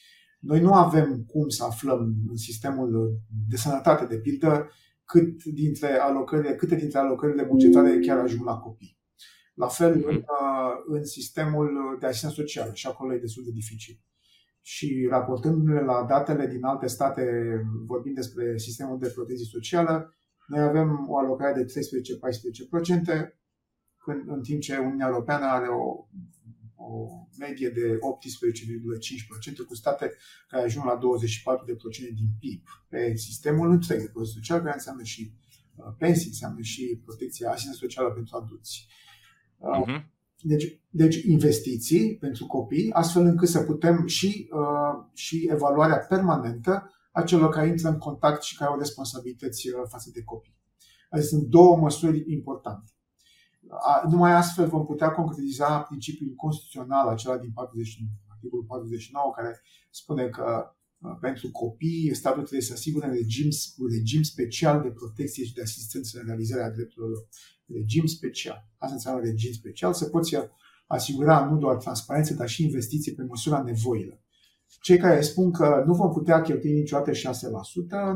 Noi 0.41 0.61
nu 0.61 0.73
avem 0.73 1.25
cum 1.27 1.49
să 1.49 1.65
aflăm 1.65 2.15
în 2.29 2.37
sistemul 2.37 3.21
de 3.49 3.57
sănătate, 3.57 4.07
de 4.07 4.19
pildă, 4.19 4.71
cât 5.05 5.45
dintre 5.45 5.99
alocările, 5.99 6.55
câte 6.55 6.75
dintre 6.75 6.99
alocările 6.99 7.43
bugetare 7.43 7.99
chiar 7.99 8.19
ajung 8.19 8.45
la 8.45 8.59
copii. 8.59 8.99
La 9.55 9.67
fel 9.67 9.93
în, 9.93 10.15
mhm. 10.15 10.25
în 10.87 11.05
sistemul 11.05 11.97
de 12.01 12.07
asistență 12.07 12.35
socială 12.35 12.73
și 12.75 12.87
acolo 12.87 13.15
e 13.15 13.19
destul 13.19 13.45
de 13.45 13.51
dificil. 13.51 14.01
Și 14.63 15.07
raportându-ne 15.11 15.81
la 15.81 16.05
datele 16.09 16.47
din 16.47 16.65
alte 16.65 16.87
state, 16.87 17.25
vorbind 17.87 18.15
despre 18.15 18.59
sistemul 18.59 18.99
de 18.99 19.13
protecție 19.15 19.47
socială, 19.47 20.15
noi 20.47 20.61
avem 20.61 21.07
o 21.09 21.19
alocare 21.19 21.63
de 21.63 21.65
13-14%, 21.65 23.37
când, 23.97 24.29
în 24.29 24.43
timp 24.43 24.61
ce 24.61 24.79
Uniunea 24.79 25.07
Europeană 25.07 25.45
are 25.45 25.67
o, 25.69 26.07
o 26.93 27.27
medie 27.39 27.69
de 27.69 27.99
18,5% 27.99 29.67
cu 29.69 29.75
state 29.75 30.13
care 30.49 30.65
ajung 30.65 30.85
la 30.85 30.99
24% 30.99 31.01
din 32.15 32.29
PIB 32.41 32.63
pe 32.89 33.17
sistemul 33.17 33.71
întreg 33.71 33.99
de 34.01 34.09
protecție 34.13 34.41
socială, 34.41 34.63
care 34.63 34.75
înseamnă 34.75 35.03
și 35.03 35.33
uh, 35.77 35.95
pensii, 35.99 36.29
înseamnă 36.29 36.61
și 36.61 37.01
protecția 37.05 37.51
asistență 37.51 37.79
socială 37.79 38.11
pentru 38.11 38.37
adulți. 38.37 38.87
Uh-huh. 39.59 40.15
Deci, 40.41 40.81
deci 40.91 41.17
investiții 41.17 42.17
pentru 42.17 42.47
copii, 42.47 42.93
astfel 42.93 43.25
încât 43.25 43.49
să 43.49 43.63
putem 43.63 44.07
și, 44.07 44.49
uh, 44.53 45.11
și 45.15 45.49
evaluarea 45.53 45.99
permanentă 45.99 46.91
a 47.13 47.23
celor 47.23 47.49
care 47.49 47.69
intră 47.69 47.89
în 47.89 47.99
contact 47.99 48.43
și 48.43 48.57
care 48.57 48.71
au 48.71 48.79
responsabilități 48.79 49.69
uh, 49.69 49.75
față 49.89 50.11
de 50.15 50.23
copii. 50.23 50.57
Adică 51.11 51.29
sunt 51.29 51.43
două 51.43 51.77
măsuri 51.77 52.25
importante. 52.27 52.91
Numai 54.09 54.33
astfel 54.33 54.69
vom 54.69 54.87
putea 54.87 55.11
concretiza 55.11 55.79
principiul 55.79 56.35
constituțional, 56.35 57.09
acela 57.09 57.37
din 57.39 57.51
49, 57.53 58.11
articolul 58.29 58.65
49, 58.65 59.33
care 59.37 59.61
spune 59.91 60.29
că 60.29 60.71
uh, 60.99 61.17
pentru 61.21 61.51
copii, 61.51 62.15
statul 62.15 62.43
trebuie 62.43 62.61
să 62.61 62.73
asigure 62.73 63.07
un 63.07 63.13
regim, 63.13 63.49
un 63.79 63.89
regim 63.91 64.23
special 64.23 64.83
de 64.83 64.89
protecție 64.89 65.45
și 65.45 65.55
de 65.55 65.63
asistență 65.63 66.19
în 66.19 66.27
realizarea 66.27 66.71
drepturilor 66.71 67.09
lor. 67.09 67.29
Regim 67.67 68.07
special. 68.07 68.69
Asta 68.79 68.95
înseamnă 68.95 69.21
regim 69.25 69.53
special, 69.53 69.93
să 69.93 70.05
poți 70.05 70.37
asigura 70.87 71.45
nu 71.51 71.57
doar 71.57 71.77
transparență, 71.77 72.35
dar 72.35 72.49
și 72.49 72.63
investiții 72.63 73.15
pe 73.15 73.23
măsura 73.23 73.63
nevoilor. 73.63 74.21
Cei 74.81 74.99
care 74.99 75.21
spun 75.21 75.51
că 75.53 75.83
nu 75.87 75.95
vom 75.95 76.13
putea 76.13 76.41
cheltui 76.41 76.73
niciodată 76.73 77.11
6%, 77.11 77.15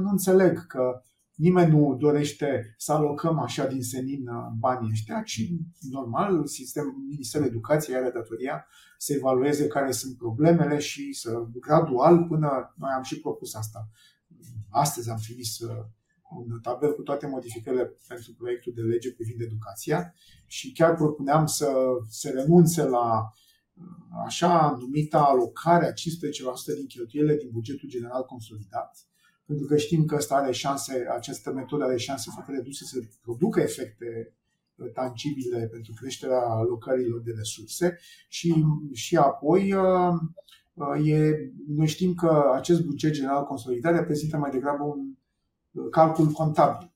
nu 0.00 0.08
înțeleg 0.10 0.66
că 0.66 1.02
nimeni 1.40 1.70
nu 1.70 1.96
dorește 1.98 2.74
să 2.78 2.92
alocăm 2.92 3.38
așa 3.38 3.66
din 3.66 3.82
senin 3.82 4.28
uh, 4.28 4.34
banii 4.58 4.90
ăștia, 4.92 5.22
ci 5.22 5.48
normal, 5.90 6.46
sistem, 6.46 7.04
Ministerul 7.08 7.46
Educației 7.46 7.96
are 7.96 8.10
datoria 8.10 8.66
să 8.98 9.12
evalueze 9.12 9.66
care 9.66 9.90
sunt 9.90 10.16
problemele 10.16 10.78
și 10.78 11.12
să 11.12 11.46
gradual 11.60 12.24
până 12.24 12.74
noi 12.76 12.90
am 12.96 13.02
și 13.02 13.20
propus 13.20 13.54
asta. 13.54 13.88
Astăzi 14.68 15.10
am 15.10 15.18
trimis 15.26 15.58
uh, 15.58 15.84
un 16.30 16.60
tabel 16.60 16.94
cu 16.94 17.02
toate 17.02 17.26
modificările 17.26 17.96
pentru 18.08 18.34
proiectul 18.34 18.72
de 18.76 18.80
lege 18.80 19.12
privind 19.12 19.40
educația 19.40 20.14
și 20.46 20.72
chiar 20.72 20.94
propuneam 20.94 21.46
să 21.46 21.72
se 22.08 22.30
renunțe 22.30 22.82
la 22.84 23.32
așa 24.24 24.76
numita 24.80 25.22
alocare 25.22 25.86
a 25.86 25.92
15% 25.92 25.94
din 26.76 26.86
cheltuielile 26.86 27.36
din 27.36 27.48
bugetul 27.52 27.88
general 27.88 28.24
consolidat, 28.24 29.09
pentru 29.50 29.68
că 29.68 29.76
știm 29.76 30.04
că 30.04 30.14
asta 30.14 30.34
are 30.34 30.52
șanse, 30.52 31.06
această 31.16 31.52
metodă 31.52 31.84
are 31.84 31.96
șanse 31.96 32.30
foarte 32.32 32.52
reduse 32.52 32.84
să 32.84 32.98
producă 33.22 33.60
efecte 33.60 34.34
uh, 34.74 34.92
tangibile 34.92 35.66
pentru 35.66 35.92
creșterea 35.92 36.40
alocărilor 36.40 37.20
de 37.20 37.32
resurse 37.36 37.98
și, 38.28 38.64
și 38.92 39.16
apoi 39.16 39.72
uh, 39.72 40.12
uh, 40.72 41.08
e, 41.08 41.52
noi 41.66 41.86
știm 41.86 42.14
că 42.14 42.50
acest 42.54 42.84
buget 42.84 43.12
general 43.12 43.44
consolidat 43.44 43.94
reprezintă 43.94 44.36
mai 44.36 44.50
degrabă 44.50 44.84
un 44.84 45.14
calcul 45.90 46.26
contabil 46.26 46.92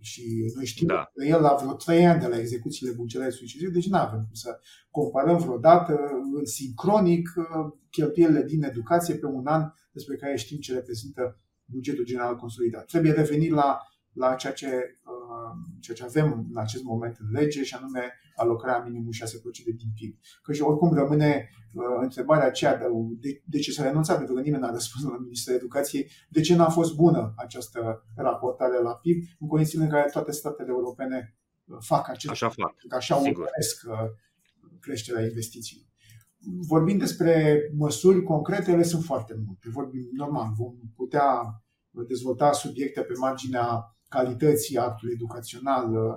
și 0.00 0.52
noi 0.54 0.66
știm 0.66 0.86
da. 0.86 1.10
că 1.14 1.24
el 1.24 1.40
la 1.40 1.54
vreo 1.54 1.72
3 1.72 2.06
ani 2.06 2.20
de 2.20 2.26
la 2.26 2.38
execuțiile 2.38 2.92
bugetare 2.92 3.30
succesive, 3.30 3.70
deci 3.70 3.88
nu 3.88 3.96
avem 3.96 4.18
cum 4.18 4.34
să 4.34 4.58
comparăm 4.90 5.38
vreodată 5.38 5.98
în 6.38 6.46
sincronic 6.46 7.32
uh, 7.36 7.72
cheltuielile 7.90 8.42
din 8.42 8.62
educație 8.62 9.14
pe 9.14 9.26
un 9.26 9.46
an 9.46 9.72
despre 9.92 10.16
care 10.16 10.36
știm 10.36 10.58
ce 10.58 10.74
reprezintă 10.74 11.38
bugetul 11.70 12.04
general 12.04 12.36
consolidat. 12.36 12.84
Trebuie 12.84 13.12
revenit 13.12 13.50
la, 13.50 13.78
la 14.12 14.34
ceea 14.34 14.52
ce 14.52 14.66
uh, 15.04 15.20
ceea 15.80 15.96
ce 15.96 16.04
avem 16.04 16.46
în 16.50 16.58
acest 16.58 16.82
moment 16.82 17.16
în 17.18 17.30
lege 17.30 17.62
și 17.62 17.74
anume 17.74 18.12
alocarea 18.34 18.82
minimum 18.84 19.10
6% 19.12 19.16
din 19.64 19.90
PIB. 19.94 20.18
Că 20.42 20.52
și 20.52 20.62
oricum 20.62 20.94
rămâne 20.94 21.50
uh, 21.72 21.84
întrebarea 22.00 22.46
aceea 22.46 22.76
de, 22.76 22.84
de, 23.20 23.42
de 23.44 23.58
ce 23.58 23.72
s-a 23.72 23.82
renunțat, 23.82 24.16
pentru 24.16 24.34
că 24.34 24.40
nimeni 24.40 24.62
n-a 24.62 24.70
răspuns 24.70 25.04
la 25.04 25.18
Ministerul 25.18 25.60
Educației, 25.60 26.10
de 26.28 26.40
ce 26.40 26.54
n-a 26.54 26.68
fost 26.68 26.94
bună 26.94 27.34
această 27.36 28.04
raportare 28.16 28.82
la 28.82 28.94
PIB 28.94 29.22
în 29.38 29.48
condițiile 29.48 29.84
în 29.84 29.90
care 29.90 30.10
toate 30.10 30.32
statele 30.32 30.68
europene 30.68 31.38
uh, 31.64 31.76
fac 31.80 32.08
acest 32.08 32.30
Așa 32.32 32.48
fac, 32.48 32.74
așa 32.90 33.16
urmăresc 33.16 33.82
uh, 33.88 33.94
creșterea 34.80 35.22
investițiilor. 35.22 35.88
Vorbind 36.68 36.98
despre 36.98 37.60
măsuri 37.76 38.22
concrete, 38.22 38.72
ele 38.72 38.82
sunt 38.82 39.04
foarte 39.04 39.34
multe. 39.46 39.68
Vorbim 39.70 40.08
normal, 40.12 40.52
vom 40.56 40.74
putea 40.96 41.62
dezvolta 41.90 42.52
subiecte 42.52 43.00
pe 43.00 43.12
marginea 43.18 43.96
calității 44.08 44.78
actului 44.78 45.14
educațional, 45.14 45.94
uh, 45.94 46.14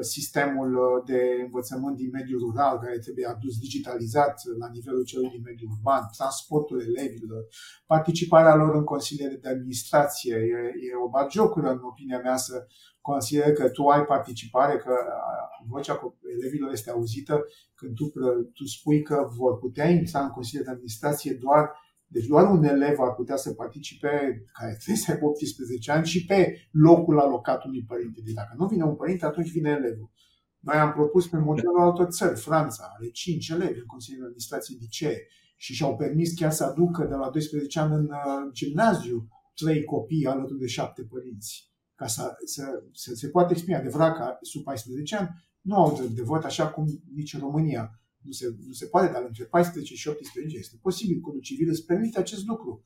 sistemul 0.00 0.74
uh, 0.74 1.02
de 1.06 1.20
învățământ 1.44 1.96
din 1.96 2.10
mediul 2.12 2.40
rural 2.40 2.78
care 2.78 2.98
trebuie 2.98 3.26
adus 3.26 3.58
digitalizat 3.58 4.42
la 4.58 4.68
nivelul 4.68 5.04
celui 5.04 5.28
din 5.28 5.42
mediul 5.44 5.70
urban, 5.70 6.02
transportul 6.16 6.80
elevilor, 6.80 7.46
participarea 7.86 8.54
lor 8.54 8.74
în 8.74 8.84
consiliile 8.84 9.38
de 9.42 9.48
administrație. 9.48 10.34
E, 10.34 10.58
e 10.88 11.02
o 11.04 11.08
bagiocură, 11.08 11.70
în 11.70 11.80
opinia 11.82 12.18
mea, 12.18 12.36
să 12.36 12.66
consider 13.00 13.52
că 13.52 13.68
tu 13.68 13.86
ai 13.86 14.04
participare, 14.04 14.76
că 14.76 14.92
uh, 14.92 15.66
vocea 15.68 16.16
elevilor 16.40 16.72
este 16.72 16.90
auzită 16.90 17.44
când 17.74 17.94
tu, 17.94 18.12
tu 18.52 18.64
spui 18.64 19.02
că 19.02 19.28
vor 19.36 19.58
putea 19.58 19.88
intra 19.88 20.20
în 20.20 20.30
consiliile 20.30 20.66
de 20.66 20.72
administrație 20.72 21.32
doar 21.32 21.70
deci 22.10 22.26
doar 22.26 22.50
un 22.50 22.64
elev 22.64 22.98
ar 23.00 23.14
putea 23.14 23.36
să 23.36 23.52
participe, 23.52 24.08
care 24.52 24.76
trebuie 24.76 24.96
să 24.96 25.12
aibă 25.12 25.26
18 25.26 25.90
ani, 25.90 26.06
și 26.06 26.24
pe 26.24 26.68
locul 26.70 27.20
alocat 27.20 27.64
unui 27.64 27.84
părinte. 27.86 28.20
Deci 28.24 28.34
dacă 28.34 28.54
nu 28.56 28.66
vine 28.66 28.84
un 28.84 28.94
părinte, 28.94 29.24
atunci 29.24 29.50
vine 29.50 29.70
elevul. 29.70 30.10
Noi 30.58 30.76
am 30.76 30.92
propus 30.92 31.28
pe 31.28 31.38
modelul 31.38 31.80
altor 31.80 32.06
țări. 32.06 32.40
Franța 32.40 32.92
are 32.96 33.08
5 33.10 33.48
elevi 33.48 33.78
în 33.78 33.86
Consiliul 33.86 34.20
de 34.20 34.26
Administrație 34.26 34.76
licee 34.80 35.26
și 35.56 35.74
și-au 35.74 35.96
permis 35.96 36.34
chiar 36.34 36.50
să 36.50 36.64
aducă 36.64 37.04
de 37.04 37.14
la 37.14 37.30
12 37.30 37.80
ani 37.80 37.94
în 37.94 38.04
uh, 38.04 38.52
gimnaziu 38.52 39.28
trei 39.54 39.84
copii 39.84 40.26
alături 40.26 40.58
de 40.58 40.66
șapte 40.66 41.02
părinți. 41.02 41.72
Ca 41.94 42.06
să, 42.06 42.36
să, 42.44 42.82
să 42.92 43.14
se 43.14 43.28
poată 43.28 43.52
exprima. 43.52 43.78
Adevărat 43.78 44.16
că 44.16 44.36
sub 44.40 44.62
14 44.62 45.16
ani 45.16 45.28
nu 45.60 45.76
au 45.76 45.96
drept 45.96 46.10
de 46.10 46.22
vot, 46.22 46.44
așa 46.44 46.68
cum 46.68 46.86
nici 47.14 47.34
în 47.34 47.40
România 47.40 48.00
nu 48.22 48.30
se, 48.30 48.46
nu 48.66 48.72
se 48.72 48.86
poate, 48.86 49.12
dar 49.12 49.24
între 49.26 49.44
14 49.44 49.94
și 49.94 50.08
18 50.08 50.56
este 50.56 50.78
posibil. 50.82 51.20
Codul 51.20 51.40
civil 51.40 51.68
îți 51.68 51.84
permite 51.84 52.18
acest 52.18 52.46
lucru. 52.46 52.84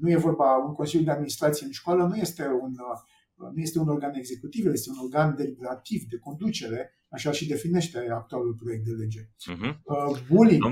Nu 0.00 0.10
e 0.10 0.16
vorba, 0.16 0.56
un 0.66 0.74
Consiliu 0.74 1.04
de 1.04 1.10
Administrație 1.10 1.66
în 1.66 1.72
școală 1.72 2.06
nu 2.06 2.16
este 2.16 2.42
un, 2.62 2.74
nu 3.54 3.60
este 3.60 3.78
un 3.78 3.88
organ 3.88 4.14
executiv, 4.14 4.66
este 4.66 4.90
un 4.90 4.96
organ 5.02 5.34
deliberativ, 5.36 6.02
de 6.08 6.18
conducere, 6.18 6.94
așa 7.08 7.30
și 7.30 7.48
definește 7.48 7.98
actualul 8.10 8.54
proiect 8.54 8.84
de 8.84 8.90
lege. 8.90 9.20
Uh-huh. 9.20 9.74
Bullying, 10.28 10.62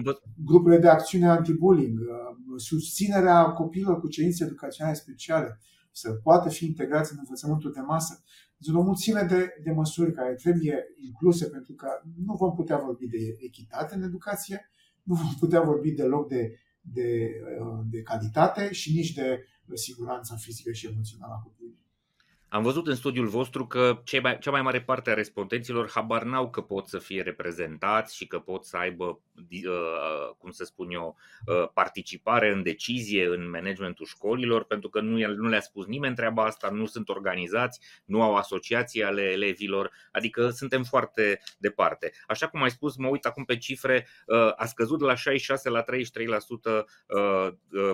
grupurile 0.45 0.81
de 0.81 0.89
acțiune 0.89 1.29
anti-bullying, 1.29 1.99
uh, 1.99 2.61
susținerea 2.61 3.45
copiilor 3.45 4.01
cu 4.01 4.09
cerințe 4.09 4.45
educaționale 4.45 4.97
speciale, 4.97 5.61
să 5.93 6.13
poată 6.13 6.49
fi 6.49 6.65
integrați 6.65 7.13
în 7.13 7.19
învățământul 7.19 7.73
de 7.73 7.81
masă. 7.81 8.23
Sunt 8.61 8.77
o 8.77 8.83
mulțime 8.83 9.23
de, 9.23 9.55
de 9.63 9.71
măsuri 9.71 10.13
care 10.13 10.35
trebuie 10.35 10.85
incluse 11.07 11.49
pentru 11.49 11.73
că 11.73 11.89
nu 12.25 12.35
vom 12.35 12.55
putea 12.55 12.79
vorbi 12.79 13.07
de 13.07 13.37
echitate 13.39 13.95
în 13.95 14.03
educație, 14.03 14.71
nu 15.03 15.15
vom 15.15 15.35
putea 15.39 15.61
vorbi 15.61 15.91
deloc 15.91 16.29
de, 16.29 16.59
de, 16.81 17.31
uh, 17.61 17.81
de 17.91 18.03
calitate 18.03 18.73
și 18.73 18.93
nici 18.93 19.13
de 19.13 19.45
siguranța 19.75 20.37
fizică 20.37 20.73
și 20.73 20.87
emoțională 20.87 21.33
a 21.33 21.43
copilului. 21.43 21.88
Am 22.51 22.63
văzut 22.63 22.87
în 22.87 22.95
studiul 22.95 23.27
vostru 23.27 23.67
că 23.67 24.01
cea 24.05 24.21
mai, 24.21 24.39
cea 24.39 24.51
mai 24.51 24.63
mare 24.63 24.81
parte 24.81 25.11
a 25.11 25.15
respondenților 25.15 25.91
habar 25.91 26.23
n-au 26.23 26.51
că 26.51 26.61
pot 26.61 26.89
să 26.89 26.99
fie 26.99 27.23
reprezentați 27.23 28.17
și 28.17 28.27
că 28.27 28.39
pot 28.39 28.65
să 28.65 28.77
aibă, 28.77 29.21
uh, 29.51 30.31
cum 30.39 30.51
să 30.51 30.65
spun 30.65 30.91
eu, 30.91 31.17
uh, 31.47 31.69
participare 31.75 32.53
în 32.53 32.63
decizie 32.63 33.27
în 33.27 33.51
managementul 33.51 34.07
școlilor, 34.07 34.65
pentru 34.65 34.89
că 34.89 35.01
nu, 35.01 35.35
nu 35.35 35.49
le-a 35.49 35.61
spus 35.61 35.87
nimeni 35.87 36.15
treaba 36.15 36.45
asta, 36.45 36.69
nu 36.71 36.87
sunt 36.87 37.09
organizați, 37.09 37.81
nu 38.05 38.23
au 38.23 38.37
asociații 38.37 39.05
ale 39.05 39.23
elevilor, 39.23 39.91
adică 40.13 40.51
suntem 40.51 40.83
foarte 40.83 41.41
departe. 41.59 42.13
Așa 42.27 42.49
cum 42.49 42.63
ai 42.63 42.71
spus, 42.71 42.97
mă 42.97 43.09
uit 43.09 43.25
acum 43.25 43.45
pe 43.45 43.57
cifre, 43.57 44.09
uh, 44.27 44.53
a 44.57 44.65
scăzut 44.67 44.99
de 44.99 45.05
la 45.05 45.15
66 45.15 45.69
la 45.69 45.83
33% 45.83 46.85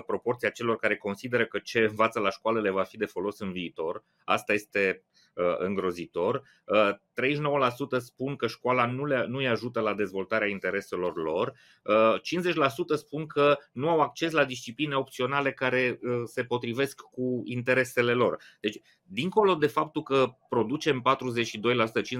proporția 0.05 0.49
celor 0.49 0.77
care 0.77 0.97
consideră 0.97 1.45
că 1.45 1.59
ce 1.59 1.79
învață 1.79 2.19
la 2.19 2.29
școală 2.29 2.61
le 2.61 2.69
va 2.69 2.83
fi 2.83 2.97
de 2.97 3.05
folos 3.05 3.39
în 3.39 3.51
viitor. 3.51 4.03
Asta 4.23 4.44
asta 4.45 4.53
este 4.53 5.03
uh, 5.33 5.55
îngrozitor. 5.57 6.41
39% 6.41 6.43
uh, 7.91 7.97
spun 7.97 8.35
că 8.35 8.47
școala 8.47 8.85
nu, 8.85 9.05
le, 9.05 9.25
nu 9.27 9.37
îi 9.37 9.47
ajută 9.47 9.79
la 9.79 9.93
dezvoltarea 9.93 10.47
intereselor 10.47 11.15
lor. 11.15 11.53
50% 11.53 11.55
uh, 12.87 12.97
spun 12.97 13.25
că 13.25 13.57
nu 13.71 13.89
au 13.89 13.99
acces 13.99 14.31
la 14.31 14.45
discipline 14.45 14.95
opționale 14.95 15.53
care 15.53 15.99
se 16.25 16.43
potrivesc 16.43 17.01
cu 17.01 17.41
interesele 17.45 18.13
lor. 18.13 18.41
Deci, 18.59 18.81
dincolo 19.01 19.55
de 19.55 19.67
faptul 19.67 20.03
că 20.03 20.35
producem 20.49 21.03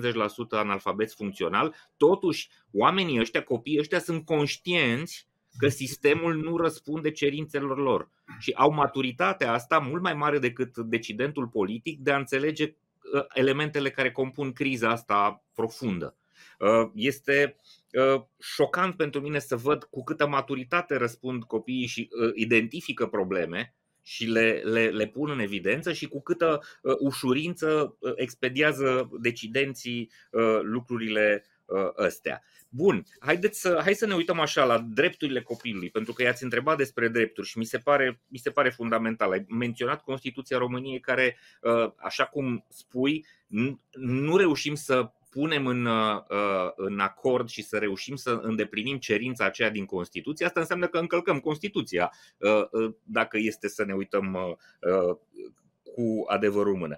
42%, 0.07 0.13
50% 0.13 0.15
analfabeți 0.49 1.15
funcțional, 1.15 1.75
totuși 1.97 2.49
oamenii 2.73 3.19
ăștia, 3.19 3.43
copiii 3.43 3.79
ăștia 3.79 3.99
sunt 3.99 4.25
conștienți 4.25 5.27
că 5.57 5.67
sistemul 5.67 6.35
nu 6.35 6.57
răspunde 6.57 7.11
cerințelor 7.11 7.77
lor 7.77 8.09
și 8.39 8.51
au 8.55 8.73
maturitatea 8.73 9.51
asta 9.51 9.77
mult 9.79 10.01
mai 10.01 10.13
mare 10.13 10.39
decât 10.39 10.77
decidentul 10.77 11.47
politic 11.47 11.99
de 11.99 12.11
a 12.11 12.17
înțelege 12.17 12.63
uh, 12.63 13.23
elementele 13.33 13.89
care 13.89 14.11
compun 14.11 14.51
criza 14.51 14.89
asta 14.89 15.43
profundă. 15.53 16.15
Uh, 16.59 16.89
este 16.93 17.55
uh, 17.91 18.21
șocant 18.39 18.95
pentru 18.95 19.21
mine 19.21 19.39
să 19.39 19.55
văd 19.55 19.83
cu 19.83 20.03
câtă 20.03 20.27
maturitate 20.27 20.95
răspund 20.95 21.43
copiii 21.43 21.85
și 21.85 22.09
identifică 22.33 23.07
probleme 23.07 23.73
și 24.01 24.25
le, 24.25 24.61
le, 24.63 24.89
le 24.89 25.07
pun 25.07 25.29
în 25.29 25.39
evidență 25.39 25.93
și 25.93 26.07
cu 26.07 26.21
câtă 26.21 26.61
ușurință 26.99 27.97
expediază 28.15 29.09
decidenții 29.21 30.11
lucrurile 30.61 31.43
astea. 31.95 32.43
Bun, 32.69 33.05
haideți 33.19 33.59
să, 33.59 33.79
hai 33.83 33.93
să 33.93 34.05
ne 34.05 34.13
uităm 34.13 34.39
așa 34.39 34.63
la 34.65 34.79
drepturile 34.79 35.41
copilului, 35.41 35.89
pentru 35.89 36.13
că 36.13 36.23
i-ați 36.23 36.43
întrebat 36.43 36.77
despre 36.77 37.07
drepturi 37.07 37.47
și 37.47 37.57
mi 37.57 37.65
se 37.65 37.77
pare, 37.77 38.21
mi 38.27 38.37
se 38.37 38.49
pare 38.49 38.69
fundamental. 38.69 39.31
Ai 39.31 39.45
menționat 39.49 40.03
Constituția 40.03 40.57
României 40.57 40.99
care, 40.99 41.37
uh, 41.61 41.91
așa 41.97 42.25
cum 42.25 42.65
spui, 42.69 43.25
nu 43.91 44.37
reușim 44.37 44.75
să 44.75 45.11
punem 45.29 45.67
în, 45.67 45.85
uh, 45.85 46.21
în 46.75 46.99
acord 46.99 47.49
și 47.49 47.63
să 47.63 47.77
reușim 47.77 48.15
să 48.15 48.39
îndeplinim 48.41 48.97
cerința 48.97 49.45
aceea 49.45 49.69
din 49.69 49.85
Constituție, 49.85 50.45
asta 50.45 50.59
înseamnă 50.59 50.87
că 50.87 50.97
încălcăm 50.97 51.39
Constituția, 51.39 52.11
uh, 52.37 52.93
dacă 53.03 53.37
este 53.37 53.67
să 53.67 53.85
ne 53.85 53.93
uităm 53.93 54.57
cu 55.83 56.23
adevărul 56.27 56.75
mână. 56.75 56.97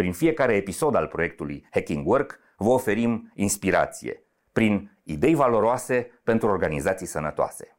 prin 0.00 0.12
fiecare 0.12 0.56
episod 0.56 0.94
al 0.94 1.06
proiectului 1.06 1.66
Hacking 1.70 2.06
Work 2.06 2.38
vă 2.56 2.68
oferim 2.68 3.32
inspirație 3.34 4.24
prin 4.52 4.98
idei 5.04 5.34
valoroase 5.34 6.20
pentru 6.24 6.48
organizații 6.48 7.06
sănătoase. 7.06 7.78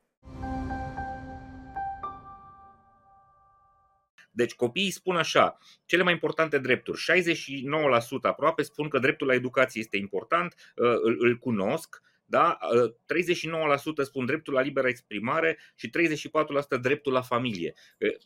Deci 4.31 4.55
copiii 4.55 4.91
spun 4.91 5.15
așa, 5.15 5.57
cele 5.85 6.03
mai 6.03 6.13
importante 6.13 6.57
drepturi, 6.59 7.01
69% 7.01 7.21
aproape 8.21 8.61
spun 8.61 8.89
că 8.89 8.99
dreptul 8.99 9.27
la 9.27 9.33
educație 9.33 9.81
este 9.81 9.97
important, 9.97 10.55
îl, 10.75 11.15
îl 11.19 11.37
cunosc, 11.37 12.01
da? 12.31 12.57
39% 12.57 13.97
ă, 13.97 14.03
spun 14.03 14.25
dreptul 14.25 14.53
la 14.53 14.61
liberă 14.61 14.87
exprimare 14.87 15.57
și 15.75 15.89
34% 16.77 16.81
dreptul 16.81 17.13
la 17.13 17.21
familie. 17.21 17.73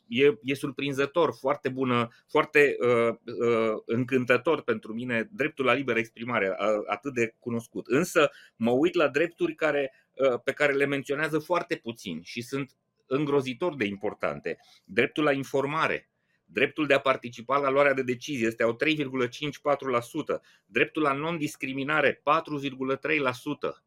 E, 0.07 0.33
e 0.41 0.53
surprinzător, 0.53 1.33
foarte 1.39 1.69
bună, 1.69 2.07
foarte 2.27 2.75
uh, 2.79 3.15
uh, 3.25 3.81
încântător 3.85 4.61
pentru 4.61 4.93
mine 4.93 5.29
dreptul 5.31 5.65
la 5.65 5.73
liberă 5.73 5.99
exprimare, 5.99 6.55
atât 6.87 7.13
de 7.13 7.35
cunoscut. 7.39 7.87
Însă 7.87 8.29
mă 8.55 8.71
uit 8.71 8.93
la 8.93 9.07
drepturi 9.07 9.55
care, 9.55 9.93
uh, 10.13 10.39
pe 10.43 10.51
care 10.51 10.73
le 10.73 10.85
menționează 10.85 11.39
foarte 11.39 11.75
puțin 11.75 12.21
și 12.23 12.41
sunt 12.41 12.71
îngrozitor 13.05 13.75
de 13.75 13.85
importante. 13.85 14.57
Dreptul 14.83 15.23
la 15.23 15.31
informare, 15.31 16.09
Dreptul 16.47 16.87
de 16.87 16.93
a 16.93 16.99
participa 16.99 17.57
la 17.57 17.69
luarea 17.69 17.93
de 17.93 18.03
decizie 18.03 18.47
este 18.47 18.63
au 18.63 18.75
3,54%. 18.75 20.41
Dreptul 20.65 21.01
la 21.01 21.13
non-discriminare 21.13 22.13
4,3%. 22.13 23.85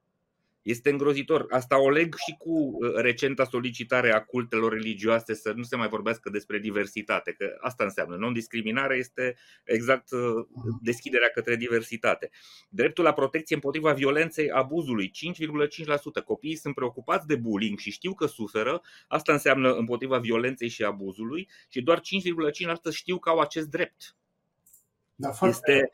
Este 0.68 0.90
îngrozitor. 0.90 1.46
Asta 1.50 1.80
o 1.80 1.90
leg 1.90 2.14
și 2.14 2.36
cu 2.38 2.50
uh, 2.50 2.94
recenta 2.94 3.44
solicitare 3.44 4.12
a 4.12 4.24
cultelor 4.24 4.72
religioase 4.72 5.34
să 5.34 5.52
nu 5.56 5.62
se 5.62 5.76
mai 5.76 5.88
vorbească 5.88 6.30
despre 6.30 6.58
diversitate, 6.58 7.32
că 7.32 7.56
asta 7.60 7.84
înseamnă. 7.84 8.16
Non-discriminare 8.16 8.96
este 8.96 9.36
exact 9.64 10.10
uh, 10.10 10.46
deschiderea 10.82 11.28
către 11.28 11.56
diversitate. 11.56 12.30
Dreptul 12.68 13.04
la 13.04 13.12
protecție 13.12 13.54
împotriva 13.54 13.92
violenței, 13.92 14.50
abuzului, 14.50 15.10
5,5%. 15.10 16.24
Copiii 16.24 16.56
sunt 16.56 16.74
preocupați 16.74 17.26
de 17.26 17.36
bullying 17.36 17.78
și 17.78 17.90
știu 17.90 18.14
că 18.14 18.26
suferă. 18.26 18.82
Asta 19.06 19.32
înseamnă 19.32 19.72
împotriva 19.72 20.18
violenței 20.18 20.68
și 20.68 20.84
abuzului 20.84 21.48
și 21.68 21.82
doar 21.82 22.00
5,5% 22.00 22.92
știu 22.92 23.18
că 23.18 23.28
au 23.28 23.38
acest 23.38 23.68
drept. 23.68 24.16
Da, 25.14 25.30
foarte, 25.30 25.72
este... 25.72 25.90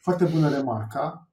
foarte 0.00 0.24
bună 0.24 0.48
remarca. 0.48 1.25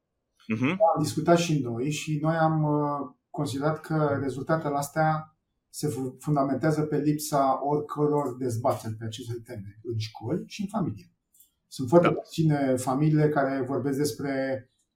Uh-huh. 0.56 0.76
Am 0.96 1.02
discutat 1.02 1.38
și 1.38 1.60
noi 1.60 1.92
și 1.92 2.20
noi 2.22 2.36
am 2.36 2.64
uh, 2.64 3.16
considerat 3.30 3.80
că 3.80 4.18
rezultatele 4.22 4.76
astea 4.76 5.38
se 5.70 5.88
fundamentează 6.20 6.82
pe 6.82 6.98
lipsa 6.98 7.60
oricăror 7.64 8.36
dezbateri 8.38 8.96
pe 8.96 9.06
aceste 9.06 9.42
teme 9.46 9.80
în 9.84 9.98
școli 9.98 10.44
și 10.48 10.62
în 10.62 10.68
familie. 10.68 11.12
Sunt 11.68 11.90
foarte 11.90 12.08
da. 12.08 12.14
puține 12.14 12.76
familiile 12.76 13.30
care 13.30 13.64
vorbesc 13.68 13.98
despre, 13.98 14.34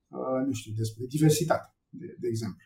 uh, 0.07 0.45
nu 0.45 0.51
știu, 0.51 0.73
despre 0.75 1.05
diversitate, 1.07 1.75
de, 1.89 2.15
de 2.19 2.27
exemplu, 2.27 2.65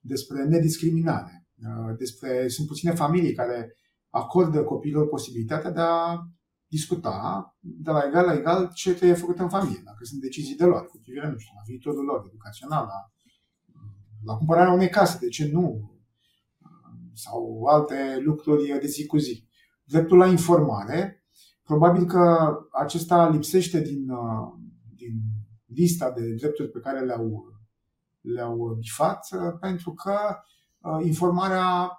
despre 0.00 0.44
nediscriminare, 0.44 1.46
uh, 1.56 1.96
despre, 1.98 2.48
sunt 2.48 2.66
puține 2.66 2.92
familii 2.92 3.32
care 3.32 3.76
acordă 4.10 4.64
copiilor 4.64 5.08
posibilitatea 5.08 5.70
de 5.70 5.80
a 5.80 6.26
discuta 6.68 7.56
de 7.60 7.90
la 7.90 8.04
egal 8.08 8.24
la 8.24 8.34
egal 8.34 8.70
ce 8.74 8.94
trebuie 8.94 9.16
făcut 9.16 9.38
în 9.38 9.48
familie, 9.48 9.82
dacă 9.84 10.04
sunt 10.04 10.20
decizii 10.20 10.56
de 10.56 10.64
luat 10.64 10.86
cu 10.86 10.98
privire, 11.02 11.30
nu 11.30 11.38
știu, 11.38 11.52
la 11.56 11.62
viitorul 11.66 12.04
lor 12.04 12.24
educațional, 12.26 12.84
la, 12.86 13.10
la 14.24 14.36
cumpărarea 14.36 14.72
unei 14.72 14.88
case, 14.88 15.18
de 15.20 15.28
ce 15.28 15.50
nu, 15.52 15.90
sau 17.12 17.64
alte 17.64 18.18
lucruri 18.20 18.78
de 18.80 18.86
zi 18.86 19.06
cu 19.06 19.16
zi. 19.16 19.48
Dreptul 19.84 20.18
la 20.18 20.26
informare, 20.26 21.24
probabil 21.62 22.06
că 22.06 22.52
acesta 22.72 23.28
lipsește 23.28 23.80
din, 23.80 24.06
din 24.94 25.20
lista 25.66 26.10
de 26.10 26.34
drepturi 26.34 26.70
pe 26.70 26.80
care 26.80 27.00
le-au 27.00 27.54
le-au 28.20 28.76
bifat, 28.78 29.28
pentru 29.60 29.92
că 29.92 30.18
informarea, 31.02 31.90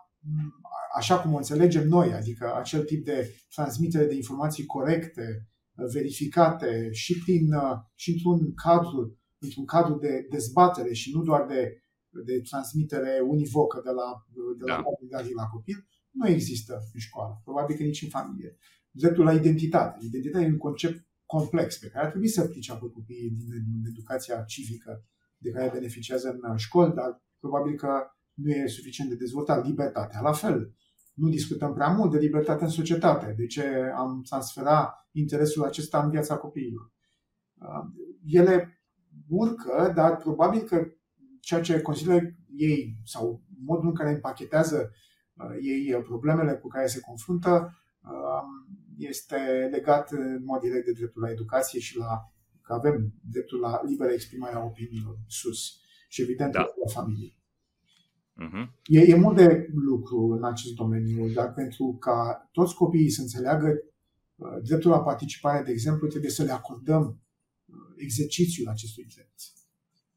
așa 0.98 1.20
cum 1.20 1.34
o 1.34 1.38
înțelegem 1.38 1.88
noi, 1.88 2.14
adică 2.14 2.56
acel 2.56 2.84
tip 2.84 3.06
de 3.06 3.36
transmitere 3.56 4.06
de 4.06 4.16
informații 4.16 4.66
corecte, 4.66 5.48
verificate 5.94 6.92
și, 6.92 7.20
prin, 7.24 7.54
și 7.96 8.12
într-un 8.12 8.54
cadru, 8.54 9.20
într-un 9.38 9.66
cadru 9.66 9.96
de 9.96 10.28
dezbatere 10.30 10.94
și 10.94 11.12
nu 11.16 11.22
doar 11.22 11.46
de, 11.46 11.84
de 12.26 12.42
transmitere 12.50 13.20
univocă 13.28 13.82
de 13.84 13.90
la, 13.90 14.26
de 14.58 14.66
la 14.66 14.84
da. 15.10 15.20
la 15.36 15.48
copil, 15.48 15.88
nu 16.12 16.28
există 16.28 16.74
în 16.94 17.00
școală, 17.00 17.42
probabil 17.44 17.76
că 17.76 17.84
nici 17.84 18.02
în 18.02 18.10
familie. 18.10 18.58
Dreptul 18.92 19.24
la 19.24 19.34
identitate. 19.34 19.98
Identitatea 20.02 20.48
e 20.48 20.52
un 20.52 20.58
concept 20.58 21.08
complex 21.26 21.78
pe 21.78 21.88
care 21.88 22.04
ar 22.06 22.10
trebui 22.10 22.28
să 22.28 22.48
priceapă 22.48 22.90
copiii 22.90 23.30
din, 23.30 23.50
din 23.50 23.84
educația 23.88 24.44
civică 24.44 25.06
de 25.38 25.50
care 25.50 25.70
beneficiază 25.74 26.38
în 26.42 26.58
școli, 26.58 26.94
dar 26.94 27.24
probabil 27.40 27.76
că 27.76 27.90
nu 28.34 28.50
e 28.50 28.68
suficient 28.68 29.10
de 29.10 29.16
dezvoltat. 29.16 29.66
Libertatea, 29.66 30.22
la 30.22 30.32
fel. 30.32 30.76
Nu 31.18 31.30
discutăm 31.30 31.74
prea 31.74 31.88
mult 31.88 32.12
de 32.12 32.18
libertate 32.18 32.64
în 32.64 32.70
societate. 32.70 33.34
De 33.38 33.46
ce 33.46 33.92
am 33.96 34.22
transferat 34.22 35.08
interesul 35.12 35.64
acesta 35.64 36.04
în 36.04 36.10
viața 36.10 36.38
copiilor? 36.38 36.92
Uh, 37.60 37.84
ele 38.26 38.82
urcă, 39.28 39.92
dar 39.96 40.18
probabil 40.18 40.62
că 40.62 40.88
ceea 41.42 41.62
ce 41.62 41.82
consideră 41.82 42.20
ei 42.56 42.98
sau 43.04 43.44
modul 43.66 43.88
în 43.88 43.96
care 43.96 44.10
împachetează 44.10 44.92
uh, 45.34 45.58
ei 45.62 46.02
problemele 46.02 46.54
cu 46.54 46.68
care 46.68 46.88
se 46.88 47.00
confruntă 47.00 47.74
uh, 48.02 48.42
este 48.98 49.68
legat 49.72 50.12
în 50.12 50.44
mod 50.44 50.60
direct 50.60 50.86
de 50.86 50.92
dreptul 50.92 51.22
la 51.22 51.30
educație 51.30 51.80
și 51.80 51.98
la 51.98 52.32
că 52.62 52.74
avem 52.74 53.14
dreptul 53.32 53.60
la 53.60 53.82
liberă 53.84 54.12
exprimare 54.12 54.56
a 54.56 54.64
opiniilor 54.64 55.18
sus 55.28 55.82
și 56.08 56.22
evident 56.22 56.52
da. 56.52 56.60
la 56.60 56.92
familie. 57.02 57.34
Uh-huh. 58.46 58.68
E, 58.86 59.00
e 59.00 59.16
mult 59.16 59.36
de 59.36 59.68
lucru 59.74 60.18
în 60.38 60.44
acest 60.44 60.74
domeniu, 60.74 61.28
dar 61.34 61.54
pentru 61.54 61.98
ca 62.00 62.50
toți 62.52 62.76
copiii 62.76 63.10
să 63.10 63.22
înțeleagă 63.22 63.68
uh, 64.36 64.48
dreptul 64.64 64.92
la 64.92 65.02
participare, 65.02 65.64
de 65.64 65.72
exemplu, 65.72 66.08
trebuie 66.08 66.32
să 66.32 66.44
le 66.44 66.52
acordăm 66.52 67.04
uh, 67.66 67.76
exercițiul 67.96 68.68
acestui 68.68 69.06
drept. 69.16 69.40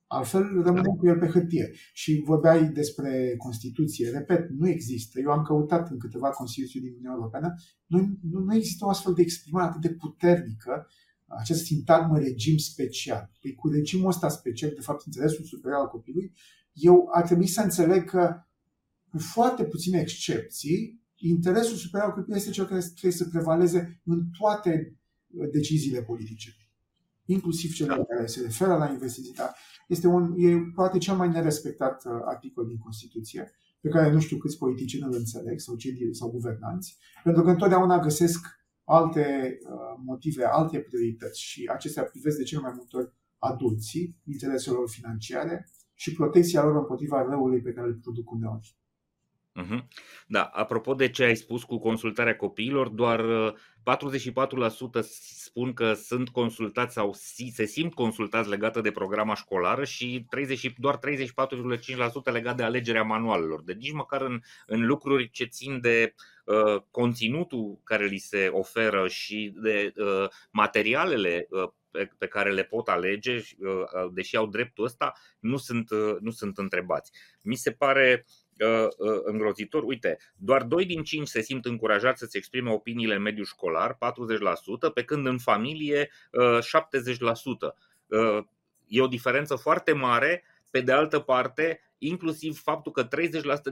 Altfel 0.06 0.42
rămânem 0.42 0.94
da. 0.94 0.98
cu 0.98 1.06
el 1.06 1.18
pe 1.18 1.26
hârtie. 1.26 1.70
Și 1.92 2.22
vorbeai 2.24 2.68
despre 2.68 3.34
Constituție. 3.36 4.10
Repet, 4.10 4.48
nu 4.48 4.68
există. 4.68 5.20
Eu 5.20 5.30
am 5.30 5.42
căutat 5.42 5.90
în 5.90 5.98
câteva 5.98 6.28
Constituții 6.28 6.80
din 6.80 6.90
Uniunea 6.90 7.12
Europeană. 7.14 7.54
Nu, 7.86 7.98
nu, 8.30 8.38
nu 8.40 8.54
există 8.54 8.84
o 8.84 8.88
astfel 8.88 9.12
de 9.12 9.22
exprimare 9.22 9.68
atât 9.68 9.80
de 9.80 9.94
puternică, 9.94 10.86
acest 11.26 11.64
sintagmă 11.64 12.18
regim 12.18 12.56
special. 12.56 13.30
Păi 13.40 13.54
cu 13.54 13.68
regimul 13.68 14.08
ăsta 14.08 14.28
special, 14.28 14.70
de 14.74 14.80
fapt, 14.80 15.04
interesul 15.04 15.44
superior 15.44 15.80
al 15.80 15.88
copilului, 15.88 16.32
eu 16.72 17.08
ar 17.12 17.22
trebui 17.22 17.46
să 17.46 17.60
înțeleg 17.60 18.04
că, 18.10 18.44
cu 19.10 19.18
foarte 19.18 19.64
puține 19.64 20.00
excepții, 20.00 21.02
interesul 21.14 21.76
superior 21.76 22.08
al 22.08 22.14
copilului 22.14 22.40
este 22.40 22.52
cel 22.52 22.66
care 22.66 22.80
trebuie 22.80 23.12
să 23.12 23.28
prevaleze 23.28 24.00
în 24.04 24.30
toate 24.38 24.98
deciziile 25.52 26.02
politice 26.02 26.54
inclusiv 27.32 27.72
cele 27.72 27.94
da. 27.94 28.04
care 28.04 28.26
se 28.26 28.40
referă 28.40 28.76
la 28.76 28.90
investiții, 28.90 29.32
dar 29.32 29.54
este 29.88 30.06
un, 30.06 30.34
e 30.36 30.56
poate 30.74 30.98
cel 30.98 31.16
mai 31.16 31.28
nerespectat 31.28 32.04
uh, 32.04 32.12
articol 32.24 32.66
din 32.66 32.78
Constituție, 32.78 33.50
pe 33.80 33.88
care 33.88 34.12
nu 34.12 34.20
știu 34.20 34.36
câți 34.36 34.58
politicieni 34.58 35.04
îl 35.04 35.14
înțeleg 35.14 35.58
sau, 35.58 35.76
cei, 35.76 36.14
sau 36.14 36.30
guvernanți, 36.30 36.96
pentru 37.24 37.42
că 37.42 37.50
întotdeauna 37.50 37.98
găsesc 37.98 38.46
alte 38.84 39.58
uh, 39.62 40.02
motive, 40.04 40.44
alte 40.44 40.78
priorități 40.78 41.42
și 41.42 41.70
acestea 41.72 42.02
privesc 42.02 42.36
de 42.36 42.42
cel 42.42 42.60
mai 42.60 42.72
multe 42.74 42.96
ori 42.96 43.12
adulții, 43.38 44.16
intereselor 44.24 44.88
financiare 44.88 45.70
și 46.00 46.12
protecția 46.12 46.62
lor 46.62 46.76
împotriva 46.76 47.22
răului 47.22 47.60
pe 47.60 47.72
care 47.72 47.86
îl 47.86 47.98
produc 48.02 48.30
uneori. 48.30 48.74
Mhm. 49.52 49.88
Da, 50.26 50.42
apropo 50.42 50.94
de 50.94 51.08
ce 51.08 51.24
ai 51.24 51.36
spus 51.36 51.64
cu 51.64 51.78
consultarea 51.78 52.36
copiilor, 52.36 52.88
doar 52.88 53.20
44% 53.82 54.94
uh, 54.94 55.02
spun 55.44 55.72
că 55.72 55.92
sunt 55.92 56.28
consultați 56.28 56.94
sau 56.94 57.12
se 57.52 57.64
simt 57.64 57.94
consultați 57.94 58.48
legată 58.48 58.80
de 58.80 58.90
programa 58.90 59.34
școlară 59.34 59.84
și 59.84 60.26
30, 60.28 60.74
doar 60.78 60.98
34,5% 60.98 62.32
legat 62.32 62.56
de 62.56 62.62
alegerea 62.62 63.02
manualelor. 63.02 63.62
Deci 63.62 63.76
nici 63.76 63.92
măcar 63.92 64.22
în, 64.22 64.40
în 64.66 64.86
lucruri 64.86 65.30
ce 65.30 65.44
țin 65.44 65.80
de 65.80 66.14
uh, 66.44 66.82
conținutul 66.90 67.80
care 67.84 68.06
li 68.06 68.18
se 68.18 68.48
oferă 68.52 69.08
și 69.08 69.54
de 69.62 69.92
uh, 69.96 70.28
materialele 70.50 71.46
uh, 71.50 71.68
pe, 71.90 72.10
pe 72.18 72.26
care 72.26 72.52
le 72.52 72.62
pot 72.62 72.88
alege, 72.88 73.34
uh, 73.34 73.68
uh 73.68 74.10
deși 74.12 74.36
au 74.36 74.46
dreptul 74.46 74.84
ăsta, 74.84 75.12
nu 75.38 75.56
sunt, 75.56 75.90
uh, 75.90 76.16
nu 76.20 76.30
sunt 76.30 76.58
întrebați. 76.58 77.12
Mi 77.42 77.54
se 77.54 77.72
pare 77.72 78.24
uh, 78.26 78.50
Uh, 78.60 78.86
uh, 78.98 79.20
îngrozitor. 79.22 79.82
Uite, 79.82 80.18
doar 80.36 80.62
2 80.62 80.84
din 80.84 81.02
5 81.02 81.28
se 81.28 81.40
simt 81.40 81.64
încurajați 81.64 82.18
să-ți 82.18 82.36
exprime 82.36 82.70
opiniile 82.70 83.14
în 83.14 83.22
mediul 83.22 83.44
școlar, 83.44 83.94
40%, 83.94 83.98
pe 84.94 85.04
când 85.04 85.26
în 85.26 85.38
familie 85.38 86.10
70%. 86.60 87.74
Uh, 88.06 88.44
e 88.86 89.02
o 89.02 89.06
diferență 89.06 89.54
foarte 89.54 89.92
mare. 89.92 90.44
Pe 90.70 90.80
de 90.80 90.92
altă 90.92 91.18
parte, 91.18 91.80
inclusiv 92.02 92.60
faptul 92.62 92.92
că 92.92 93.08
30% 93.08 93.08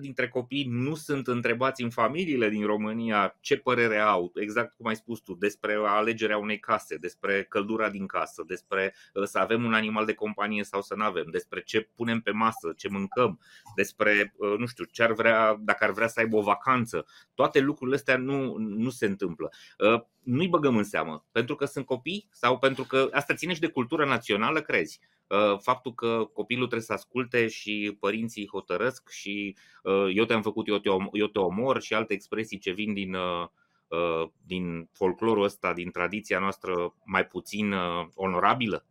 dintre 0.00 0.28
copii 0.28 0.66
nu 0.68 0.94
sunt 0.94 1.26
întrebați 1.26 1.82
în 1.82 1.90
familiile 1.90 2.48
din 2.48 2.66
România 2.66 3.36
ce 3.40 3.56
părere 3.56 3.98
au, 3.98 4.32
exact 4.34 4.76
cum 4.76 4.86
ai 4.86 4.96
spus 4.96 5.20
tu, 5.20 5.34
despre 5.34 5.78
alegerea 5.86 6.38
unei 6.38 6.58
case, 6.58 6.96
despre 6.96 7.46
căldura 7.48 7.90
din 7.90 8.06
casă, 8.06 8.44
despre 8.46 8.94
uh, 9.14 9.24
să 9.24 9.38
avem 9.38 9.64
un 9.64 9.74
animal 9.74 10.04
de 10.04 10.14
companie 10.14 10.64
sau 10.64 10.82
să 10.82 10.94
nu 10.94 11.04
avem, 11.04 11.26
despre 11.30 11.62
ce 11.62 11.90
punem 11.94 12.20
pe 12.20 12.30
masă, 12.30 12.72
ce 12.76 12.88
mâncăm, 12.88 13.40
despre, 13.76 14.34
uh, 14.36 14.58
nu 14.58 14.66
știu, 14.66 14.84
ce 14.84 15.02
ar 15.02 15.12
vrea, 15.12 15.56
dacă 15.60 15.84
ar 15.84 15.90
vrea 15.90 16.08
să 16.08 16.20
aibă 16.20 16.36
o 16.36 16.42
vacanță. 16.42 17.06
Toate 17.34 17.60
lucrurile 17.60 17.96
astea 17.96 18.16
nu, 18.16 18.56
nu 18.58 18.90
se 18.90 19.06
întâmplă. 19.06 19.50
Uh, 19.78 20.02
nu-i 20.22 20.48
băgăm 20.48 20.76
în 20.76 20.84
seamă, 20.84 21.26
pentru 21.32 21.54
că 21.54 21.64
sunt 21.64 21.86
copii 21.86 22.28
sau 22.32 22.58
pentru 22.58 22.84
că 22.84 23.08
asta 23.12 23.34
ține 23.34 23.54
și 23.54 23.60
de 23.60 23.68
cultură 23.68 24.04
națională, 24.04 24.60
crezi? 24.60 25.00
Uh, 25.28 25.58
faptul 25.60 25.94
că 25.94 26.28
copilul 26.32 26.66
trebuie 26.66 26.86
să 26.86 26.92
asculte 26.92 27.48
și 27.48 27.96
părinții 28.00 28.17
hotărăsc 28.52 29.08
și 29.08 29.56
uh, 29.82 30.14
eu 30.14 30.24
te-am 30.24 30.42
făcut, 30.42 30.68
eu 30.68 30.78
te, 30.78 30.88
om, 30.88 31.08
eu 31.12 31.26
te 31.26 31.38
omor 31.38 31.80
și 31.80 31.94
alte 31.94 32.12
expresii 32.12 32.58
ce 32.58 32.72
vin 32.72 32.94
din, 32.94 33.14
uh, 33.14 34.30
din 34.46 34.88
folclorul 34.92 35.44
ăsta, 35.44 35.72
din 35.72 35.90
tradiția 35.90 36.38
noastră 36.38 36.94
mai 37.04 37.26
puțin 37.26 37.74
onorabilă? 38.14 38.86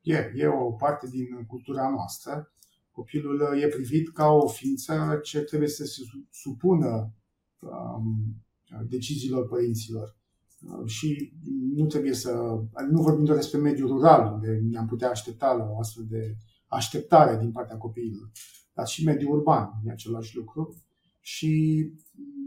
E, 0.00 0.32
e 0.34 0.46
o 0.46 0.72
parte 0.72 1.08
din 1.08 1.44
cultura 1.46 1.90
noastră. 1.90 2.52
Copilul 2.90 3.58
e 3.62 3.66
privit 3.66 4.08
ca 4.08 4.28
o 4.28 4.48
ființă 4.48 5.20
ce 5.22 5.40
trebuie 5.40 5.68
să 5.68 5.84
se 5.84 6.02
supună 6.30 7.12
um, 7.58 8.42
deciziilor 8.88 9.48
părinților. 9.48 10.16
Uh, 10.60 10.86
și 10.86 11.32
nu 11.74 11.86
trebuie 11.86 12.12
să. 12.12 12.60
Nu 12.90 13.02
vorbim 13.02 13.24
doar 13.24 13.36
despre 13.36 13.58
mediul 13.58 13.88
rural, 13.88 14.32
unde 14.32 14.60
ne-am 14.70 14.86
putea 14.86 15.10
aștepta 15.10 15.52
la 15.52 15.64
o 15.64 15.78
astfel 15.78 16.04
de 16.08 16.36
așteptare 16.70 17.36
din 17.36 17.52
partea 17.52 17.76
copiilor, 17.76 18.30
dar 18.74 18.86
și 18.86 19.04
mediul 19.04 19.32
urban 19.36 19.70
e 19.84 19.90
același 19.90 20.36
lucru. 20.36 20.84
Și 21.20 21.52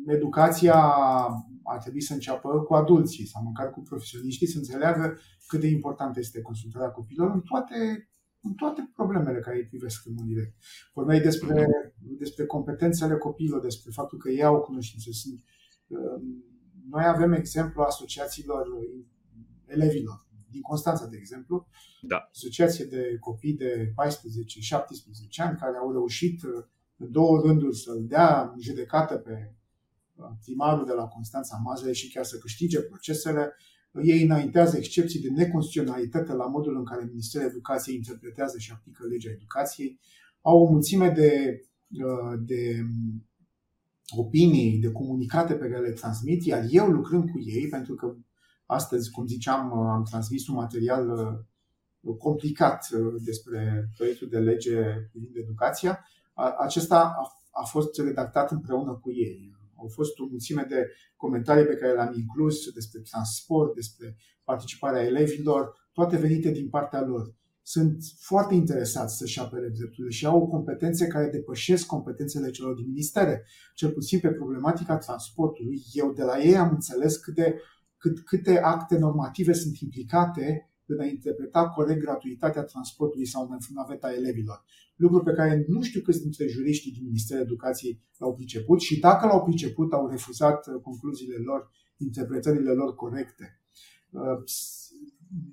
educația 0.05 0.75
ar 1.63 1.79
trebui 1.81 2.01
să 2.01 2.13
înceapă 2.13 2.61
cu 2.61 2.73
adulții 2.73 3.27
sau 3.27 3.43
măcar 3.43 3.71
cu 3.71 3.81
profesioniștii 3.81 4.47
să 4.47 4.57
înțeleagă 4.57 5.17
cât 5.47 5.59
de 5.59 5.67
importantă 5.67 6.19
este 6.19 6.41
consultarea 6.41 6.89
copiilor 6.89 7.31
în 7.31 7.41
toate, 7.41 8.09
în 8.41 8.53
toate 8.53 8.91
problemele 8.93 9.39
care 9.39 9.57
îi 9.57 9.65
privesc 9.65 10.05
în 10.05 10.13
mod 10.13 10.25
direct. 10.25 10.55
Vorbeai 10.93 11.19
despre, 11.19 11.67
despre 11.99 12.45
competențele 12.45 13.17
copiilor, 13.17 13.61
despre 13.61 13.91
faptul 13.93 14.17
că 14.17 14.29
ei 14.29 14.43
au 14.43 14.61
cunoștințe. 14.61 15.11
Sunt, 15.11 15.43
um, 15.87 16.43
noi 16.89 17.05
avem 17.05 17.31
exemplu 17.31 17.81
asociațiilor 17.81 18.67
elevilor. 19.65 20.25
Din 20.53 20.61
Constanța, 20.61 21.05
de 21.05 21.17
exemplu, 21.17 21.67
da. 22.01 22.29
asociație 22.31 22.85
de 22.85 23.17
copii 23.19 23.53
de 23.53 23.93
14-17 23.93 23.93
ani 25.37 25.57
care 25.57 25.77
au 25.77 25.91
reușit 25.91 26.41
în 26.97 27.11
două 27.11 27.41
rânduri 27.45 27.77
să-l 27.77 28.05
dea 28.07 28.51
în 28.55 28.61
judecată 28.61 29.15
pe 29.15 29.53
uh, 30.15 30.25
primarul 30.43 30.85
de 30.85 30.93
la 30.93 31.05
Constanța 31.05 31.61
Mazăre 31.63 31.91
și 31.91 32.11
chiar 32.13 32.23
să 32.23 32.37
câștige 32.37 32.81
procesele. 32.81 33.55
Ei 34.03 34.23
înaintează 34.23 34.77
excepții 34.77 35.19
de 35.19 35.29
neconstituționalitate 35.29 36.33
la 36.33 36.45
modul 36.45 36.75
în 36.75 36.85
care 36.85 37.09
Ministerul 37.09 37.47
Educației 37.47 37.95
interpretează 37.95 38.57
și 38.57 38.71
aplică 38.71 39.05
legea 39.09 39.29
educației. 39.29 39.99
Au 40.41 40.59
o 40.59 40.69
mulțime 40.69 41.09
de, 41.09 41.61
uh, 41.89 42.39
de 42.45 42.83
opinii, 44.17 44.79
de 44.79 44.91
comunicate 44.91 45.53
pe 45.53 45.67
care 45.67 45.81
le 45.81 45.91
transmit, 45.91 46.45
iar 46.45 46.65
eu 46.69 46.87
lucrând 46.87 47.29
cu 47.29 47.39
ei, 47.39 47.67
pentru 47.67 47.95
că 47.95 48.15
astăzi, 48.65 49.11
cum 49.11 49.27
ziceam, 49.27 49.73
am 49.73 50.03
transmis 50.03 50.47
un 50.47 50.55
material 50.55 51.09
uh, 52.01 52.15
complicat 52.17 52.87
uh, 52.93 53.13
despre 53.25 53.89
proiectul 53.97 54.27
de 54.29 54.39
lege 54.39 54.83
privind 55.11 55.35
educația, 55.35 56.05
acesta 56.57 57.15
a 57.51 57.63
fost 57.63 57.99
redactat 57.99 58.51
împreună 58.51 58.93
cu 59.01 59.11
ei. 59.11 59.51
Au 59.75 59.87
fost 59.87 60.19
o 60.19 60.25
mulțime 60.29 60.65
de 60.69 60.89
comentarii 61.15 61.65
pe 61.65 61.75
care 61.75 61.93
le-am 61.93 62.13
inclus 62.15 62.73
despre 62.73 62.99
transport, 62.99 63.75
despre 63.75 64.17
participarea 64.43 65.03
elevilor, 65.03 65.89
toate 65.93 66.17
venite 66.17 66.51
din 66.51 66.69
partea 66.69 67.01
lor. 67.01 67.35
sunt 67.65 68.03
foarte 68.19 68.53
interesați 68.53 69.17
să-și 69.17 69.39
apere 69.39 69.67
drepturile 69.67 70.13
și 70.13 70.25
au 70.25 70.47
competențe 70.47 71.07
care 71.07 71.29
depășesc 71.29 71.85
competențele 71.85 72.49
celor 72.49 72.75
din 72.75 72.87
ministere. 72.87 73.45
Cel 73.75 73.91
puțin 73.91 74.19
pe 74.19 74.27
problematica 74.27 74.97
transportului, 74.97 75.83
eu 75.91 76.13
de 76.13 76.23
la 76.23 76.39
ei 76.39 76.57
am 76.57 76.69
înțeles 76.69 77.17
câte, 77.17 77.61
cât, 78.03 78.19
câte 78.19 78.59
acte 78.59 78.97
normative 78.97 79.53
sunt 79.53 79.77
implicate 79.77 80.69
în 80.85 80.99
a 80.99 81.05
interpreta 81.05 81.69
corect 81.69 81.99
gratuitatea 81.99 82.63
transportului 82.63 83.27
sau 83.27 83.47
în 83.49 83.57
naveta 83.73 84.13
elevilor. 84.13 84.63
Lucru 84.95 85.23
pe 85.23 85.33
care 85.33 85.65
nu 85.67 85.81
știu 85.81 86.01
câți 86.01 86.21
dintre 86.21 86.47
juriștii 86.47 86.91
din 86.91 87.03
Ministerul 87.03 87.43
Educației 87.43 88.01
l-au 88.17 88.33
priceput 88.33 88.81
și 88.81 88.99
dacă 88.99 89.25
l-au 89.25 89.43
priceput, 89.43 89.93
au 89.93 90.07
refuzat 90.07 90.67
uh, 90.67 90.81
concluziile 90.81 91.35
lor, 91.35 91.69
interpretările 91.97 92.71
lor 92.71 92.95
corecte. 92.95 93.61
Uh, 94.09 94.43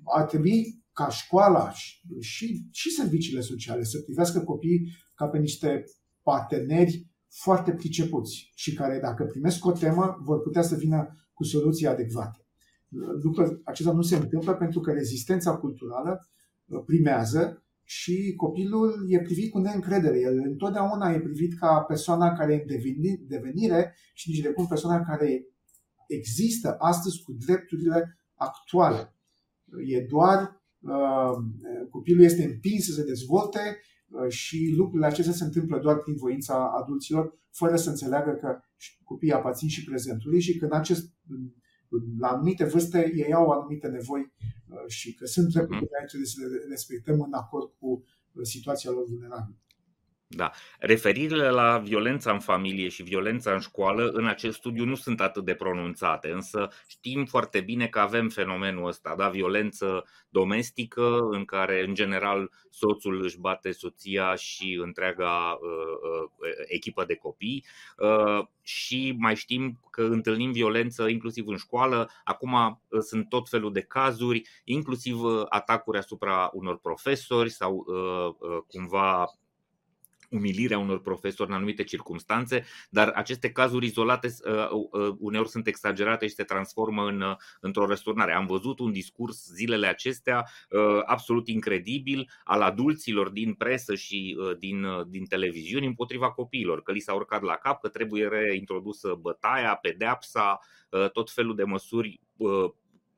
ar 0.03 0.25
trebui 0.25 0.83
ca 0.93 1.09
școala 1.09 1.71
și, 2.19 2.67
și 2.71 2.89
serviciile 2.89 3.41
sociale 3.41 3.83
să 3.83 4.01
privească 4.01 4.39
copiii 4.39 4.91
ca 5.15 5.27
pe 5.27 5.37
niște 5.37 5.83
parteneri 6.21 7.09
foarte 7.29 7.71
pricepuți 7.71 8.51
și 8.55 8.73
care, 8.73 8.99
dacă 9.01 9.23
primesc 9.23 9.65
o 9.65 9.71
temă, 9.71 10.17
vor 10.21 10.41
putea 10.41 10.61
să 10.61 10.75
vină 10.75 11.20
cu 11.33 11.43
soluții 11.43 11.87
adecvate. 11.87 12.45
Lucrul 13.23 13.61
acesta 13.65 13.91
nu 13.91 14.01
se 14.01 14.15
întâmplă 14.15 14.53
pentru 14.53 14.79
că 14.79 14.91
rezistența 14.91 15.57
culturală 15.57 16.29
uh, 16.65 16.83
primează 16.85 17.65
și 17.83 18.33
copilul 18.35 19.05
e 19.07 19.21
privit 19.21 19.51
cu 19.51 19.59
neîncredere. 19.59 20.19
El 20.19 20.37
întotdeauna 20.37 21.11
e 21.11 21.19
privit 21.19 21.57
ca 21.59 21.79
persoana 21.87 22.33
care 22.33 22.53
e 22.53 22.63
în 22.67 23.27
devenire 23.27 23.95
și 24.13 24.29
nici 24.29 24.41
de 24.41 24.51
cum 24.51 24.67
persoana 24.67 25.03
care 25.03 25.45
există 26.07 26.75
astăzi 26.79 27.23
cu 27.23 27.31
drepturile 27.31 28.19
actuale. 28.35 29.15
E 29.85 30.05
doar 30.09 30.61
uh, 30.79 31.35
copilul 31.89 32.23
este 32.23 32.43
împins 32.43 32.85
să 32.85 32.91
se 32.91 33.03
dezvolte 33.03 33.59
uh, 33.59 33.90
și 34.27 34.73
lucrurile 34.77 35.07
acestea 35.07 35.33
se 35.33 35.43
întâmplă 35.43 35.79
doar 35.79 35.97
prin 35.97 36.15
voința 36.15 36.71
adulților, 36.81 37.39
fără 37.51 37.75
să 37.75 37.89
înțeleagă 37.89 38.31
că 38.31 38.59
copiii 39.03 39.31
aparțin 39.31 39.67
și 39.67 39.83
prezentului 39.83 40.41
și 40.41 40.57
că 40.57 40.65
în 40.65 40.73
acest, 40.73 41.13
la 42.19 42.27
anumite 42.27 42.65
vârste 42.65 43.11
ei 43.15 43.33
au 43.33 43.49
anumite 43.49 43.87
nevoi 43.87 44.33
uh, 44.67 44.87
și 44.87 45.13
că 45.13 45.25
sunt 45.25 45.47
drepturi 45.47 45.79
pe 45.79 45.87
care 45.91 46.05
trebuie 46.05 46.27
să 46.27 46.39
le 46.41 46.69
respectăm 46.69 47.21
în 47.21 47.33
acord 47.33 47.71
cu 47.79 48.03
situația 48.41 48.91
lor 48.91 49.05
vulnerabilă. 49.07 49.57
Da. 50.33 50.51
Referirile 50.79 51.49
la 51.49 51.77
violența 51.77 52.31
în 52.31 52.39
familie 52.39 52.87
și 52.87 53.03
violența 53.03 53.53
în 53.53 53.59
școală 53.59 54.09
în 54.13 54.25
acest 54.25 54.57
studiu 54.57 54.85
nu 54.85 54.95
sunt 54.95 55.21
atât 55.21 55.45
de 55.45 55.53
pronunțate, 55.53 56.31
însă 56.31 56.69
știm 56.87 57.25
foarte 57.25 57.61
bine 57.61 57.87
că 57.87 57.99
avem 57.99 58.29
fenomenul 58.29 58.87
ăsta, 58.87 59.15
da? 59.17 59.29
violență 59.29 60.05
domestică 60.29 61.19
în 61.31 61.45
care 61.45 61.83
în 61.87 61.93
general 61.93 62.51
soțul 62.69 63.23
își 63.23 63.39
bate 63.39 63.71
soția 63.71 64.35
și 64.35 64.79
întreaga 64.83 65.59
uh, 65.61 66.29
uh, 66.39 66.49
echipă 66.67 67.05
de 67.05 67.15
copii 67.15 67.65
uh, 67.97 68.45
și 68.61 69.15
mai 69.17 69.35
știm 69.35 69.79
că 69.91 70.01
întâlnim 70.01 70.51
violență 70.51 71.07
inclusiv 71.07 71.47
în 71.47 71.57
școală, 71.57 72.09
acum 72.23 72.53
uh, 72.53 72.99
sunt 72.99 73.29
tot 73.29 73.49
felul 73.49 73.73
de 73.73 73.81
cazuri, 73.81 74.41
inclusiv 74.63 75.23
uh, 75.23 75.45
atacuri 75.49 75.97
asupra 75.97 76.49
unor 76.53 76.79
profesori 76.79 77.49
sau 77.49 77.85
uh, 77.87 78.63
cumva 78.67 79.25
umilirea 80.31 80.77
unor 80.77 81.01
profesori 81.01 81.49
în 81.49 81.55
anumite 81.55 81.83
circunstanțe, 81.83 82.65
dar 82.89 83.07
aceste 83.07 83.51
cazuri 83.51 83.85
izolate 83.85 84.27
uh, 84.45 84.69
uh, 84.91 85.15
uneori 85.19 85.49
sunt 85.49 85.67
exagerate 85.67 86.27
și 86.27 86.33
se 86.33 86.43
transformă 86.43 87.07
în, 87.07 87.21
uh, 87.21 87.35
într-o 87.59 87.85
răsturnare. 87.85 88.33
Am 88.33 88.45
văzut 88.45 88.79
un 88.79 88.91
discurs 88.91 89.47
zilele 89.53 89.87
acestea 89.87 90.45
absolut 91.05 91.47
incredibil 91.47 92.29
al 92.43 92.61
adulților 92.61 93.29
din 93.29 93.53
presă 93.53 93.95
și 93.95 94.37
din, 94.59 94.85
din 95.07 95.25
televiziuni 95.25 95.85
împotriva 95.85 96.31
copiilor, 96.31 96.81
că 96.81 96.91
li 96.91 96.99
s-a 96.99 97.13
urcat 97.13 97.41
la 97.41 97.55
cap, 97.55 97.81
că 97.81 97.87
trebuie 97.87 98.27
reintrodusă 98.27 99.17
bătaia, 99.21 99.75
pedeapsa, 99.75 100.59
tot 101.13 101.31
felul 101.31 101.55
de 101.55 101.63
măsuri 101.63 102.19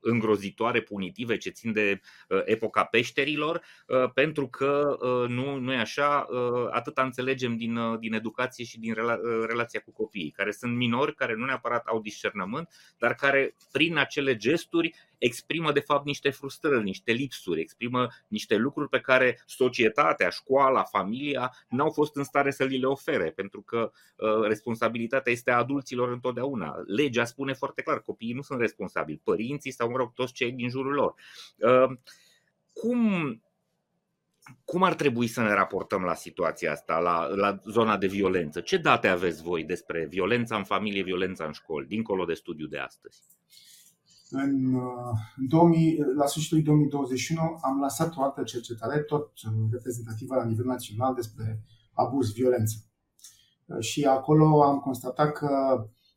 îngrozitoare, 0.04 0.80
punitive, 0.80 1.36
ce 1.36 1.50
țin 1.50 1.72
de 1.72 2.00
uh, 2.28 2.40
epoca 2.44 2.84
peșterilor, 2.84 3.62
uh, 3.86 4.10
pentru 4.14 4.48
că 4.48 4.96
uh, 5.00 5.28
nu, 5.28 5.56
nu 5.56 5.72
e 5.72 5.76
așa, 5.76 6.26
atâta 6.70 7.02
înțelegem 7.02 7.56
din, 7.56 7.98
din 7.98 8.14
educație 8.14 8.64
și 8.64 8.78
din 8.78 8.94
rela, 8.94 9.18
relația 9.46 9.80
cu 9.80 9.92
copiii, 9.92 10.30
care 10.30 10.50
sunt 10.50 10.76
minori, 10.76 11.14
care 11.14 11.34
nu 11.34 11.44
neapărat 11.44 11.86
au 11.86 12.00
discernământ, 12.00 12.68
dar 12.98 13.14
care 13.14 13.54
prin 13.72 13.98
acele 13.98 14.36
gesturi 14.36 14.94
exprimă 15.24 15.72
de 15.72 15.80
fapt 15.80 16.04
niște 16.04 16.30
frustrări, 16.30 16.82
niște 16.82 17.12
lipsuri, 17.12 17.60
exprimă 17.60 18.08
niște 18.28 18.56
lucruri 18.56 18.88
pe 18.88 19.00
care 19.00 19.42
societatea, 19.46 20.28
școala, 20.28 20.82
familia 20.82 21.56
n-au 21.68 21.90
fost 21.90 22.16
în 22.16 22.24
stare 22.24 22.50
să 22.50 22.64
li 22.64 22.78
le 22.78 22.86
ofere, 22.86 23.30
pentru 23.30 23.62
că 23.62 23.90
uh, 24.16 24.46
responsabilitatea 24.46 25.32
este 25.32 25.50
a 25.50 25.56
adulților 25.56 26.08
întotdeauna. 26.08 26.74
Legea 26.86 27.24
spune 27.24 27.52
foarte 27.52 27.82
clar, 27.82 28.00
copiii 28.00 28.32
nu 28.32 28.42
sunt 28.42 28.60
responsabili, 28.60 29.20
părinții 29.24 29.70
sau, 29.70 29.90
mă 29.90 29.96
rog, 29.96 30.12
toți 30.12 30.32
cei 30.32 30.52
din 30.52 30.68
jurul 30.68 30.92
lor. 30.92 31.14
Uh, 31.56 31.96
cum, 32.72 33.42
cum 34.64 34.82
ar 34.82 34.94
trebui 34.94 35.26
să 35.26 35.42
ne 35.42 35.52
raportăm 35.52 36.02
la 36.02 36.14
situația 36.14 36.72
asta, 36.72 36.98
la, 36.98 37.26
la 37.26 37.60
zona 37.64 37.96
de 37.96 38.06
violență? 38.06 38.60
Ce 38.60 38.76
date 38.76 39.08
aveți 39.08 39.42
voi 39.42 39.64
despre 39.64 40.06
violența 40.06 40.56
în 40.56 40.64
familie, 40.64 41.02
violența 41.02 41.44
în 41.44 41.52
școli, 41.52 41.86
dincolo 41.86 42.24
de 42.24 42.34
studiu 42.34 42.66
de 42.66 42.78
astăzi? 42.78 43.33
În, 44.30 44.74
uh, 44.74 45.18
în 45.36 45.48
2000, 45.48 45.98
la 46.16 46.26
sfârșitul 46.26 46.62
2021 46.62 47.40
am 47.62 47.80
lansat 47.80 48.16
o 48.16 48.22
altă 48.22 48.42
cercetare, 48.42 48.98
tot 48.98 49.32
reprezentativă 49.70 50.34
la 50.34 50.44
nivel 50.44 50.64
național, 50.64 51.14
despre 51.14 51.62
abuz, 51.92 52.32
violență. 52.32 52.76
Uh, 53.66 53.78
și 53.78 54.04
acolo 54.04 54.62
am 54.62 54.78
constatat 54.78 55.32
că 55.32 55.48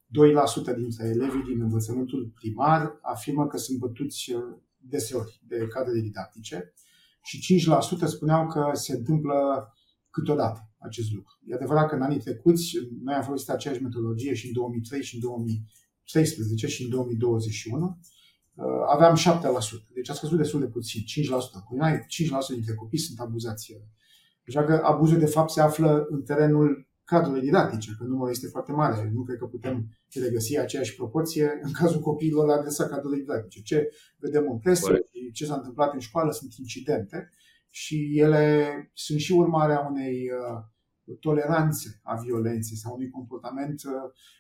2% 0.08 0.76
dintre 0.76 1.08
elevii 1.08 1.44
din 1.44 1.62
învățământul 1.62 2.32
primar 2.36 3.00
afirmă 3.02 3.48
că 3.48 3.58
sunt 3.58 3.78
bătuți 3.80 4.32
uh, 4.32 4.42
deseori 4.78 5.42
de 5.48 5.68
cadre 5.68 6.00
didactice 6.00 6.74
și 7.24 7.62
5% 8.04 8.06
spuneau 8.06 8.48
că 8.48 8.70
se 8.74 8.96
întâmplă 8.96 9.68
câteodată 10.10 10.70
acest 10.78 11.12
lucru. 11.12 11.40
E 11.46 11.54
adevărat 11.54 11.90
că 11.90 11.96
în 11.96 12.02
anii 12.02 12.20
trecuți 12.20 12.72
noi 13.04 13.14
am 13.14 13.24
folosit 13.24 13.50
aceeași 13.50 13.82
metodologie 13.82 14.34
și 14.34 14.48
în 14.48 14.54
2003 14.54 15.04
și 15.04 15.16
în 15.16 15.22
2000 15.22 15.66
2016 16.14 16.68
și 16.68 16.84
în 16.84 16.90
2021 16.90 17.98
uh, 18.56 18.66
aveam 18.88 19.16
7%. 19.16 19.20
Deci 19.94 20.10
a 20.10 20.14
scăzut 20.14 20.38
destul 20.38 20.60
de 20.60 20.68
puțin, 20.68 21.02
5%. 21.02 21.06
Cu 21.66 21.76
5% 21.76 22.54
dintre 22.54 22.74
copii 22.74 23.00
sunt 23.00 23.20
abuzați. 23.20 23.74
Așa 24.48 24.64
că 24.64 24.82
abuzul 24.84 25.20
de 25.20 25.26
fapt 25.26 25.50
se 25.50 25.62
află 25.62 26.08
în 26.10 26.24
terenul 26.24 26.88
cadrului 27.04 27.42
didactice, 27.42 27.96
că 27.98 28.04
numărul 28.04 28.30
este 28.30 28.48
foarte 28.48 28.72
mare. 28.72 29.12
Nu 29.14 29.24
cred 29.24 29.38
că 29.38 29.46
putem 29.46 29.88
regăsi 30.14 30.58
aceeași 30.58 30.96
proporție 30.96 31.60
în 31.62 31.72
cazul 31.72 32.00
copiilor 32.00 32.46
la 32.46 32.54
adresa 32.54 32.88
cadrului 32.88 33.20
didactice. 33.20 33.62
Ce 33.62 33.90
vedem 34.18 34.52
în 34.52 34.58
presă 34.60 34.94
și 35.12 35.32
ce 35.32 35.46
s-a 35.46 35.56
întâmplat 35.56 35.94
în 35.94 36.00
școală 36.00 36.32
sunt 36.32 36.54
incidente 36.54 37.30
și 37.70 38.20
ele 38.20 38.68
sunt 38.94 39.20
și 39.20 39.32
urmarea 39.32 39.88
unei 39.90 40.30
uh, 40.32 40.64
toleranțe 41.20 42.00
a 42.04 42.16
violenței 42.16 42.78
sau 42.78 42.94
unui 42.94 43.10
comportament, 43.10 43.84
uh, 43.84 43.92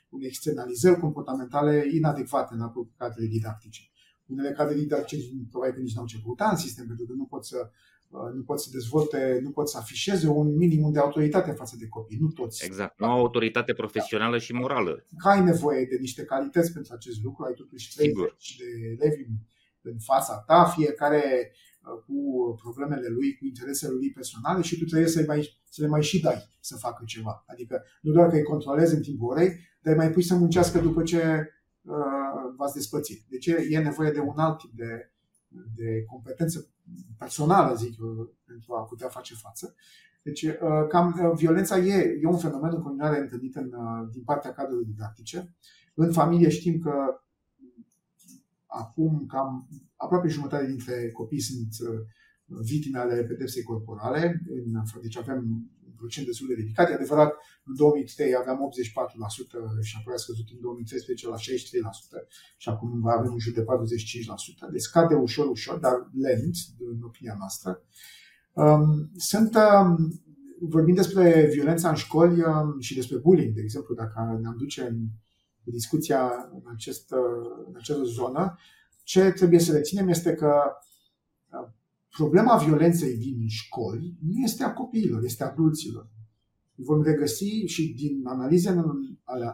unei 0.09 0.27
externalizări 0.27 0.99
comportamentale 0.99 1.87
inadecvate 1.91 2.53
în 2.53 2.59
raport 2.59 2.87
cu 2.87 2.93
cadrele 2.97 3.27
didactice. 3.27 3.81
Unele 4.25 4.51
cadre 4.51 4.75
didactice 4.75 5.25
probabil 5.49 5.75
că 5.75 5.81
nici 5.81 5.93
nu 5.93 6.01
au 6.01 6.07
ce 6.07 6.21
căuta 6.23 6.49
în 6.49 6.57
sistem, 6.57 6.87
pentru 6.87 7.05
că 7.05 7.13
nu 7.13 7.25
pot 7.25 7.45
să 7.45 7.69
uh, 8.09 8.33
nu 8.33 8.41
pot 8.43 8.59
să 8.61 8.69
dezvolte, 8.71 9.39
nu 9.41 9.51
pot 9.51 9.69
să 9.69 9.77
afișeze 9.77 10.27
un 10.27 10.55
minimum 10.55 10.91
de 10.91 10.99
autoritate 10.99 11.51
față 11.51 11.75
de 11.79 11.87
copii, 11.87 12.17
nu 12.19 12.27
toți. 12.27 12.65
Exact, 12.65 12.99
nu 12.99 13.05
au 13.05 13.19
autoritate 13.19 13.73
profesională 13.73 14.37
și 14.37 14.53
morală. 14.53 15.05
Că 15.17 15.27
ai 15.27 15.43
nevoie 15.43 15.85
de 15.85 15.97
niște 15.99 16.23
calități 16.23 16.73
pentru 16.73 16.93
acest 16.93 17.23
lucru, 17.23 17.43
ai 17.43 17.53
totuși 17.53 17.95
30 17.95 18.57
de 18.57 18.65
elevi 18.99 19.25
în 19.81 19.99
fața 19.99 20.37
ta, 20.37 20.65
fiecare 20.65 21.51
cu 22.05 22.15
problemele 22.63 23.07
lui, 23.07 23.35
cu 23.37 23.45
interesele 23.45 23.93
lui 23.93 24.11
personale 24.11 24.61
și 24.61 24.77
tu 24.77 24.85
trebuie 24.85 25.09
să, 25.09 25.23
mai, 25.27 25.61
să 25.69 25.81
le 25.81 25.87
mai 25.87 26.03
și 26.03 26.21
dai 26.21 26.55
să 26.59 26.75
facă 26.75 27.03
ceva. 27.05 27.43
Adică 27.47 27.83
nu 28.01 28.11
doar 28.11 28.29
că 28.29 28.35
îi 28.35 28.43
controlezi 28.43 28.95
în 28.95 29.01
timpul 29.01 29.29
orei, 29.29 29.47
dar 29.81 29.93
îi 29.93 29.99
mai 29.99 30.11
pui 30.11 30.23
să 30.23 30.35
muncească 30.35 30.79
după 30.79 31.03
ce 31.03 31.49
uh, 31.81 31.95
v-ați 32.57 32.73
despățit. 32.73 33.25
Deci 33.29 33.45
e 33.45 33.79
nevoie 33.79 34.11
de 34.11 34.19
un 34.19 34.37
alt 34.37 34.57
tip 34.57 34.71
de, 34.75 35.11
de 35.75 36.03
competență 36.03 36.69
personală, 37.17 37.75
zic 37.75 37.99
eu, 37.99 38.35
pentru 38.45 38.73
a 38.73 38.83
putea 38.83 39.07
face 39.07 39.33
față. 39.35 39.75
Deci, 40.21 40.41
uh, 40.43 40.87
cam, 40.89 41.07
uh, 41.07 41.31
violența 41.35 41.77
e, 41.77 42.19
e 42.21 42.27
un 42.27 42.37
fenomen 42.37 42.71
în 42.73 42.81
continuare 42.81 43.19
întâlnit 43.19 43.55
în, 43.55 43.73
uh, 43.73 44.09
din 44.11 44.23
partea 44.23 44.53
cadrelor 44.53 44.83
didactice. 44.83 45.55
În 45.93 46.11
familie 46.11 46.49
știm 46.49 46.79
că 46.79 46.91
acum 48.67 49.25
cam 49.25 49.67
aproape 49.95 50.27
jumătate 50.27 50.65
dintre 50.65 51.11
copii 51.11 51.41
sunt 51.41 51.89
uh, 51.89 51.99
victime 52.61 52.99
ale 52.99 53.23
pedepsei 53.23 53.63
corporale, 53.63 54.41
deci 55.01 55.17
avem 55.17 55.37
un 55.87 55.93
procent 55.97 56.25
destul 56.25 56.47
de 56.47 56.53
ridicat. 56.53 56.89
E 56.89 56.93
adevărat, 56.93 57.31
în 57.63 57.75
2003 57.75 58.35
aveam 58.35 58.59
84% 59.81 59.83
și 59.87 59.95
apoi 59.99 60.13
a 60.13 60.23
scăzut 60.25 60.47
în 60.53 60.59
2013 60.61 61.27
la 61.27 61.37
63% 61.37 61.39
și 62.57 62.69
acum 62.69 63.07
avem 63.07 63.31
un 63.31 63.39
jur 63.39 63.53
de 63.53 63.63
45%. 63.63 63.65
Deci 64.71 64.81
scade 64.81 65.15
ușor, 65.15 65.47
ușor, 65.49 65.77
dar 65.85 65.95
lent, 66.25 66.55
în 66.91 67.01
opinia 67.03 67.35
noastră. 67.37 67.69
Um, 68.53 69.11
sunt, 69.15 69.55
um, 69.55 70.21
vorbim 70.59 70.95
despre 70.95 71.49
violența 71.53 71.89
în 71.89 71.95
școli 71.95 72.41
um, 72.41 72.79
și 72.79 72.95
despre 72.95 73.17
bullying, 73.17 73.53
de 73.53 73.61
exemplu, 73.61 73.95
dacă 73.95 74.37
ne-am 74.41 74.55
duce 74.57 74.81
în 74.81 74.97
discuția 75.71 76.49
în, 76.53 76.61
acest, 76.73 77.11
în 77.67 77.73
această 77.75 78.03
zonă, 78.03 78.57
ce 79.03 79.31
trebuie 79.31 79.59
să 79.59 79.71
reținem 79.71 80.07
este 80.07 80.33
că 80.33 80.61
uh, 81.51 81.69
problema 82.17 82.57
violenței 82.57 83.17
din 83.17 83.47
școli 83.47 84.17
nu 84.21 84.41
este 84.43 84.63
a 84.63 84.73
copiilor, 84.73 85.23
este 85.23 85.43
a 85.43 85.49
adulților. 85.49 86.09
Vom 86.75 87.03
regăsi 87.03 87.65
și 87.65 87.93
din 87.93 88.21
analizele, 88.27 88.81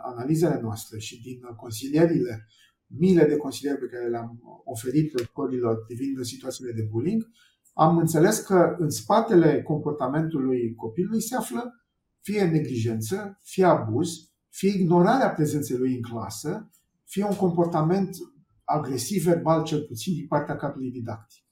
analizele 0.01 0.59
noastre 0.61 0.99
și 0.99 1.21
din 1.21 1.39
consilierile, 1.55 2.47
miile 2.87 3.25
de 3.25 3.37
consilieri 3.37 3.79
pe 3.79 3.85
care 3.85 4.09
le-am 4.09 4.41
oferit 4.63 5.11
școlilor 5.23 5.85
privind 5.85 6.25
situațiile 6.25 6.71
de 6.71 6.87
bullying, 6.91 7.27
am 7.73 7.97
înțeles 7.97 8.39
că 8.39 8.75
în 8.79 8.89
spatele 8.89 9.61
comportamentului 9.61 10.75
copilului 10.75 11.21
se 11.21 11.35
află 11.35 11.83
fie 12.23 12.43
neglijență, 12.43 13.39
fie 13.41 13.65
abuz, 13.65 14.32
fie 14.53 14.69
ignorarea 14.69 15.29
prezenței 15.29 15.77
lui 15.77 15.95
în 15.95 16.01
clasă, 16.01 16.69
fie 17.03 17.23
un 17.23 17.35
comportament 17.35 18.17
agresiv 18.63 19.23
verbal 19.23 19.63
cel 19.63 19.81
puțin 19.81 20.13
din 20.13 20.27
partea 20.27 20.55
cadrului 20.55 20.91
didactic. 20.91 21.43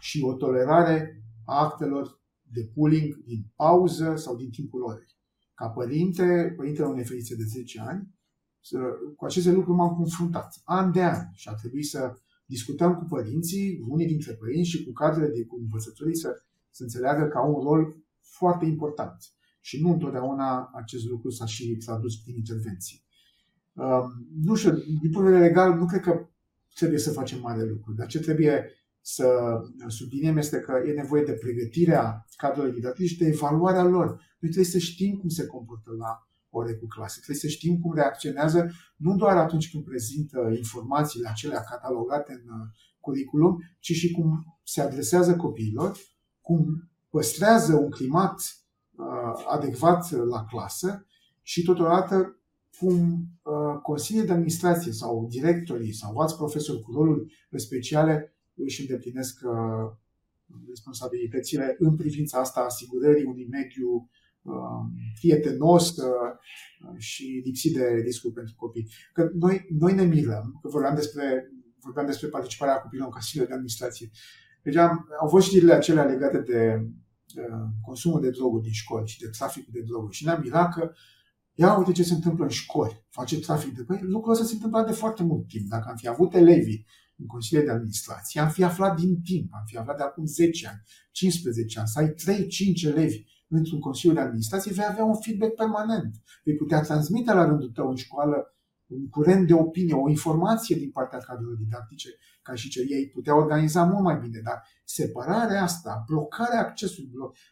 Și 0.00 0.22
o 0.22 0.34
tolerare 0.34 1.22
a 1.44 1.64
actelor 1.64 2.20
de 2.42 2.70
pooling 2.74 3.14
din 3.24 3.52
pauză 3.56 4.16
sau 4.16 4.36
din 4.36 4.50
timpul 4.50 4.82
orei. 4.82 5.16
Ca 5.54 5.68
părinte, 5.68 6.52
părintele 6.56 6.88
unei 6.88 7.04
fetițe 7.04 7.36
de 7.36 7.44
10 7.44 7.80
ani, 7.80 8.14
cu 9.16 9.24
aceste 9.24 9.52
lucruri 9.52 9.76
m-am 9.76 9.94
confruntat 9.94 10.60
an 10.64 10.92
de 10.92 11.02
an 11.02 11.22
și 11.32 11.48
a 11.48 11.54
trebuit 11.54 11.86
să 11.86 12.18
discutăm 12.44 12.94
cu 12.94 13.04
părinții, 13.04 13.84
unii 13.88 14.06
dintre 14.06 14.32
părinți 14.32 14.68
și 14.68 14.84
cu 14.84 14.92
cadrele 14.92 15.28
de 15.28 15.44
cu 15.44 15.56
învățătorii 15.60 16.16
să, 16.16 16.42
să 16.70 16.82
înțeleagă 16.82 17.26
că 17.26 17.38
au 17.38 17.54
un 17.54 17.62
rol 17.62 17.96
foarte 18.20 18.64
important. 18.64 19.16
Și 19.66 19.80
nu 19.80 19.92
întotdeauna 19.92 20.70
acest 20.74 21.04
lucru 21.04 21.30
s-a 21.30 21.44
și 21.44 21.76
tradus 21.84 22.16
prin 22.16 22.36
intervenții. 22.36 23.04
Uh, 23.72 24.04
nu 24.42 24.54
știu, 24.54 24.70
din 24.72 25.10
punct 25.10 25.26
de 25.26 25.32
vedere 25.32 25.46
legal, 25.46 25.78
nu 25.78 25.86
cred 25.86 26.00
că 26.00 26.28
trebuie 26.74 26.98
să 26.98 27.12
facem 27.12 27.40
mare 27.40 27.64
lucru, 27.64 27.92
dar 27.92 28.06
ce 28.06 28.20
trebuie 28.20 28.70
să 29.00 29.26
subliniem 29.86 30.36
este 30.36 30.60
că 30.60 30.82
e 30.86 30.92
nevoie 30.92 31.24
de 31.24 31.32
pregătirea 31.32 32.26
cadrului 32.36 32.72
didactic 32.72 33.06
și 33.06 33.18
de 33.18 33.26
evaluarea 33.26 33.84
lor. 33.84 34.06
Noi 34.06 34.50
trebuie 34.50 34.64
să 34.64 34.78
știm 34.78 35.16
cum 35.16 35.28
se 35.28 35.46
comportă 35.46 35.90
la 35.98 36.26
ore 36.50 36.74
cu 36.74 36.86
clase. 36.86 37.16
Trebuie 37.16 37.50
să 37.50 37.56
știm 37.56 37.78
cum 37.78 37.94
reacționează 37.94 38.70
nu 38.96 39.16
doar 39.16 39.36
atunci 39.36 39.70
când 39.70 39.84
prezintă 39.84 40.38
informațiile 40.56 41.28
acelea 41.28 41.60
catalogate 41.60 42.32
în 42.32 42.60
uh, 42.60 42.66
curriculum, 43.00 43.62
ci 43.78 43.92
și 43.92 44.10
cum 44.10 44.58
se 44.64 44.80
adresează 44.80 45.36
copiilor, 45.36 45.96
cum 46.40 46.90
păstrează 47.10 47.74
un 47.74 47.90
climat 47.90 48.34
uh, 48.34 48.65
adecvat 49.48 50.10
la 50.10 50.44
clasă 50.44 51.06
și 51.42 51.62
totodată 51.62 52.40
cum 52.78 53.26
uh, 53.42 53.80
consiliile 53.82 54.26
de 54.26 54.32
administrație 54.32 54.92
sau 54.92 55.26
directorii 55.30 55.92
sau 55.92 56.16
alți 56.16 56.36
profesori 56.36 56.80
cu 56.80 56.92
roluri 56.92 57.48
speciale 57.56 58.36
își 58.54 58.80
îndeplinesc 58.80 59.40
uh, 59.44 59.92
responsabilitățile 60.68 61.76
în 61.78 61.96
privința 61.96 62.38
asta 62.38 62.60
asigurării 62.60 63.24
unui 63.24 63.46
mediu 63.50 64.10
uh, 64.42 64.54
prietenos 65.20 65.96
uh, 65.96 66.38
și 66.96 67.42
lipsit 67.44 67.74
de 67.74 67.84
riscuri 68.04 68.34
pentru 68.34 68.54
copii. 68.56 68.88
Că 69.12 69.30
noi, 69.34 69.66
noi 69.78 69.94
ne 69.94 70.04
mirăm, 70.04 70.58
că 70.62 70.68
vorbeam 70.68 70.94
despre, 70.94 71.50
vorbeam 71.80 72.06
despre 72.06 72.28
participarea 72.28 72.80
copiilor 72.80 73.06
în 73.06 73.12
Consiliul 73.12 73.46
de 73.46 73.52
Administrație. 73.52 74.10
Deci 74.62 74.76
am, 74.76 75.08
au 75.20 75.28
fost 75.28 75.46
știrile 75.46 75.72
acelea 75.72 76.04
legate 76.04 76.38
de 76.38 76.80
uh, 76.82 76.88
consumul 77.82 78.20
de 78.20 78.30
droguri 78.30 78.62
din 78.62 78.72
școli 78.72 79.08
și 79.08 79.18
de 79.18 79.28
traficul 79.28 79.72
de 79.72 79.82
droguri 79.86 80.14
și 80.14 80.24
ne-am 80.24 80.40
mirat 80.40 80.74
că 80.74 80.92
Ia 81.58 81.78
uite 81.78 81.92
ce 81.92 82.02
se 82.02 82.14
întâmplă 82.14 82.44
în 82.44 82.50
școli, 82.50 83.04
face 83.10 83.40
trafic 83.40 83.74
de 83.76 83.82
băi. 83.82 84.00
Lucrul 84.02 84.32
ăsta 84.32 84.44
se 84.44 84.54
întâmplă 84.54 84.84
de 84.86 84.92
foarte 84.92 85.22
mult 85.22 85.48
timp. 85.48 85.68
Dacă 85.68 85.88
am 85.88 85.96
fi 85.96 86.08
avut 86.08 86.34
elevi 86.34 86.82
în 87.16 87.26
Consiliul 87.26 87.66
de 87.66 87.72
Administrație, 87.72 88.40
am 88.40 88.48
fi 88.48 88.62
aflat 88.62 89.00
din 89.00 89.20
timp, 89.22 89.52
am 89.52 89.62
fi 89.66 89.76
aflat 89.76 89.96
de 89.96 90.02
acum 90.02 90.26
10 90.26 90.66
ani, 90.66 90.82
15 91.10 91.78
ani, 91.78 91.88
să 91.88 91.98
ai 91.98 92.14
3-5 92.14 92.82
elevi 92.84 93.24
într-un 93.48 93.80
Consiliu 93.80 94.14
de 94.14 94.20
Administrație, 94.20 94.72
vei 94.72 94.84
avea 94.88 95.04
un 95.04 95.20
feedback 95.20 95.54
permanent. 95.54 96.22
Vei 96.44 96.54
putea 96.54 96.80
transmite 96.80 97.32
la 97.32 97.44
rândul 97.44 97.70
tău 97.70 97.88
în 97.88 97.96
școală 97.96 98.55
un 98.86 99.08
curent 99.08 99.46
de 99.46 99.54
opinie, 99.54 99.94
o 99.94 100.08
informație 100.08 100.76
din 100.76 100.90
partea 100.90 101.18
cadrelor 101.18 101.54
didactice, 101.54 102.08
ca 102.42 102.54
și 102.54 102.68
ce 102.68 102.80
ei 102.88 103.08
putea 103.08 103.36
organiza 103.36 103.84
mult 103.84 104.02
mai 104.02 104.18
bine, 104.18 104.40
dar 104.44 104.62
separarea 104.84 105.62
asta, 105.62 106.04
blocarea 106.06 106.60
accesului, 106.60 107.10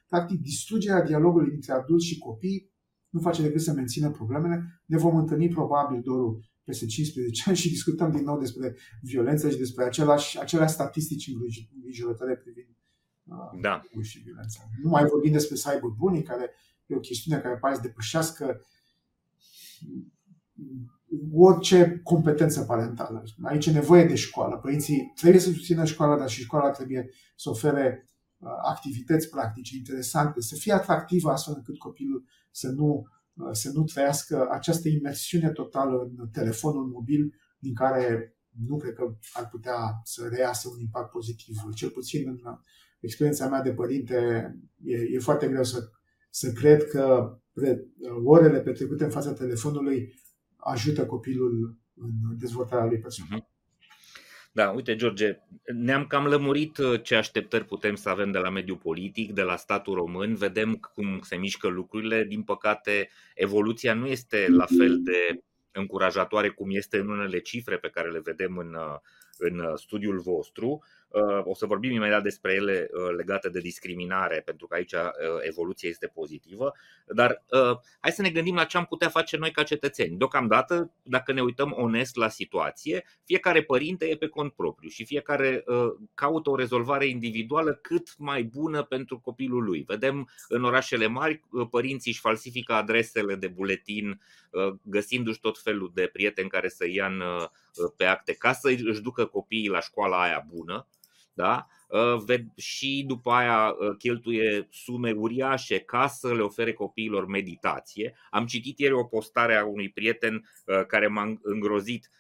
practic 0.09 0.41
distrugerea 0.41 1.03
dialogului 1.03 1.51
dintre 1.51 1.73
adulți 1.73 2.07
și 2.07 2.19
copii, 2.19 2.73
nu 3.09 3.21
face 3.21 3.43
decât 3.43 3.61
să 3.61 3.73
mențină 3.73 4.11
problemele. 4.11 4.83
Ne 4.87 4.97
vom 4.97 5.17
întâlni 5.17 5.49
probabil, 5.49 6.01
Doru, 6.01 6.41
peste 6.65 6.87
15 6.87 7.43
ani 7.47 7.57
și 7.57 7.69
discutăm 7.69 8.11
din 8.11 8.25
nou 8.25 8.39
despre 8.39 8.77
violență 9.03 9.51
și 9.51 9.57
despre 9.57 9.85
același, 9.85 10.41
aceleași 10.41 10.73
statistici 10.73 11.31
îngrijorătoare 11.75 12.37
privind 12.37 12.69
uh, 13.25 13.61
da. 13.61 13.83
și 14.03 14.19
violența. 14.19 14.61
Nu 14.83 14.89
mai 14.89 15.05
vorbim 15.05 15.33
despre 15.33 15.57
cyberbullying, 15.57 16.27
care 16.27 16.51
e 16.87 16.97
o 16.97 17.01
chestiune 17.01 17.41
care 17.41 17.57
pare 17.57 17.75
să 17.75 17.81
depășească 17.81 18.61
orice 21.33 22.01
competență 22.03 22.63
parentală. 22.63 23.23
Aici 23.43 23.67
e 23.67 23.73
nevoie 23.73 24.05
de 24.05 24.15
școală. 24.15 24.57
Părinții 24.57 25.13
trebuie 25.17 25.41
să 25.41 25.51
susțină 25.51 25.85
școala, 25.85 26.19
dar 26.19 26.29
și 26.29 26.43
școala 26.43 26.71
trebuie 26.71 27.11
să 27.37 27.51
ofere 27.51 28.09
uh, 28.39 28.49
activități 28.65 29.29
practice 29.29 29.77
interesante, 29.77 30.41
să 30.41 30.55
fie 30.55 30.73
atractivă 30.73 31.31
astfel 31.31 31.55
încât 31.57 31.79
copilul 31.79 32.25
să 32.51 32.69
nu, 32.69 33.03
uh, 33.35 33.49
să 33.53 33.71
nu 33.75 33.85
trăiască 33.85 34.49
această 34.51 34.89
imersiune 34.89 35.51
totală 35.51 36.13
în 36.17 36.29
telefonul 36.29 36.87
mobil 36.87 37.35
din 37.59 37.75
care 37.75 38.37
nu 38.67 38.77
cred 38.77 38.95
că 38.95 39.17
ar 39.33 39.49
putea 39.49 40.01
să 40.05 40.29
reiasă 40.31 40.69
un 40.73 40.81
impact 40.81 41.11
pozitiv. 41.11 41.57
Cel 41.75 41.91
puțin 41.91 42.29
în 42.29 42.39
experiența 43.01 43.49
mea 43.49 43.63
de 43.63 43.73
părinte 43.73 44.17
e, 44.85 44.97
e 45.13 45.19
foarte 45.19 45.49
greu 45.49 45.65
să, 45.65 45.89
să 46.31 46.53
cred 46.53 46.85
că 46.85 47.37
orele 48.25 48.61
petrecute 48.61 49.05
în 49.05 49.11
fața 49.11 49.33
telefonului 49.33 50.15
ajută 50.65 51.07
copilul 51.07 51.79
în 51.95 52.39
dezvoltarea 52.39 52.87
lui 52.87 52.99
personală. 52.99 53.37
Mhm. 53.37 53.53
Da, 54.53 54.71
uite, 54.71 54.97
George, 54.97 55.39
ne-am 55.75 56.07
cam 56.07 56.27
lămurit 56.27 56.79
uh, 56.79 57.03
ce 57.03 57.15
așteptări 57.15 57.65
putem 57.65 57.95
să 57.95 58.09
avem 58.09 58.31
de 58.31 58.39
la 58.39 58.51
mediul 58.51 58.77
politic, 58.77 59.33
de 59.33 59.43
la 59.43 59.57
statul 59.57 59.95
român, 59.95 60.35
vedem 60.35 60.75
cum 60.75 61.21
se 61.23 61.37
mișcă 61.37 61.69
lucrurile. 61.69 62.25
Din 62.25 62.43
păcate, 62.43 63.09
evoluția 63.35 63.95
nu 63.95 64.07
este 64.07 64.47
la 64.49 64.65
fel 64.77 65.01
de 65.03 65.43
încurajatoare 65.73 66.49
cum 66.49 66.71
este 66.71 66.99
în 66.99 67.09
unele 67.09 67.39
cifre 67.39 67.79
pe 67.79 67.89
care 67.89 68.11
le 68.11 68.21
vedem 68.21 68.57
în, 68.57 68.75
uh, 68.75 68.99
în 69.39 69.59
uh, 69.59 69.73
studiul 69.75 70.19
vostru. 70.21 70.85
Uh, 71.15 71.41
o 71.45 71.55
să 71.55 71.67
vorbim 71.67 71.91
imediat 71.91 72.23
despre 72.23 72.53
ele 72.53 72.89
uh, 72.93 73.15
legate 73.17 73.49
de 73.49 73.61
discriminare, 73.61 74.43
pentru 74.45 74.67
că 74.67 74.75
aici 74.75 74.93
uh, 74.93 75.01
evoluția 75.41 75.89
este 75.89 76.07
pozitivă. 76.07 76.75
Dar 77.07 77.45
hai 78.01 78.13
să 78.13 78.23
ne 78.23 78.31
gândim 78.31 78.55
la 78.55 78.65
ce 78.65 78.77
am 78.77 78.85
putea 78.85 79.09
face 79.09 79.37
noi 79.37 79.51
ca 79.51 79.63
cetățeni. 79.63 80.17
Deocamdată, 80.17 80.93
dacă 81.03 81.33
ne 81.33 81.43
uităm 81.43 81.75
onest 81.77 82.17
la 82.17 82.29
situație, 82.29 83.05
fiecare 83.25 83.63
părinte 83.63 84.07
e 84.07 84.17
pe 84.17 84.29
cont 84.29 84.53
propriu 84.53 84.89
și 84.89 85.05
fiecare 85.05 85.65
caută 86.15 86.51
o 86.51 86.57
rezolvare 86.57 87.07
individuală 87.07 87.73
cât 87.83 88.15
mai 88.19 88.43
bună 88.43 88.83
pentru 88.83 89.19
copilul 89.19 89.65
lui. 89.65 89.85
Vedem 89.87 90.29
în 90.49 90.65
orașele 90.65 91.07
mari, 91.07 91.43
părinții 91.71 92.11
își 92.11 92.21
falsifică 92.21 92.73
adresele 92.73 93.35
de 93.35 93.49
buletin, 93.49 94.21
găsindu-și 94.83 95.41
tot 95.41 95.59
felul 95.59 95.91
de 95.95 96.11
prieteni 96.13 96.49
care 96.49 96.69
să 96.69 96.89
ia 96.89 97.13
pe 97.97 98.05
acte 98.05 98.35
ca 98.35 98.53
să 98.53 98.69
își 98.69 99.03
ducă 99.03 99.25
copiii 99.25 99.69
la 99.69 99.81
școala 99.81 100.23
aia 100.23 100.47
bună 100.55 100.87
da? 101.35 101.67
Uh, 101.89 102.41
și 102.57 103.05
după 103.07 103.31
aia 103.31 103.69
uh, 103.69 103.97
cheltuie 103.99 104.69
sume 104.71 105.13
uriașe 105.13 105.79
ca 105.79 106.07
să 106.07 106.35
le 106.35 106.43
ofere 106.43 106.73
copiilor 106.73 107.27
meditație. 107.27 108.17
Am 108.31 108.47
citit 108.47 108.79
ieri 108.79 108.95
o 108.95 109.05
postare 109.05 109.55
a 109.55 109.65
unui 109.65 109.89
prieten 109.89 110.51
uh, 110.67 110.87
care 110.87 111.07
m-a 111.07 111.39
îngrozit. 111.43 112.11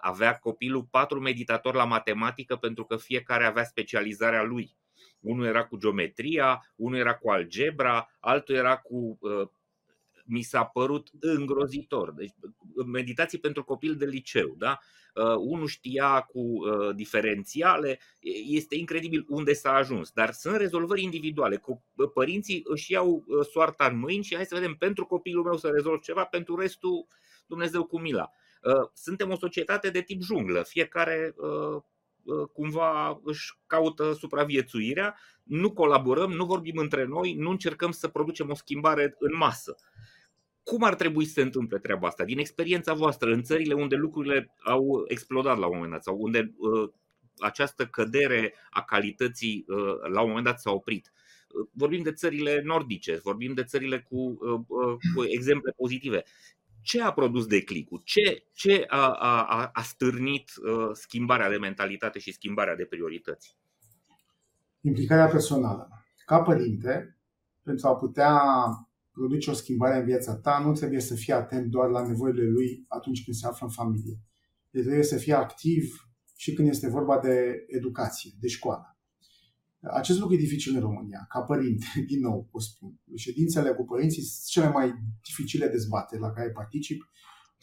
Avea 0.00 0.38
copilul 0.38 0.82
patru 0.90 1.20
meditatori 1.20 1.76
la 1.76 1.84
matematică 1.84 2.56
pentru 2.56 2.84
că 2.84 2.96
fiecare 2.96 3.44
avea 3.44 3.64
specializarea 3.64 4.42
lui. 4.42 4.76
Unul 5.20 5.46
era 5.46 5.64
cu 5.64 5.76
geometria, 5.76 6.72
unul 6.76 6.98
era 6.98 7.14
cu 7.14 7.30
algebra, 7.30 8.10
altul 8.20 8.54
era 8.54 8.76
cu 8.76 9.18
mi 10.24 10.42
s-a 10.42 10.64
părut 10.64 11.10
îngrozitor. 11.20 12.12
Deci, 12.12 12.32
meditații 12.86 13.38
pentru 13.38 13.64
copil 13.64 13.96
de 13.96 14.06
liceu, 14.06 14.54
da? 14.58 14.78
Uh, 15.14 15.34
unul 15.38 15.66
știa 15.66 16.20
cu 16.20 16.38
uh, 16.38 16.94
diferențiale, 16.94 18.00
este 18.46 18.76
incredibil 18.76 19.24
unde 19.28 19.52
s-a 19.52 19.72
ajuns, 19.72 20.10
dar 20.10 20.32
sunt 20.32 20.56
rezolvări 20.56 21.02
individuale. 21.02 21.62
Uh, 21.66 22.10
părinții 22.14 22.62
își 22.64 22.92
iau 22.92 23.24
soarta 23.50 23.86
în 23.86 23.98
mâini 23.98 24.24
și 24.24 24.34
hai 24.34 24.44
să 24.44 24.54
vedem 24.54 24.74
pentru 24.74 25.06
copilul 25.06 25.44
meu 25.44 25.56
să 25.56 25.68
rezolv 25.68 26.00
ceva, 26.00 26.24
pentru 26.24 26.56
restul 26.56 27.06
Dumnezeu 27.46 27.84
cu 27.84 28.00
mila. 28.00 28.30
Suntem 28.94 29.30
o 29.30 29.36
societate 29.36 29.90
de 29.90 30.00
tip 30.00 30.22
junglă, 30.22 30.62
fiecare 30.62 31.34
cumva 32.52 33.20
își 33.24 33.52
caută 33.66 34.12
supraviețuirea, 34.12 35.18
nu 35.42 35.72
colaborăm, 35.72 36.32
nu 36.32 36.44
vorbim 36.44 36.76
între 36.76 37.04
noi, 37.04 37.34
nu 37.34 37.50
încercăm 37.50 37.90
să 37.90 38.08
producem 38.08 38.50
o 38.50 38.54
schimbare 38.54 39.16
în 39.18 39.36
masă. 39.36 39.76
Cum 40.62 40.82
ar 40.82 40.94
trebui 40.94 41.24
să 41.24 41.32
se 41.32 41.42
întâmple 41.42 41.78
treaba 41.78 42.06
asta? 42.06 42.24
Din 42.24 42.38
experiența 42.38 42.94
voastră, 42.94 43.32
în 43.32 43.42
țările 43.42 43.74
unde 43.74 43.96
lucrurile 43.96 44.54
au 44.64 45.04
explodat 45.08 45.58
la 45.58 45.66
un 45.66 45.72
moment 45.74 45.92
dat 45.92 46.02
sau 46.02 46.16
unde 46.18 46.54
uh, 46.56 46.90
această 47.38 47.86
cădere 47.86 48.54
a 48.70 48.82
calității 48.82 49.64
uh, 49.68 50.10
la 50.12 50.20
un 50.20 50.28
moment 50.28 50.44
dat 50.44 50.60
s-a 50.60 50.70
oprit. 50.70 51.12
Uh, 51.48 51.68
vorbim 51.72 52.02
de 52.02 52.12
țările 52.12 52.60
nordice, 52.64 53.20
vorbim 53.22 53.54
de 53.54 53.64
țările 53.64 54.00
cu, 54.00 54.16
uh, 54.16 54.60
uh, 54.66 54.96
cu 55.14 55.24
exemple 55.24 55.72
pozitive 55.76 56.24
ce 56.82 57.02
a 57.02 57.12
produs 57.12 57.46
declicul? 57.46 58.00
Ce, 58.04 58.46
ce 58.52 58.84
a, 58.88 59.10
a, 59.10 59.70
a 59.72 59.82
stârnit 59.82 60.50
uh, 60.56 60.90
schimbarea 60.92 61.48
de 61.48 61.56
mentalitate 61.56 62.18
și 62.18 62.32
schimbarea 62.32 62.76
de 62.76 62.84
priorități? 62.84 63.56
Implicarea 64.80 65.26
personală. 65.26 65.88
Ca 66.26 66.42
părinte, 66.42 67.16
pentru 67.62 67.88
a 67.88 67.96
putea 67.96 68.40
produce 69.12 69.50
o 69.50 69.54
schimbare 69.54 69.98
în 69.98 70.04
viața 70.04 70.36
ta, 70.36 70.62
nu 70.64 70.72
trebuie 70.72 71.00
să 71.00 71.14
fii 71.14 71.32
atent 71.32 71.66
doar 71.66 71.88
la 71.88 72.06
nevoile 72.06 72.42
lui 72.42 72.84
atunci 72.88 73.24
când 73.24 73.36
se 73.36 73.46
află 73.46 73.66
în 73.66 73.72
familie. 73.72 74.20
Deci 74.70 74.82
trebuie 74.82 75.04
să 75.04 75.16
fii 75.16 75.32
activ 75.32 76.08
și 76.36 76.52
când 76.52 76.68
este 76.68 76.88
vorba 76.88 77.18
de 77.18 77.64
educație, 77.68 78.30
de 78.40 78.48
școală. 78.48 78.96
Acest 79.80 80.18
lucru 80.18 80.34
e 80.34 80.38
dificil 80.38 80.74
în 80.74 80.80
România. 80.80 81.26
Ca 81.28 81.40
părinte, 81.40 81.86
din 82.10 82.20
nou 82.20 82.48
o 82.50 82.60
spun, 82.60 83.00
ședințele 83.14 83.70
cu 83.72 83.84
părinții 83.84 84.22
sunt 84.22 84.44
cele 84.44 84.68
mai 84.68 84.94
dificile 85.24 85.68
dezbateri 85.68 86.20
la 86.20 86.32
care 86.32 86.50
particip, 86.50 87.10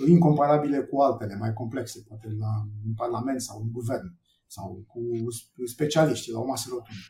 incomparabile 0.08 0.82
cu 0.82 1.00
altele 1.00 1.36
mai 1.36 1.54
complexe, 1.54 2.04
poate 2.08 2.28
la, 2.40 2.52
în 2.86 2.94
Parlament 2.94 3.42
sau 3.42 3.62
în 3.62 3.72
Guvern 3.72 4.18
sau 4.48 4.84
cu 4.88 5.00
specialiști 5.66 6.32
la 6.32 6.40
o 6.40 6.46
masă 6.46 6.68
rotundă. 6.70 7.02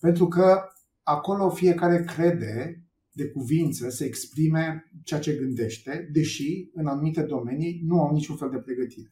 Pentru 0.00 0.28
că 0.28 0.62
acolo 1.02 1.50
fiecare 1.50 2.04
crede 2.04 2.83
de 3.14 3.28
cuvință 3.28 3.88
să 3.88 4.04
exprime 4.04 4.90
ceea 5.04 5.20
ce 5.20 5.36
gândește, 5.36 6.08
deși 6.12 6.70
în 6.72 6.86
anumite 6.86 7.22
domenii 7.22 7.80
nu 7.84 8.00
au 8.00 8.12
niciun 8.12 8.36
fel 8.36 8.50
de 8.50 8.58
pregătire. 8.58 9.08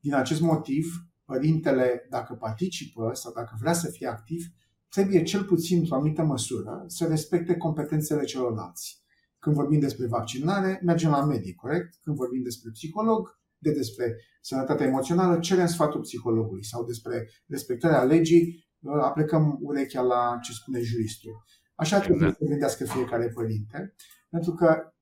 Din 0.00 0.14
acest 0.14 0.40
motiv, 0.40 0.86
părintele, 1.24 2.06
dacă 2.10 2.34
participă 2.34 3.10
sau 3.14 3.32
dacă 3.32 3.56
vrea 3.60 3.72
să 3.72 3.90
fie 3.90 4.06
activ, 4.06 4.44
trebuie 4.88 5.22
cel 5.22 5.44
puțin, 5.44 5.78
într-o 5.78 5.94
anumită 5.94 6.22
măsură, 6.22 6.84
să 6.86 7.06
respecte 7.06 7.56
competențele 7.56 8.24
celorlalți. 8.24 9.02
Când 9.38 9.54
vorbim 9.54 9.80
despre 9.80 10.06
vaccinare, 10.06 10.80
mergem 10.82 11.10
la 11.10 11.24
medic, 11.24 11.54
corect? 11.54 11.98
Când 12.02 12.16
vorbim 12.16 12.42
despre 12.42 12.70
psiholog, 12.70 13.40
de 13.58 13.72
despre 13.72 14.16
sănătatea 14.40 14.86
emoțională, 14.86 15.38
cerem 15.38 15.66
sfatul 15.66 16.00
psihologului 16.00 16.64
sau 16.64 16.84
despre 16.84 17.28
respectarea 17.46 18.02
legii, 18.02 18.66
aplicăm 19.02 19.58
urechea 19.60 20.02
la 20.02 20.38
ce 20.42 20.52
spune 20.52 20.80
juristul. 20.80 21.44
Așa 21.74 21.98
trebuie 21.98 22.22
exact. 22.22 22.38
să 22.38 22.48
gândească 22.48 22.84
fiecare 22.84 23.28
părinte, 23.28 23.94
pentru 24.30 24.52
că 24.52 24.92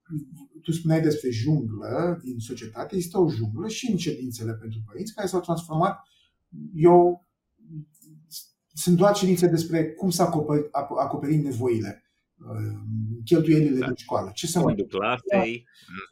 tu 0.62 0.72
spuneai 0.72 1.00
despre 1.00 1.30
junglă 1.30 2.20
din 2.22 2.38
societate, 2.38 2.96
este 2.96 3.16
o 3.16 3.30
junglă 3.30 3.68
și 3.68 3.90
în 3.90 3.96
ședințele 3.96 4.54
pentru 4.54 4.78
părinți 4.86 5.14
care 5.14 5.26
s-au 5.26 5.40
transformat 5.40 5.98
eu 6.74 7.26
sunt 8.72 8.96
doar 8.96 9.14
ședințe 9.14 9.46
despre 9.46 9.92
cum 9.92 10.10
să 10.10 10.22
acoperi, 10.22 10.68
acoperi 10.98 11.36
nevoile, 11.36 12.04
uh, 12.36 12.78
cheltuielile 13.24 13.78
da. 13.78 13.86
de 13.86 13.92
școală. 13.96 14.30
Ce 14.34 14.46
să 14.46 14.60
mai 14.60 14.74
clasei, 14.88 15.64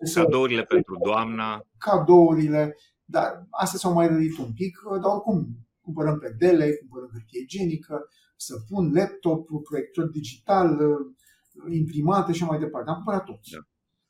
da, 0.04 0.20
cadourile 0.20 0.62
pentru 0.62 0.98
doamna. 1.04 1.66
Cadourile, 1.78 2.76
dar 3.04 3.46
astea 3.50 3.78
s-au 3.78 3.92
mai 3.92 4.08
rărit 4.08 4.38
un 4.38 4.52
pic, 4.52 4.78
uh, 4.90 5.00
dar 5.00 5.12
oricum 5.12 5.48
cumpărăm 5.80 6.18
pedele, 6.18 6.72
cumpărăm 6.72 7.08
hârtie 7.12 7.40
igienică, 7.42 8.08
să 8.40 8.54
pun 8.68 8.92
laptop, 8.92 9.46
proiector 9.62 10.06
digital, 10.06 10.78
uh, 10.80 11.74
imprimate 11.74 12.32
și 12.32 12.44
mai 12.44 12.58
departe. 12.58 12.90
Am 12.90 12.94
cumpărat 12.94 13.24
tot. 13.24 13.40
Da. 13.50 13.58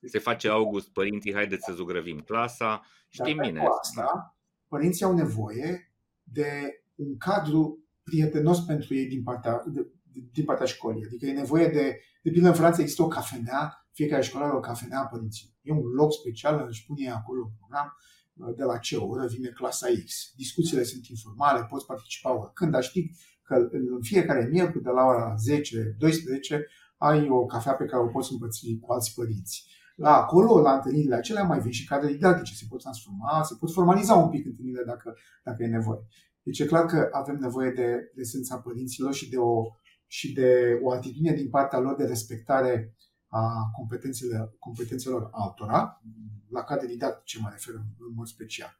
Se 0.09 0.18
face 0.18 0.49
august, 0.49 0.89
părinții, 0.89 1.35
haideți 1.35 1.64
să 1.64 1.72
zugrăvim 1.72 2.18
clasa. 2.18 2.83
Știm 3.09 3.37
Dar 3.37 3.47
bine. 3.47 3.64
asta, 3.81 4.37
părinții 4.68 5.05
au 5.05 5.14
nevoie 5.14 5.93
de 6.22 6.83
un 6.95 7.16
cadru 7.16 7.89
prietenos 8.03 8.61
pentru 8.61 8.95
ei 8.95 9.07
din 9.07 9.22
partea, 9.22 9.62
de, 9.66 9.91
din 10.33 10.45
partea 10.45 10.66
școlii. 10.66 11.05
Adică 11.05 11.26
e 11.26 11.33
nevoie 11.33 11.68
de, 11.68 12.01
de 12.22 12.31
pildă 12.31 12.49
în 12.49 12.55
Franța 12.55 12.81
există 12.81 13.03
o 13.03 13.09
cafenea, 13.09 13.89
fiecare 13.93 14.22
școală 14.22 14.47
are 14.47 14.57
o 14.57 14.61
cafenea 14.61 15.01
a 15.01 15.07
părinților. 15.07 15.55
E 15.62 15.72
un 15.72 15.87
loc 15.95 16.12
special, 16.12 16.66
își 16.68 16.87
pune 16.87 17.11
acolo 17.11 17.41
un 17.45 17.53
program 17.59 17.97
uh, 18.35 18.55
de 18.57 18.62
la 18.62 18.76
ce 18.79 18.97
oră 18.97 19.26
vine 19.26 19.49
clasa 19.49 19.87
X. 20.05 20.33
Discuțiile 20.37 20.83
sunt 20.83 21.07
informale, 21.07 21.66
poți 21.70 21.87
participa 21.87 22.39
oricând, 22.39 22.70
dar 22.70 22.83
știi 22.83 23.16
că 23.49 23.69
în 23.71 24.03
fiecare 24.03 24.49
miercuri 24.51 24.85
de 24.85 24.91
la 24.91 25.05
ora 25.05 25.35
10-12 25.35 26.61
ai 26.97 27.29
o 27.29 27.47
cafea 27.47 27.73
pe 27.73 27.85
care 27.85 28.03
o 28.03 28.07
poți 28.07 28.33
împărți 28.33 28.79
cu 28.81 28.93
alți 28.93 29.15
părinți. 29.15 29.65
La 29.97 30.17
acolo, 30.17 30.61
la 30.61 30.73
întâlnirile 30.75 31.15
acelea, 31.15 31.43
mai 31.43 31.61
vin 31.61 31.71
și 31.71 31.87
cadre 31.87 32.13
didactice. 32.13 32.55
Se 32.55 32.65
pot 32.69 32.81
transforma, 32.81 33.43
se 33.43 33.55
pot 33.61 33.73
formaliza 33.73 34.15
un 34.15 34.29
pic 34.29 34.47
întâlnirile 34.47 34.85
dacă, 34.87 35.17
dacă 35.45 35.63
e 35.63 35.67
nevoie. 35.67 36.01
Deci 36.43 36.59
e 36.59 36.67
clar 36.67 36.85
că 36.85 37.09
avem 37.13 37.37
nevoie 37.41 37.71
de 37.71 38.11
prezența 38.15 38.57
părinților 38.59 39.15
și 39.15 39.31
de 39.31 39.37
o, 39.37 39.63
și 40.07 40.33
de 40.33 40.79
o 40.83 40.93
atitudine 40.93 41.33
din 41.33 41.49
partea 41.49 41.79
lor 41.79 41.97
de 41.97 42.05
respectare 42.05 42.95
a 43.27 43.71
competențelor, 43.77 44.57
competențelor 44.59 45.29
altora, 45.33 46.03
la 46.51 46.63
cadre 46.63 46.87
didactice 46.87 47.39
mă 47.41 47.49
refer 47.51 47.75
în, 47.75 47.87
în 48.09 48.15
mod 48.15 48.27
special. 48.27 48.79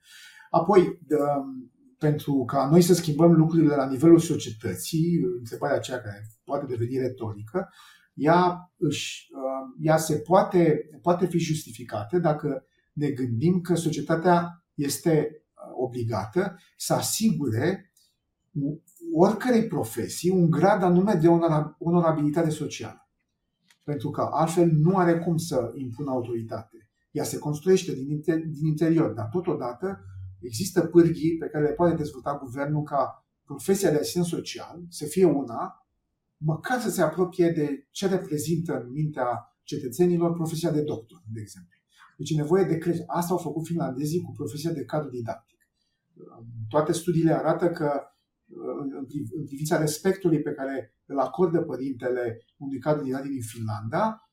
Apoi, 0.51 0.99
de, 1.07 1.17
pentru 1.99 2.45
ca 2.45 2.69
noi 2.71 2.83
să 2.83 2.95
schimbăm 2.95 3.33
lucrurile 3.33 3.75
la 3.75 3.89
nivelul 3.89 4.19
societății, 4.19 5.21
întrebarea 5.39 5.77
aceea 5.77 6.01
care 6.01 6.27
poate 6.45 6.67
deveni 6.67 6.99
retorică, 6.99 7.69
ea, 8.15 8.73
își, 8.77 9.29
uh, 9.33 9.75
ea 9.81 9.97
se 9.97 10.17
poate, 10.17 10.91
poate 11.03 11.27
fi 11.27 11.39
justificată 11.39 12.19
dacă 12.19 12.67
ne 12.93 13.09
gândim 13.09 13.61
că 13.61 13.75
societatea 13.75 14.65
este 14.75 15.29
uh, 15.31 15.73
obligată 15.77 16.59
să 16.77 16.95
asigure 16.95 17.93
oricărei 19.15 19.67
profesii 19.67 20.31
un 20.31 20.51
grad 20.51 20.83
anume 20.83 21.13
de 21.13 21.29
onorabilitate 21.79 22.51
socială. 22.51 23.09
Pentru 23.83 24.11
că 24.11 24.29
altfel 24.33 24.71
nu 24.73 24.97
are 24.97 25.19
cum 25.19 25.37
să 25.37 25.73
impună 25.75 26.11
autoritate. 26.11 26.89
Ea 27.11 27.25
se 27.25 27.39
construiește 27.39 27.95
din, 27.95 28.21
din 28.27 28.67
interior, 28.67 29.11
dar 29.11 29.29
totodată 29.33 30.01
există 30.41 30.87
pârghii 30.87 31.37
pe 31.37 31.49
care 31.49 31.65
le 31.65 31.73
poate 31.73 31.97
dezvolta 31.97 32.39
guvernul 32.43 32.83
ca 32.83 33.27
profesia 33.45 33.91
de 33.91 33.97
asistent 33.97 34.25
social 34.25 34.83
să 34.89 35.05
fie 35.05 35.25
una 35.25 35.87
măcar 36.37 36.81
să 36.81 36.91
se 36.91 37.03
apropie 37.03 37.51
de 37.51 37.87
ce 37.91 38.07
reprezintă 38.07 38.81
în 38.81 38.91
mintea 38.91 39.59
cetățenilor 39.63 40.33
profesia 40.33 40.71
de 40.71 40.83
doctor, 40.83 41.23
de 41.33 41.41
exemplu. 41.41 41.77
Deci 42.17 42.31
e 42.31 42.35
nevoie 42.35 42.65
de 42.65 42.79
creștere. 42.79 43.07
Asta 43.09 43.33
au 43.33 43.39
făcut 43.39 43.67
finlandezii 43.67 44.23
cu 44.23 44.33
profesia 44.33 44.73
de 44.73 44.85
cadru 44.85 45.11
didactic. 45.11 45.59
Toate 46.69 46.93
studiile 46.93 47.33
arată 47.33 47.71
că 47.71 48.03
în 49.37 49.45
privința 49.45 49.79
respectului 49.79 50.41
pe 50.43 50.53
care 50.53 50.95
îl 51.07 51.19
acordă 51.19 51.61
părintele 51.61 52.45
unui 52.57 52.79
cadru 52.79 53.05
didactic 53.05 53.31
din 53.31 53.43
Finlanda, 53.43 54.31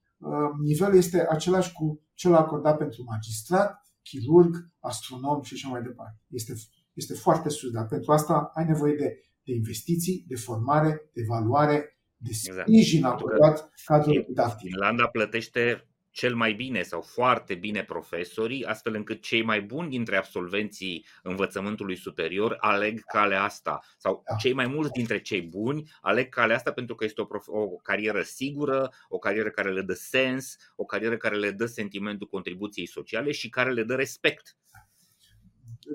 nivelul 0.61 0.95
este 0.95 1.27
același 1.29 1.73
cu 1.73 2.01
cel 2.13 2.33
acordat 2.33 2.77
pentru 2.77 3.03
magistrat, 3.03 3.84
chirurg, 4.09 4.53
astronom 4.79 5.41
și 5.41 5.53
așa 5.53 5.67
mai 5.67 5.81
departe. 5.81 6.19
Este, 6.29 6.53
este 6.93 7.13
foarte 7.13 7.49
sus, 7.49 7.71
dar 7.71 7.87
pentru 7.87 8.11
asta 8.11 8.51
ai 8.55 8.65
nevoie 8.65 8.95
de, 8.95 9.07
de 9.43 9.53
investiții, 9.53 10.25
de 10.27 10.35
formare, 10.35 11.09
de 11.13 11.21
evaluare, 11.21 11.77
de 12.17 12.29
exact. 12.29 12.59
sprijin 12.59 12.97
exact. 12.97 13.15
acordat 13.15 13.71
cadrul 13.85 14.23
didactic. 14.27 14.69
Finlanda 14.69 15.07
plătește 15.07 15.87
cel 16.15 16.35
mai 16.35 16.53
bine 16.53 16.81
sau 16.81 17.01
foarte 17.01 17.55
bine 17.55 17.83
profesorii, 17.83 18.65
astfel 18.65 18.95
încât 18.95 19.21
cei 19.21 19.43
mai 19.43 19.61
buni 19.61 19.89
dintre 19.89 20.17
absolvenții 20.17 21.05
învățământului 21.23 21.95
superior 21.95 22.57
aleg 22.59 23.03
calea 23.03 23.43
asta. 23.43 23.79
Sau 23.97 24.23
da. 24.29 24.35
cei 24.35 24.53
mai 24.53 24.67
mulți 24.67 24.91
dintre 24.91 25.21
cei 25.21 25.41
buni 25.41 25.91
aleg 26.01 26.29
calea 26.29 26.55
asta 26.55 26.71
pentru 26.71 26.95
că 26.95 27.03
este 27.03 27.21
o, 27.21 27.25
prof- 27.25 27.47
o 27.47 27.67
carieră 27.67 28.21
sigură, 28.21 28.91
o 29.09 29.17
carieră 29.17 29.49
care 29.49 29.71
le 29.71 29.81
dă 29.81 29.93
sens, 29.93 30.57
o 30.75 30.85
carieră 30.85 31.17
care 31.17 31.35
le 31.35 31.51
dă 31.51 31.65
sentimentul 31.65 32.27
contribuției 32.27 32.87
sociale 32.87 33.31
și 33.31 33.49
care 33.49 33.71
le 33.71 33.83
dă 33.83 33.95
respect. 33.95 34.57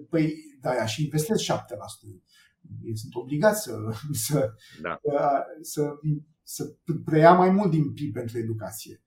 Păi, 0.08 0.34
da, 0.60 0.86
și 0.86 1.02
investesc 1.02 1.44
7% 1.44 1.50
ei 2.82 2.96
sunt 2.96 3.14
obligați 3.14 3.62
să, 3.62 3.72
să, 4.12 4.54
da. 4.80 5.00
să, 5.60 5.98
să 6.42 6.76
preia 7.04 7.32
mai 7.32 7.50
mult 7.50 7.70
din 7.70 7.92
PIB 7.92 8.12
pentru 8.12 8.38
educație. 8.38 9.02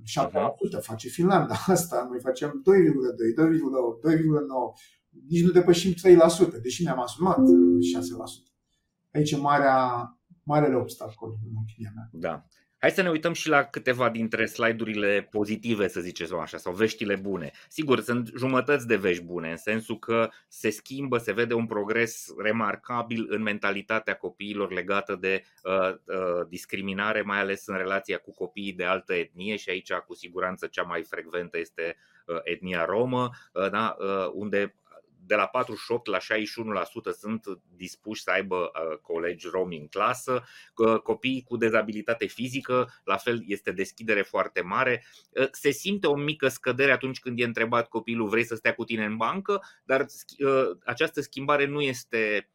7% 0.00 0.30
uh-huh. 0.30 0.80
face 0.80 1.08
Finlanda, 1.08 1.54
asta 1.74 2.06
noi 2.10 2.20
facem 2.20 2.62
2,2, 3.38 3.44
2,8, 4.06 4.14
2,9, 4.14 4.22
nici 5.28 5.44
nu 5.44 5.50
depășim 5.50 5.92
3%, 5.92 6.60
deși 6.62 6.82
ne-am 6.82 7.00
asumat 7.00 7.38
6%. 7.38 7.40
Uh, 7.40 8.26
Aici 9.12 9.30
e 9.30 9.36
marea, 9.36 9.78
marele 10.42 10.74
obstacol, 10.74 11.38
în 11.48 11.56
opinia 11.62 11.92
mea. 11.94 12.08
Da. 12.12 12.46
Hai 12.82 12.90
să 12.90 13.02
ne 13.02 13.10
uităm 13.10 13.32
și 13.32 13.48
la 13.48 13.64
câteva 13.64 14.10
dintre 14.10 14.46
slide-urile 14.46 15.28
pozitive, 15.30 15.88
să 15.88 16.00
zicem 16.00 16.38
așa, 16.38 16.58
sau 16.58 16.72
veștile 16.72 17.16
bune. 17.16 17.50
Sigur, 17.68 18.00
sunt 18.00 18.30
jumătăți 18.36 18.86
de 18.86 18.96
vești 18.96 19.22
bune, 19.22 19.50
în 19.50 19.56
sensul 19.56 19.98
că 19.98 20.28
se 20.48 20.70
schimbă, 20.70 21.18
se 21.18 21.32
vede 21.32 21.54
un 21.54 21.66
progres 21.66 22.26
remarcabil 22.38 23.26
în 23.28 23.42
mentalitatea 23.42 24.14
copiilor 24.14 24.72
legată 24.72 25.16
de 25.20 25.44
uh, 25.62 25.88
uh, 25.90 26.46
discriminare, 26.48 27.22
mai 27.22 27.38
ales 27.38 27.66
în 27.66 27.76
relația 27.76 28.18
cu 28.18 28.34
copiii 28.34 28.72
de 28.72 28.84
altă 28.84 29.14
etnie 29.14 29.56
și 29.56 29.70
aici 29.70 29.92
cu 29.92 30.14
siguranță 30.14 30.66
cea 30.66 30.82
mai 30.82 31.02
frecventă 31.02 31.58
este 31.58 31.96
uh, 32.26 32.36
etnia 32.42 32.84
romă, 32.84 33.30
uh, 33.52 33.70
da, 33.70 33.96
uh, 33.98 34.30
unde 34.32 34.74
de 35.26 35.34
la 35.34 35.46
48 35.46 36.06
la 36.06 36.18
61% 36.18 36.22
sunt 37.18 37.44
dispuși 37.76 38.22
să 38.22 38.30
aibă 38.30 38.56
uh, 38.56 38.98
colegi 38.98 39.48
romi 39.48 39.76
în 39.76 39.86
clasă. 39.86 40.44
Copiii 41.02 41.42
cu 41.42 41.56
dezabilitate 41.56 42.26
fizică, 42.26 42.92
la 43.04 43.16
fel, 43.16 43.42
este 43.46 43.72
deschidere 43.72 44.22
foarte 44.22 44.60
mare. 44.60 45.04
Uh, 45.30 45.48
se 45.50 45.70
simte 45.70 46.06
o 46.06 46.14
mică 46.14 46.48
scădere 46.48 46.92
atunci 46.92 47.20
când 47.20 47.40
e 47.40 47.44
întrebat 47.44 47.88
copilul 47.88 48.28
vrei 48.28 48.44
să 48.44 48.54
stea 48.54 48.74
cu 48.74 48.84
tine 48.84 49.04
în 49.04 49.16
bancă, 49.16 49.62
dar 49.84 50.00
uh, 50.00 50.76
această 50.84 51.20
schimbare 51.20 51.66
nu 51.66 51.80
este 51.80 52.50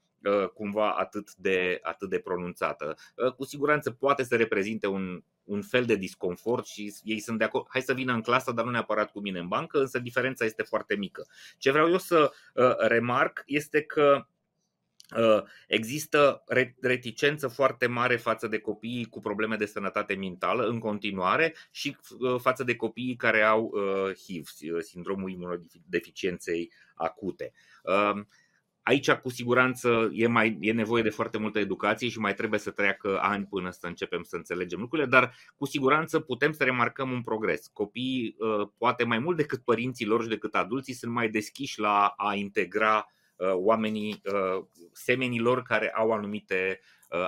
cumva 0.54 0.92
atât 0.92 1.36
de, 1.36 1.80
atât 1.82 2.10
de 2.10 2.20
pronunțată. 2.20 2.98
Cu 3.38 3.44
siguranță 3.44 3.92
poate 3.92 4.24
să 4.24 4.36
reprezinte 4.36 4.88
un 4.88 5.24
un 5.48 5.62
fel 5.62 5.86
de 5.86 5.96
disconfort 5.96 6.66
și 6.66 6.94
ei 7.04 7.20
sunt 7.20 7.38
de 7.38 7.44
acord, 7.44 7.66
hai 7.70 7.82
să 7.82 7.94
vină 7.94 8.14
în 8.14 8.22
clasă, 8.22 8.52
dar 8.52 8.66
nu 8.66 8.72
neapărat 8.72 9.12
cu 9.12 9.20
mine 9.20 9.40
în 9.40 9.48
bancă, 9.48 9.80
însă 9.80 10.00
diferența 10.00 10.46
este 10.46 10.64
foarte 10.64 10.96
mică. 10.96 11.28
Ce 11.58 11.72
vreau 11.72 11.90
eu 11.90 11.98
să 11.98 12.32
uh, 12.54 12.76
remarc 12.78 13.44
este 13.46 13.82
că 13.82 14.28
uh, 15.18 15.44
există 15.68 16.44
reticență 16.82 17.48
foarte 17.48 17.88
mare 17.88 18.16
față 18.16 18.48
de 18.48 18.60
copiii 18.60 19.06
cu 19.06 19.20
probleme 19.20 19.56
de 19.56 19.66
sănătate 19.66 20.14
mentală 20.14 20.68
în 20.68 20.80
continuare 20.80 21.56
și 21.72 21.98
uh, 22.20 22.40
față 22.40 22.64
de 22.64 22.76
copiii 22.76 23.16
care 23.16 23.42
au 23.42 23.74
HIV, 24.26 24.48
sindromul 24.80 25.32
imunodeficienței 25.32 26.72
acute. 26.96 27.54
Aici, 28.88 29.12
cu 29.12 29.30
siguranță, 29.30 30.10
e, 30.14 30.28
mai, 30.28 30.58
e 30.62 30.72
nevoie 30.72 31.04
de 31.04 31.10
foarte 31.10 31.38
multă 31.38 31.60
educație 31.60 32.10
și 32.10 32.20
mai 32.20 32.34
trebuie 32.34 32.60
să 32.60 32.72
treacă 32.72 33.20
ani 33.22 33.46
până 33.46 33.70
să 33.70 33.88
începem 33.88 34.24
să 34.24 34.36
înțelegem 34.36 34.80
lucrurile, 34.80 35.08
dar 35.08 35.36
cu 35.56 35.66
siguranță 35.66 36.20
putem 36.20 36.52
să 36.52 36.64
remarcăm 36.64 37.12
un 37.12 37.22
progres. 37.22 37.68
Copiii, 37.68 38.36
uh, 38.38 38.68
poate 38.78 39.04
mai 39.04 39.20
mult 39.20 39.38
decât 39.38 39.64
părinții 39.64 40.06
lor 40.06 40.22
și 40.22 40.28
decât 40.28 40.56
adulții, 40.56 40.94
sunt 40.94 41.12
mai 41.12 41.30
deschiși 41.30 41.80
la 41.80 42.14
a 42.18 42.34
integra 42.34 43.06
uh, 43.36 43.52
oamenii 43.54 44.22
uh, 44.24 44.66
semenii 44.92 45.40
lor 45.40 45.62
care 45.62 45.92
au 45.92 46.12
anumite 46.12 46.80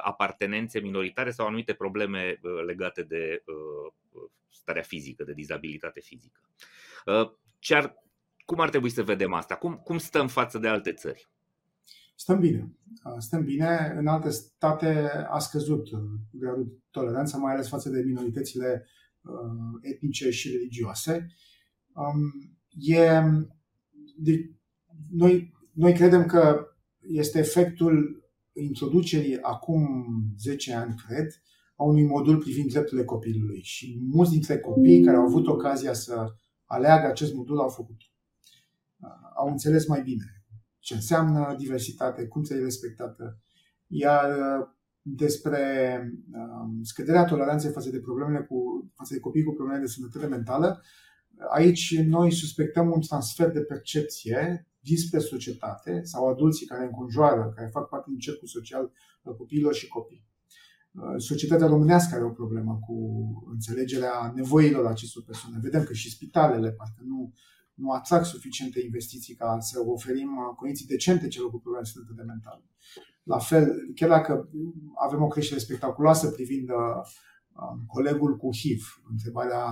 apartenențe 0.02 0.80
minoritare 0.80 1.32
sau 1.32 1.46
anumite 1.46 1.74
probleme 1.74 2.40
legate 2.66 3.04
de 3.04 3.44
starea 4.50 4.82
fizică, 4.82 5.24
de 5.24 5.34
dizabilitate 5.34 6.00
fizică. 6.00 6.42
Ce 7.60 7.76
ar, 7.76 7.96
cum 8.46 8.60
ar 8.60 8.70
trebui 8.70 8.90
să 8.90 9.04
vedem 9.04 9.34
asta? 9.34 9.56
Cum, 9.56 9.76
cum 9.76 9.98
stăm 9.98 10.28
față 10.28 10.58
de 10.58 10.68
alte 10.68 10.94
țări? 10.94 11.30
Stăm 12.20 12.40
bine. 12.40 12.74
Stăm 13.18 13.44
bine. 13.44 13.94
În 13.98 14.08
alte 14.08 14.30
state 14.30 15.10
a 15.30 15.40
scăzut 15.40 15.90
gradul 16.32 16.64
de 16.64 16.78
toleranță, 16.92 17.38
mai 17.38 17.54
ales 17.54 17.68
față 17.68 17.90
de 17.90 18.02
minoritățile 18.02 18.86
etnice 19.82 20.30
și 20.30 20.52
religioase. 20.52 21.28
E, 22.72 23.22
de, 24.16 24.52
noi, 25.12 25.54
noi 25.74 25.94
credem 25.94 26.26
că 26.26 26.68
este 27.00 27.40
efectul 27.40 28.24
introducerii 28.54 29.42
acum 29.42 29.84
10 30.40 30.74
ani, 30.74 30.96
cred, 31.08 31.42
a 31.76 31.84
unui 31.84 32.06
modul 32.06 32.38
privind 32.38 32.72
drepturile 32.72 33.06
copilului. 33.06 33.62
Și 33.62 34.00
mulți 34.02 34.32
dintre 34.32 34.60
copii 34.60 35.04
care 35.04 35.18
au 35.18 35.24
avut 35.24 35.48
ocazia 35.48 35.94
să 35.94 36.34
aleagă 36.66 37.08
acest 37.08 37.34
modul 37.34 37.60
au 37.60 37.70
făcut. 37.70 38.02
Au 39.36 39.48
înțeles 39.48 39.88
mai 39.88 40.02
bine 40.02 40.39
ce 40.90 40.96
înseamnă 40.96 41.56
diversitate, 41.58 42.28
cum 42.28 42.44
să 42.44 42.54
respectată. 42.54 43.40
Iar 43.88 44.30
uh, 44.30 44.68
despre 45.02 45.64
um, 46.34 46.84
scăderea 46.84 47.26
toleranței 47.26 47.72
față 47.72 47.90
de 47.90 48.00
problemele 48.00 48.46
cu, 48.46 48.58
față 48.96 49.14
de 49.14 49.20
copii 49.20 49.44
cu 49.44 49.54
probleme 49.54 49.80
de 49.80 49.86
sănătate 49.86 50.28
mentală, 50.28 50.82
aici 51.50 52.00
noi 52.00 52.32
suspectăm 52.32 52.92
un 52.92 53.02
transfer 53.02 53.52
de 53.52 53.62
percepție 53.62 54.68
dinspre 54.80 55.20
societate 55.20 56.02
sau 56.04 56.28
adulții 56.28 56.66
care 56.66 56.86
înconjoară, 56.86 57.54
care 57.56 57.70
fac 57.72 57.90
parte 57.90 58.10
din 58.10 58.20
cercul 58.20 58.48
social 58.48 58.92
al 59.24 59.36
copiilor 59.36 59.74
și 59.74 59.88
copii. 59.88 60.26
Uh, 60.92 61.16
societatea 61.18 61.68
românească 61.68 62.16
are 62.16 62.24
o 62.24 62.40
problemă 62.42 62.80
cu 62.88 62.96
înțelegerea 63.52 64.32
nevoilor 64.36 64.86
acestor 64.86 65.24
persoane. 65.24 65.60
Vedem 65.62 65.84
că 65.84 65.94
și 65.94 66.12
spitalele 66.12 66.72
parcă 66.72 67.02
nu 67.06 67.34
nu 67.80 67.92
atrag 67.92 68.24
suficiente 68.24 68.80
investiții 68.84 69.36
ca 69.36 69.58
să 69.60 69.80
oferim 69.86 70.30
uh, 70.38 70.56
condiții 70.56 70.86
decente 70.86 71.28
celor 71.28 71.50
cu 71.50 71.60
probleme 71.60 71.86
de 71.86 71.92
sănătate 71.92 72.24
mentală. 72.28 72.64
La 73.24 73.40
fel, 73.40 73.92
chiar 73.96 74.10
dacă 74.10 74.50
avem 75.06 75.22
o 75.22 75.28
creștere 75.28 75.60
spectaculoasă 75.60 76.30
privind 76.30 76.70
uh, 76.70 76.76
um, 77.62 77.84
colegul 77.88 78.38
cu 78.38 78.50
HIV, 78.56 79.02
întrebarea 79.10 79.64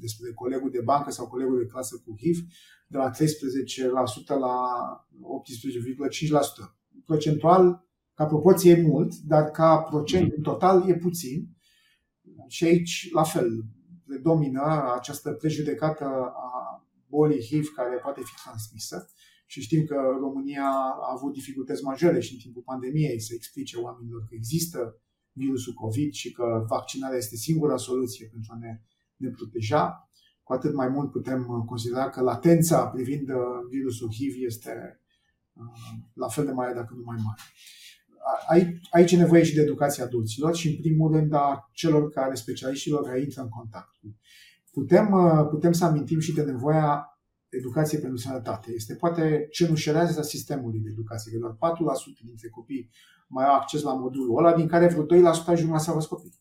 despre 0.00 0.32
colegul 0.32 0.70
de 0.70 0.80
bancă 0.84 1.10
sau 1.10 1.28
colegul 1.28 1.58
de 1.58 1.66
clasă 1.66 2.02
cu 2.04 2.14
HIV, 2.18 2.38
de 2.86 2.96
la 2.96 3.10
13% 3.10 3.14
la 4.26 4.56
18,5%. 6.66 6.72
Procentual, 7.04 7.86
ca 8.14 8.26
proporție 8.26 8.72
e 8.72 8.82
mult, 8.82 9.14
dar 9.14 9.50
ca 9.50 9.78
procent 9.78 10.32
în 10.32 10.42
total 10.42 10.88
e 10.88 10.94
puțin. 10.94 11.48
Și 12.48 12.64
aici, 12.64 13.08
la 13.12 13.22
fel, 13.22 13.64
predomină 14.06 14.92
această 14.96 15.32
prejudecată 15.32 16.04
a 16.34 16.61
bolii 17.16 17.46
HIV 17.48 17.66
care 17.78 17.96
poate 18.04 18.20
fi 18.28 18.34
transmisă 18.42 18.96
și 19.46 19.60
știm 19.60 19.84
că 19.90 19.98
România 20.26 20.68
a 21.06 21.10
avut 21.16 21.32
dificultăți 21.32 21.82
majore 21.90 22.20
și 22.20 22.32
în 22.32 22.38
timpul 22.38 22.62
pandemiei 22.70 23.20
să 23.20 23.32
explice 23.34 23.76
oamenilor 23.76 24.20
că 24.28 24.34
există 24.34 24.80
virusul 25.32 25.72
COVID 25.72 26.12
și 26.12 26.32
că 26.32 26.46
vaccinarea 26.68 27.16
este 27.16 27.36
singura 27.36 27.76
soluție 27.76 28.26
pentru 28.26 28.50
a 28.54 28.58
ne, 28.58 28.80
ne 29.16 29.28
proteja. 29.28 30.10
Cu 30.42 30.52
atât 30.52 30.74
mai 30.74 30.88
mult 30.88 31.10
putem 31.10 31.64
considera 31.66 32.10
că 32.10 32.20
latența 32.20 32.86
privind 32.86 33.28
uh, 33.28 33.36
virusul 33.70 34.08
HIV 34.12 34.34
este 34.46 35.00
uh, 35.52 35.98
la 36.14 36.28
fel 36.28 36.44
de 36.44 36.52
mare, 36.52 36.74
dacă 36.74 36.94
nu 36.96 37.02
mai 37.04 37.18
mare. 37.24 37.42
Aici 38.90 39.12
e 39.12 39.16
nevoie 39.16 39.42
și 39.42 39.54
de 39.54 39.60
educația 39.60 40.04
adulților 40.04 40.54
și, 40.56 40.68
în 40.68 40.76
primul 40.76 41.12
rând, 41.12 41.32
a 41.32 41.70
celor 41.72 42.10
care, 42.10 42.34
specialiștilor 42.34 43.02
care 43.02 43.20
intră 43.20 43.42
în 43.42 43.48
contact 43.48 43.96
cu 44.00 44.18
Putem, 44.72 45.12
uh, 45.12 45.46
putem 45.50 45.72
să 45.72 45.84
amintim 45.84 46.18
și 46.18 46.34
de 46.34 46.42
nevoia 46.42 47.06
educației 47.48 48.00
pentru 48.00 48.18
sănătate. 48.18 48.72
Este 48.74 48.94
poate 48.94 49.46
cenușerează 49.50 50.22
sistemului 50.22 50.80
de 50.80 50.88
educație, 50.90 51.32
că 51.32 51.38
doar 51.38 51.52
4% 51.52 52.24
dintre 52.24 52.48
copii 52.48 52.90
mai 53.28 53.44
au 53.44 53.54
acces 53.54 53.82
la 53.82 53.94
modulul 53.94 54.38
ăla, 54.38 54.54
din 54.54 54.66
care 54.66 54.86
vreo 54.86 55.04
2% 55.04 55.46
ajung 55.46 55.72
la 55.72 55.78
să 55.78 56.06
copii. 56.08 56.34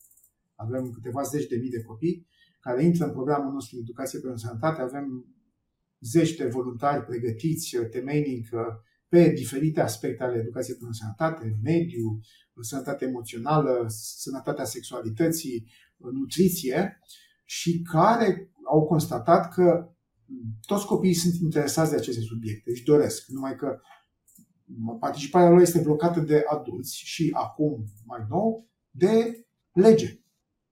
Avem 0.55 0.91
câteva 0.91 1.21
zeci 1.21 1.47
de 1.47 1.55
mii 1.55 1.69
de 1.69 1.81
copii 1.81 2.27
care 2.59 2.83
intră 2.83 3.05
în 3.05 3.11
programul 3.11 3.51
nostru 3.53 3.75
de 3.75 3.81
educație 3.81 4.19
pentru 4.19 4.39
sănătate. 4.39 4.81
Avem 4.81 5.25
zeci 5.99 6.35
de 6.35 6.45
voluntari 6.45 7.05
pregătiți 7.05 7.77
uh, 7.77 7.89
temeinic 7.89 8.49
uh, 8.51 8.59
pe 9.07 9.29
diferite 9.29 9.81
aspecte 9.81 10.23
ale 10.23 10.37
educației 10.37 10.77
pentru 10.77 10.95
sănătate, 10.97 11.59
mediu, 11.63 12.19
sănătate 12.61 13.05
emoțională, 13.05 13.85
sănătatea 13.87 14.65
sexualității, 14.65 15.71
nutriție 15.97 16.99
și 17.51 17.81
care 17.81 18.51
au 18.65 18.85
constatat 18.85 19.53
că 19.53 19.89
toți 20.65 20.85
copiii 20.85 21.13
sunt 21.13 21.33
interesați 21.33 21.89
de 21.89 21.95
aceste 21.95 22.21
subiecte, 22.21 22.71
își 22.71 22.83
doresc, 22.83 23.27
numai 23.27 23.55
că 23.55 23.79
participarea 24.99 25.49
lor 25.49 25.59
este 25.61 25.79
blocată 25.79 26.19
de 26.19 26.43
adulți 26.49 26.97
și 26.97 27.31
acum, 27.33 27.85
mai 28.05 28.25
nou, 28.29 28.69
de 28.89 29.45
lege. 29.71 30.19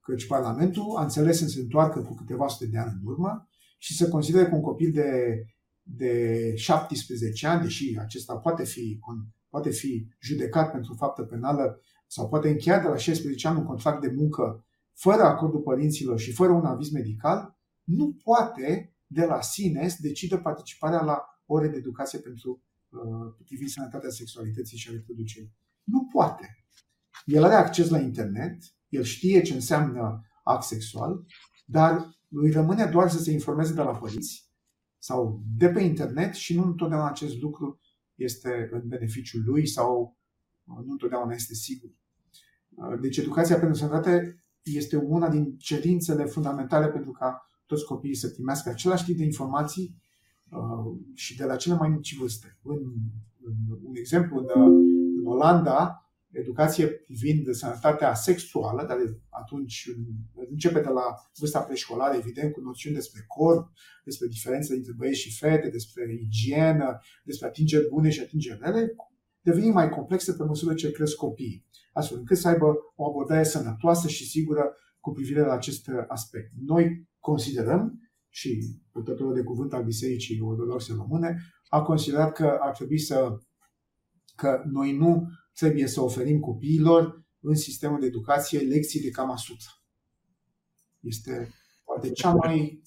Căci 0.02 0.28
Parlamentul 0.28 0.96
a 0.98 1.02
înțeles 1.02 1.38
să 1.38 1.48
se 1.48 1.60
întoarcă 1.60 2.02
cu 2.02 2.16
câteva 2.16 2.48
sute 2.48 2.66
de 2.66 2.78
ani 2.78 2.98
în 3.02 3.08
urmă 3.08 3.50
și 3.78 3.96
să 3.96 4.10
considere 4.10 4.48
că 4.48 4.56
un 4.56 4.62
copil 4.62 4.92
de, 4.92 5.44
de 5.82 6.54
17 6.56 7.48
ani, 7.48 7.62
deși 7.62 7.98
acesta 8.00 8.38
poate 8.38 8.64
fi, 8.66 9.00
poate 9.50 9.70
fi 9.70 10.08
judecat 10.22 10.72
pentru 10.72 10.94
faptă 10.94 11.24
penală 11.24 11.82
sau 12.08 12.30
poate 12.30 12.50
încheia 12.50 12.80
de 12.80 12.88
la 12.88 12.98
16 12.98 13.48
ani 13.48 13.58
un 13.58 13.66
contract 13.66 14.02
de 14.02 14.14
muncă 14.16 14.64
fără 15.00 15.24
acordul 15.24 15.62
părinților 15.62 16.20
și 16.20 16.34
fără 16.34 16.52
un 16.52 16.66
aviz 16.66 16.90
medical, 16.90 17.58
nu 17.84 18.18
poate 18.24 18.96
de 19.08 19.26
la 19.26 19.42
sine 19.42 19.88
să 19.88 19.98
decidă 20.02 20.38
participarea 20.38 21.02
la 21.02 21.22
ore 21.46 21.68
de 21.68 21.78
educație 21.78 22.20
pentru 22.20 22.64
uh, 22.90 23.34
privind 23.46 23.70
sănătatea 23.70 24.10
sexualității 24.10 24.78
și 24.78 24.90
a 24.90 24.92
reproducerii. 24.92 25.54
Nu 25.84 26.06
poate. 26.12 26.66
El 27.26 27.44
are 27.44 27.54
acces 27.54 27.90
la 27.90 28.00
internet, 28.00 28.58
el 28.88 29.04
știe 29.04 29.42
ce 29.42 29.54
înseamnă 29.54 30.22
act 30.44 30.64
sexual, 30.64 31.26
dar 31.66 32.20
îi 32.30 32.52
rămâne 32.52 32.86
doar 32.86 33.10
să 33.10 33.20
se 33.20 33.32
informeze 33.32 33.74
de 33.74 33.82
la 33.82 33.98
părinți 33.98 34.52
sau 34.98 35.44
de 35.58 35.70
pe 35.70 35.82
internet 35.82 36.34
și 36.34 36.56
nu 36.56 36.64
întotdeauna 36.64 37.10
acest 37.10 37.42
lucru 37.42 37.80
este 38.16 38.70
în 38.72 38.88
beneficiul 38.88 39.44
lui 39.46 39.68
sau 39.68 40.18
uh, 40.64 40.86
nu 40.86 40.92
întotdeauna 40.92 41.34
este 41.34 41.54
sigur. 41.54 41.90
Uh, 42.70 43.00
deci 43.02 43.18
educația 43.18 43.60
pentru 43.60 43.78
sănătate 43.78 44.39
este 44.78 44.96
una 44.96 45.30
din 45.30 45.58
cerințele 45.58 46.26
fundamentale 46.26 46.88
pentru 46.88 47.12
ca 47.12 47.46
toți 47.66 47.86
copiii 47.86 48.16
să 48.16 48.30
primească 48.30 48.70
același 48.70 49.06
tip 49.06 49.18
de 49.18 49.24
informații 49.24 49.96
uh, 50.50 51.00
și 51.14 51.38
de 51.38 51.44
la 51.44 51.56
cele 51.56 51.76
mai 51.76 51.90
mici 51.90 52.18
vârste. 52.18 52.58
În, 52.64 52.78
în, 53.44 53.56
un 53.84 53.96
exemplu, 53.96 54.38
în, 54.38 54.48
în 55.20 55.26
Olanda, 55.26 56.10
educație 56.32 56.88
privind 56.88 57.54
sănătatea 57.54 58.14
sexuală, 58.14 58.86
dar 58.88 58.98
atunci 59.30 59.90
începe 60.50 60.80
de 60.80 60.88
la 60.88 61.04
vârsta 61.40 61.60
preșcolară, 61.60 62.16
evident, 62.18 62.54
cu 62.54 62.60
noțiuni 62.60 62.96
despre 62.96 63.24
corp, 63.28 63.72
despre 64.04 64.28
diferențe 64.28 64.74
dintre 64.74 64.94
băieți 64.98 65.20
și 65.20 65.38
fete, 65.38 65.70
despre 65.70 66.20
igienă, 66.22 67.00
despre 67.24 67.48
atingeri 67.48 67.88
bune 67.90 68.10
și 68.10 68.20
atingeri 68.20 68.60
rele, 68.62 68.96
devine 69.42 69.72
mai 69.72 69.90
complexe 69.90 70.34
pe 70.34 70.44
măsură 70.44 70.74
ce 70.74 70.92
cresc 70.92 71.16
copiii, 71.16 71.66
astfel 71.94 72.18
încât 72.18 72.38
să 72.38 72.48
aibă 72.48 72.66
o 72.96 73.08
abordare 73.08 73.44
sănătoasă 73.44 74.08
și 74.08 74.30
sigură 74.30 74.76
cu 75.00 75.12
privire 75.12 75.42
la 75.42 75.54
acest 75.54 75.90
aspect. 76.08 76.52
Noi 76.66 77.10
considerăm, 77.20 78.00
și 78.30 78.80
purtătorul 78.92 79.34
de 79.34 79.44
cuvânt 79.44 79.74
al 79.74 79.84
Bisericii 79.84 80.42
Ortodoxe 80.42 80.94
Române 80.94 81.38
a 81.70 81.82
considerat 81.82 82.34
că 82.34 82.58
ar 82.62 82.76
trebui 82.76 83.00
să 83.00 83.38
că 84.36 84.64
noi 84.66 84.96
nu 84.98 85.28
trebuie 85.54 85.88
să 85.88 86.02
oferim 86.02 86.40
copiilor 86.40 87.26
în 87.40 87.56
sistemul 87.56 88.00
de 88.00 88.06
educație 88.06 88.60
lecții 88.60 89.02
de 89.02 89.10
cam 89.10 89.36
sutra. 89.36 89.72
Este 91.00 91.54
poate 91.84 92.12
cea 92.12 92.34
mai, 92.34 92.82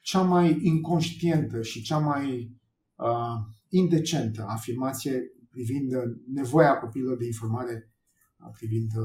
cea 0.00 0.22
mai 0.22 0.58
inconștientă 0.62 1.62
și 1.62 1.82
cea 1.82 1.98
mai 1.98 2.56
uh, 2.94 3.36
indecentă 3.68 4.44
afirmație 4.48 5.22
privind 5.56 5.92
nevoia 6.32 6.78
copiilor 6.78 7.16
de 7.16 7.26
informare 7.26 7.92
uh, 8.38 8.50
privind 8.52 8.90
uh, 8.96 9.04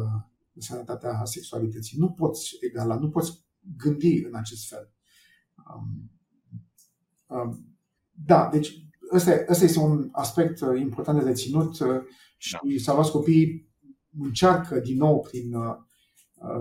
sănătatea 0.58 1.22
sexualității. 1.24 1.98
Nu 2.00 2.10
poți 2.10 2.58
egala, 2.60 2.96
nu 2.96 3.10
poți 3.10 3.46
gândi 3.78 4.24
în 4.26 4.36
acest 4.36 4.68
fel. 4.70 4.94
Um, 5.76 6.12
um, 7.38 7.78
da, 8.12 8.50
deci 8.52 8.88
ăsta, 9.14 9.32
ăsta 9.50 9.64
este 9.64 9.80
un 9.80 10.10
aspect 10.12 10.62
uh, 10.62 10.80
important 10.80 11.20
de 11.20 11.26
reținut 11.26 11.80
uh, 11.80 12.02
și 12.38 12.52
da. 12.52 12.60
Salvați 12.78 13.12
Copiii 13.12 13.70
încearcă 14.20 14.80
din 14.80 14.98
nou 14.98 15.20
prin 15.20 15.54
uh, 15.54 15.76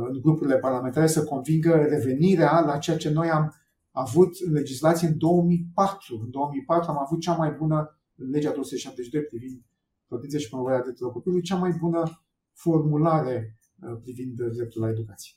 în 0.09 0.21
grupurile 0.21 0.59
parlamentare 0.59 1.07
să 1.07 1.25
convingă 1.25 1.75
revenirea 1.75 2.61
la 2.61 2.79
ceea 2.79 2.97
ce 2.97 3.11
noi 3.11 3.31
am 3.31 3.55
avut 3.91 4.37
în 4.47 4.53
legislație 4.53 5.09
în 5.09 5.19
2004. 5.19 6.21
În 6.23 6.31
2004 6.31 6.91
am 6.91 6.99
avut 6.99 7.21
cea 7.21 7.37
mai 7.37 7.51
bună, 7.51 8.01
în 8.17 8.31
legea 8.31 8.53
272 8.53 9.23
privind 9.23 9.65
protecția 10.11 10.39
și 10.39 10.49
promovarea 10.49 10.83
drepturilor 10.83 11.13
copilului, 11.13 11.45
cea 11.45 11.57
mai 11.57 11.73
bună 11.81 12.03
formulare 12.53 13.59
privind 14.03 14.43
dreptul 14.43 14.83
la 14.83 14.89
educație. 14.89 15.35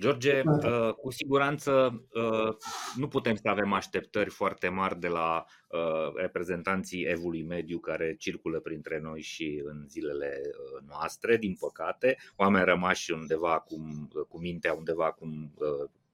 George, 0.00 0.42
uh, 0.44 0.92
cu 0.94 1.10
siguranță 1.10 2.02
uh, 2.12 2.56
nu 2.96 3.08
putem 3.08 3.34
să 3.34 3.48
avem 3.48 3.72
așteptări 3.72 4.30
foarte 4.30 4.68
mari 4.68 5.00
de 5.00 5.08
la 5.08 5.44
uh, 5.68 6.14
reprezentanții 6.14 7.04
evului 7.04 7.42
mediu 7.42 7.78
care 7.78 8.14
circulă 8.18 8.60
printre 8.60 9.00
noi 9.00 9.20
și 9.20 9.62
în 9.64 9.84
zilele 9.88 10.40
noastre, 10.86 11.36
din 11.36 11.56
păcate. 11.60 12.16
Oameni 12.36 12.64
rămași 12.64 13.12
undeva 13.12 13.52
acum, 13.52 14.10
cu 14.28 14.38
mintea 14.40 14.72
undeva 14.72 15.04
acum 15.04 15.54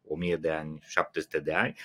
1000 0.09 0.37
de 0.37 0.51
ani, 0.51 0.79
700 0.87 1.39
de 1.39 1.53
ani. 1.53 1.77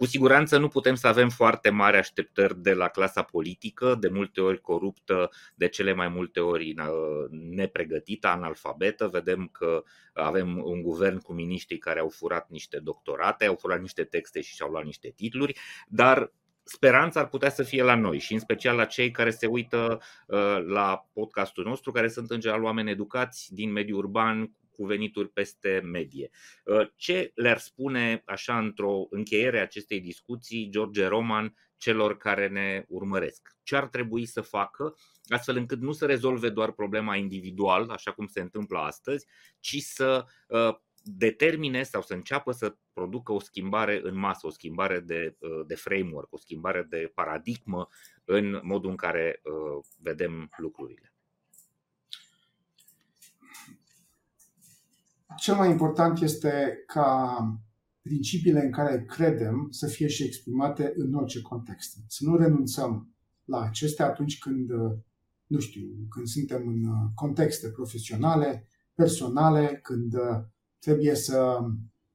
Cu 0.00 0.06
siguranță 0.06 0.58
nu 0.58 0.68
putem 0.68 0.94
să 0.94 1.06
avem 1.06 1.28
foarte 1.28 1.70
mari 1.70 1.96
așteptări 1.96 2.62
de 2.62 2.72
la 2.72 2.88
clasa 2.88 3.22
politică, 3.22 3.96
de 4.00 4.08
multe 4.08 4.40
ori 4.40 4.60
coruptă, 4.60 5.30
de 5.54 5.68
cele 5.68 5.92
mai 5.92 6.08
multe 6.08 6.40
ori 6.40 6.74
uh, 6.78 7.30
nepregătită, 7.30 8.28
analfabetă. 8.28 9.08
Vedem 9.08 9.48
că 9.52 9.82
avem 10.12 10.62
un 10.64 10.82
guvern 10.82 11.18
cu 11.18 11.32
miniștri 11.32 11.78
care 11.78 12.00
au 12.00 12.08
furat 12.08 12.48
niște 12.48 12.78
doctorate, 12.78 13.44
au 13.46 13.54
furat 13.54 13.80
niște 13.80 14.04
texte 14.04 14.40
și 14.40 14.54
și-au 14.54 14.70
luat 14.70 14.84
niște 14.84 15.12
titluri, 15.16 15.58
dar 15.88 16.32
speranța 16.62 17.20
ar 17.20 17.28
putea 17.28 17.50
să 17.50 17.62
fie 17.62 17.82
la 17.82 17.94
noi 17.94 18.18
și 18.18 18.32
în 18.32 18.38
special 18.38 18.76
la 18.76 18.84
cei 18.84 19.10
care 19.10 19.30
se 19.30 19.46
uită 19.46 20.00
uh, 20.26 20.58
la 20.66 21.08
podcastul 21.12 21.64
nostru, 21.64 21.92
care 21.92 22.08
sunt 22.08 22.30
în 22.30 22.40
general 22.40 22.64
oameni 22.64 22.90
educați 22.90 23.54
din 23.54 23.72
mediul 23.72 23.98
urban, 23.98 24.50
cu 24.80 24.86
venituri 24.86 25.28
peste 25.28 25.80
medie. 25.84 26.30
Uh, 26.64 26.88
ce 26.96 27.32
le-ar 27.34 27.58
spune, 27.58 28.22
așa, 28.26 28.58
într-o 28.58 29.06
încheiere 29.10 29.58
a 29.58 29.62
acestei 29.62 30.00
discuții, 30.00 30.68
George 30.70 31.06
Roman, 31.06 31.54
celor 31.76 32.16
care 32.16 32.48
ne 32.48 32.84
urmăresc? 32.88 33.56
Ce 33.62 33.76
ar 33.76 33.88
trebui 33.88 34.26
să 34.26 34.40
facă 34.40 34.94
astfel 35.28 35.56
încât 35.56 35.80
nu 35.80 35.92
să 35.92 36.06
rezolve 36.06 36.48
doar 36.48 36.72
problema 36.72 37.16
individual, 37.16 37.90
așa 37.90 38.12
cum 38.12 38.26
se 38.26 38.40
întâmplă 38.40 38.78
astăzi, 38.78 39.26
ci 39.58 39.76
să 39.80 40.24
uh, 40.48 40.74
determine 41.02 41.82
sau 41.82 42.02
să 42.02 42.14
înceapă 42.14 42.52
să 42.52 42.76
producă 42.92 43.32
o 43.32 43.40
schimbare 43.40 44.00
în 44.02 44.18
masă, 44.18 44.46
o 44.46 44.50
schimbare 44.50 45.00
de, 45.00 45.36
uh, 45.38 45.66
de 45.66 45.74
framework, 45.74 46.32
o 46.32 46.38
schimbare 46.38 46.86
de 46.88 47.10
paradigmă 47.14 47.88
în 48.24 48.60
modul 48.62 48.90
în 48.90 48.96
care 48.96 49.40
vedem 49.98 50.48
lucrurile. 50.56 51.09
Cel 55.36 55.54
mai 55.54 55.70
important 55.70 56.20
este 56.20 56.82
ca 56.86 57.36
principiile 58.02 58.64
în 58.64 58.70
care 58.70 59.04
credem 59.04 59.68
să 59.70 59.86
fie 59.86 60.06
și 60.06 60.24
exprimate 60.24 60.92
în 60.96 61.14
orice 61.14 61.40
context. 61.40 61.96
Să 62.06 62.24
nu 62.24 62.36
renunțăm 62.36 63.14
la 63.44 63.60
acestea 63.60 64.06
atunci 64.06 64.38
când, 64.38 64.70
nu 65.46 65.58
știu, 65.58 65.86
când 66.08 66.26
suntem 66.26 66.68
în 66.68 66.84
contexte 67.14 67.68
profesionale, 67.68 68.66
personale, 68.94 69.80
când 69.82 70.14
trebuie 70.78 71.14
să 71.14 71.58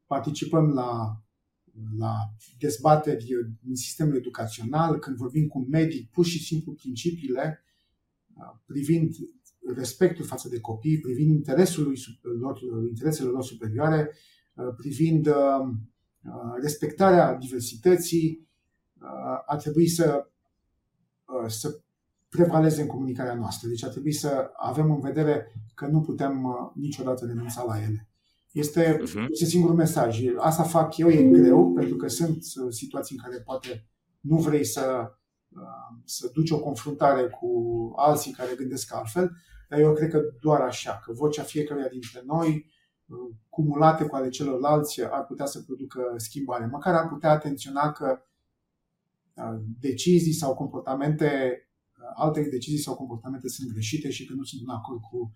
participăm 0.05 0.69
la, 0.69 1.21
la 1.97 2.15
dezbateri 2.57 3.27
în 3.67 3.75
sistemul 3.75 4.15
educațional, 4.15 4.99
când 4.99 5.17
vorbim 5.17 5.47
cu 5.47 5.59
medic, 5.59 6.09
pur 6.09 6.25
și 6.25 6.43
simplu 6.43 6.73
principiile 6.73 7.63
privind 8.65 9.15
respectul 9.73 10.25
față 10.25 10.49
de 10.49 10.59
copii, 10.59 10.99
privind 10.99 11.35
interesul 11.35 11.93
lor, 12.39 12.59
interesele 12.87 13.29
lor 13.29 13.43
superioare, 13.43 14.11
uh, 14.53 14.73
privind 14.77 15.27
uh, 15.27 15.33
uh, 16.23 16.53
respectarea 16.61 17.35
diversității, 17.35 18.43
ar 19.45 19.57
trebui 19.57 19.87
să, 19.87 20.27
să 21.47 21.79
prevaleze 22.29 22.81
în 22.81 22.87
comunicarea 22.87 23.35
noastră. 23.35 23.67
Deci 23.67 23.83
ar 23.83 23.89
trebui 23.89 24.11
să 24.11 24.51
avem 24.55 24.91
în 24.91 24.99
vedere 24.99 25.53
că 25.75 25.87
nu 25.87 26.01
putem 26.01 26.45
niciodată 26.75 27.25
renunța 27.25 27.63
la 27.63 27.81
ele. 27.81 28.09
Este, 28.51 28.97
uh-huh. 28.97 29.29
este 29.29 29.45
singurul 29.45 29.75
mesaj. 29.75 30.21
Asta 30.37 30.63
fac 30.63 30.97
eu, 30.97 31.09
e 31.09 31.23
greu, 31.23 31.73
pentru 31.73 31.95
că 31.95 32.07
sunt 32.07 32.43
situații 32.69 33.15
în 33.15 33.29
care 33.29 33.41
poate 33.41 33.87
nu 34.19 34.37
vrei 34.37 34.65
să, 34.65 35.11
să 36.03 36.29
duci 36.33 36.51
o 36.51 36.59
confruntare 36.59 37.29
cu 37.29 37.49
alții 37.95 38.31
care 38.31 38.55
gândesc 38.57 38.93
altfel, 38.93 39.31
dar 39.69 39.79
eu 39.79 39.93
cred 39.93 40.09
că 40.09 40.21
doar 40.41 40.61
așa, 40.61 41.01
că 41.05 41.13
vocea 41.13 41.43
fiecăruia 41.43 41.87
dintre 41.87 42.21
noi, 42.25 42.71
uh, 43.05 43.35
cumulate 43.49 44.05
cu 44.05 44.15
ale 44.15 44.29
celorlalți, 44.29 45.03
ar 45.03 45.25
putea 45.25 45.45
să 45.45 45.61
producă 45.61 46.13
schimbare. 46.17 46.65
Măcar 46.65 46.93
ar 46.93 47.07
putea 47.07 47.29
atenționa 47.29 47.91
că 47.91 48.21
uh, 49.33 49.59
decizii 49.79 50.33
sau 50.33 50.55
comportamente, 50.55 51.59
uh, 51.97 52.11
alte 52.15 52.41
decizii 52.41 52.83
sau 52.83 52.95
comportamente 52.95 53.47
sunt 53.47 53.71
greșite 53.71 54.09
și 54.09 54.25
că 54.25 54.33
nu 54.33 54.43
sunt 54.43 54.61
în 54.61 54.73
acord 54.73 54.99
cu, 55.01 55.31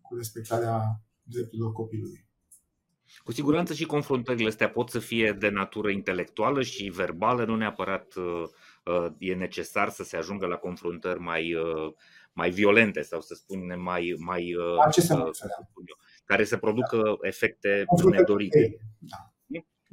cu 0.00 0.14
respectarea 0.14 1.00
drepturilor 1.22 1.72
copilului. 1.72 2.26
Cu 3.24 3.32
siguranță 3.32 3.74
și 3.74 3.84
confruntările 3.84 4.48
astea 4.48 4.70
pot 4.70 4.88
să 4.88 4.98
fie 4.98 5.32
de 5.32 5.48
natură 5.48 5.90
intelectuală 5.90 6.62
și 6.62 6.92
verbală, 6.94 7.44
nu 7.44 7.56
neapărat 7.56 8.14
e 9.18 9.34
necesar 9.34 9.88
să 9.88 10.04
se 10.04 10.16
ajungă 10.16 10.46
la 10.46 10.56
confruntări 10.56 11.20
mai 11.20 11.54
mai 12.32 12.50
violente 12.50 13.02
sau 13.02 13.20
să 13.20 13.34
spunem 13.34 13.80
mai, 13.80 14.14
mai 14.18 14.54
uh, 14.54 15.24
care 16.24 16.44
să 16.44 16.56
producă 16.56 17.18
efecte 17.20 17.84
nedorite. 18.10 18.76
Da. 18.98 19.32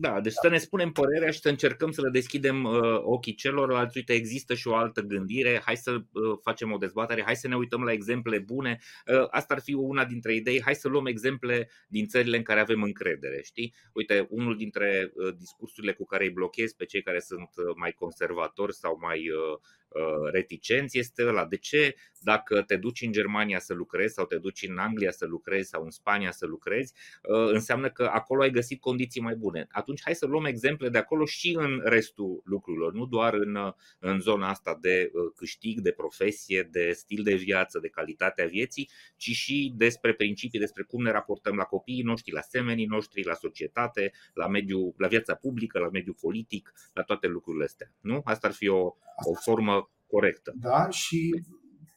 Da, 0.02 0.22
deci 0.22 0.34
să 0.34 0.50
ne 0.50 0.58
spunem 0.58 0.92
părerea 0.92 1.32
și 1.32 1.40
să 1.40 1.50
încercăm 1.50 1.92
să 1.92 2.02
le 2.02 2.10
deschidem 2.10 2.64
uh, 2.64 3.00
ochii 3.02 3.36
celorlalți. 3.36 3.98
Uite, 3.98 4.14
există 4.14 4.54
și 4.54 4.68
o 4.68 4.76
altă 4.76 5.02
gândire, 5.02 5.62
hai 5.66 5.78
să 5.78 5.92
uh, 5.92 6.38
facem 6.42 6.72
o 6.72 6.78
dezbatere, 6.78 7.24
hai 7.24 7.36
să 7.36 7.48
ne 7.48 7.56
uităm 7.56 7.84
la 7.84 7.92
exemple 7.92 8.40
bune. 8.40 8.80
Uh, 9.06 9.28
asta 9.30 9.54
ar 9.54 9.62
fi 9.62 9.74
una 9.74 10.06
dintre 10.06 10.36
idei, 10.36 10.62
hai 10.62 10.76
să 10.76 10.88
luăm 10.88 11.06
exemple 11.06 11.70
din 11.88 12.08
țările 12.08 12.38
în 12.38 12.44
care 12.44 12.60
avem 12.60 12.82
încredere, 12.82 13.42
știi? 13.44 13.74
Uite, 13.94 14.28
unul 14.30 14.58
dintre 14.58 15.12
uh, 15.14 15.34
discursurile 15.38 15.94
cu 15.94 16.06
care 16.06 16.24
îi 16.24 16.32
blochez 16.32 16.74
pe 16.74 16.86
cei 16.86 17.02
care 17.02 17.20
sunt 17.20 17.50
uh, 17.56 17.76
mai 17.76 17.92
conservatori 17.92 18.74
sau 18.74 18.98
mai 19.02 19.30
uh, 19.30 19.58
uh, 19.88 19.89
reticenți 20.32 20.98
este 20.98 21.26
ăla. 21.26 21.46
De 21.46 21.58
ce 21.58 21.96
dacă 22.22 22.62
te 22.62 22.76
duci 22.76 23.02
în 23.02 23.12
Germania 23.12 23.60
să 23.60 23.74
lucrezi 23.74 24.14
sau 24.14 24.26
te 24.26 24.38
duci 24.38 24.68
în 24.68 24.78
Anglia 24.78 25.12
să 25.12 25.26
lucrezi 25.26 25.70
sau 25.70 25.84
în 25.84 25.90
Spania 25.90 26.32
să 26.32 26.46
lucrezi, 26.46 26.94
uh, 27.24 27.52
înseamnă 27.52 27.90
că 27.90 28.10
acolo 28.14 28.42
ai 28.42 28.52
găsit 28.52 28.80
condiții 28.80 29.22
mai 29.22 29.36
bune. 29.36 29.68
Atunci 29.72 30.02
hai 30.04 30.16
să 30.16 30.26
luăm 30.26 30.46
exemple 30.46 30.90
de 30.90 30.98
acolo 30.98 31.26
și 31.26 31.56
în 31.60 31.82
restul 31.84 32.42
lucrurilor, 32.46 32.94
nu 32.94 33.06
doar 33.06 33.34
în, 33.34 33.56
uh, 33.56 33.74
în 34.00 34.20
zona 34.20 34.50
asta 34.50 34.78
de 34.82 35.12
câștig, 35.36 35.80
de 35.80 35.92
profesie, 35.92 36.68
de 36.72 36.92
stil 36.92 37.24
de 37.24 37.36
viață, 37.36 37.80
de 37.80 37.88
calitatea 37.88 38.46
vieții, 38.46 38.90
ci 39.16 39.30
și 39.30 39.74
despre 39.78 40.14
principii, 40.14 40.60
despre 40.60 40.84
cum 40.84 41.04
ne 41.04 41.12
raportăm 41.12 41.56
la 41.56 41.64
copiii 41.64 42.02
noștri, 42.02 42.34
la 42.34 42.42
semenii 42.42 42.86
noștri, 42.86 43.24
la 43.24 43.34
societate, 43.34 44.12
la, 44.34 44.48
mediul, 44.48 44.94
la 44.98 45.08
viața 45.08 45.36
publică, 45.36 45.80
la 45.80 45.90
mediul 45.90 46.16
politic, 46.22 46.74
la 46.94 47.04
toate 47.04 47.28
lucrurile 47.28 47.64
astea. 47.64 47.92
Nu? 48.02 48.22
Asta 48.24 48.48
ar 48.48 48.54
fi 48.54 48.68
o, 48.68 48.96
o 49.26 49.34
formă 49.34 49.79
corectă. 50.10 50.54
Da, 50.60 50.90
și 50.90 51.44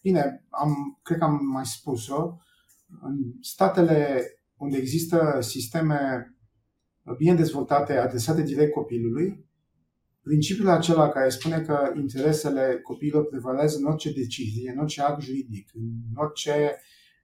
bine, 0.03 0.47
am, 0.49 1.01
cred 1.03 1.19
că 1.19 1.25
am 1.25 1.39
mai 1.53 1.67
spus-o, 1.67 2.37
în 3.01 3.17
statele 3.41 4.23
unde 4.57 4.77
există 4.77 5.39
sisteme 5.41 6.27
bine 7.17 7.35
dezvoltate, 7.35 7.93
adresate 7.93 8.43
direct 8.43 8.73
copilului, 8.73 9.47
principiul 10.23 10.69
acela 10.69 11.09
care 11.09 11.29
spune 11.29 11.61
că 11.61 11.93
interesele 11.97 12.81
copiilor 12.83 13.27
prevalează 13.27 13.79
în 13.79 13.85
orice 13.85 14.13
decizie, 14.13 14.71
în 14.71 14.79
orice 14.79 15.03
act 15.03 15.23
juridic, 15.23 15.71
în 15.75 16.17
orice 16.17 16.77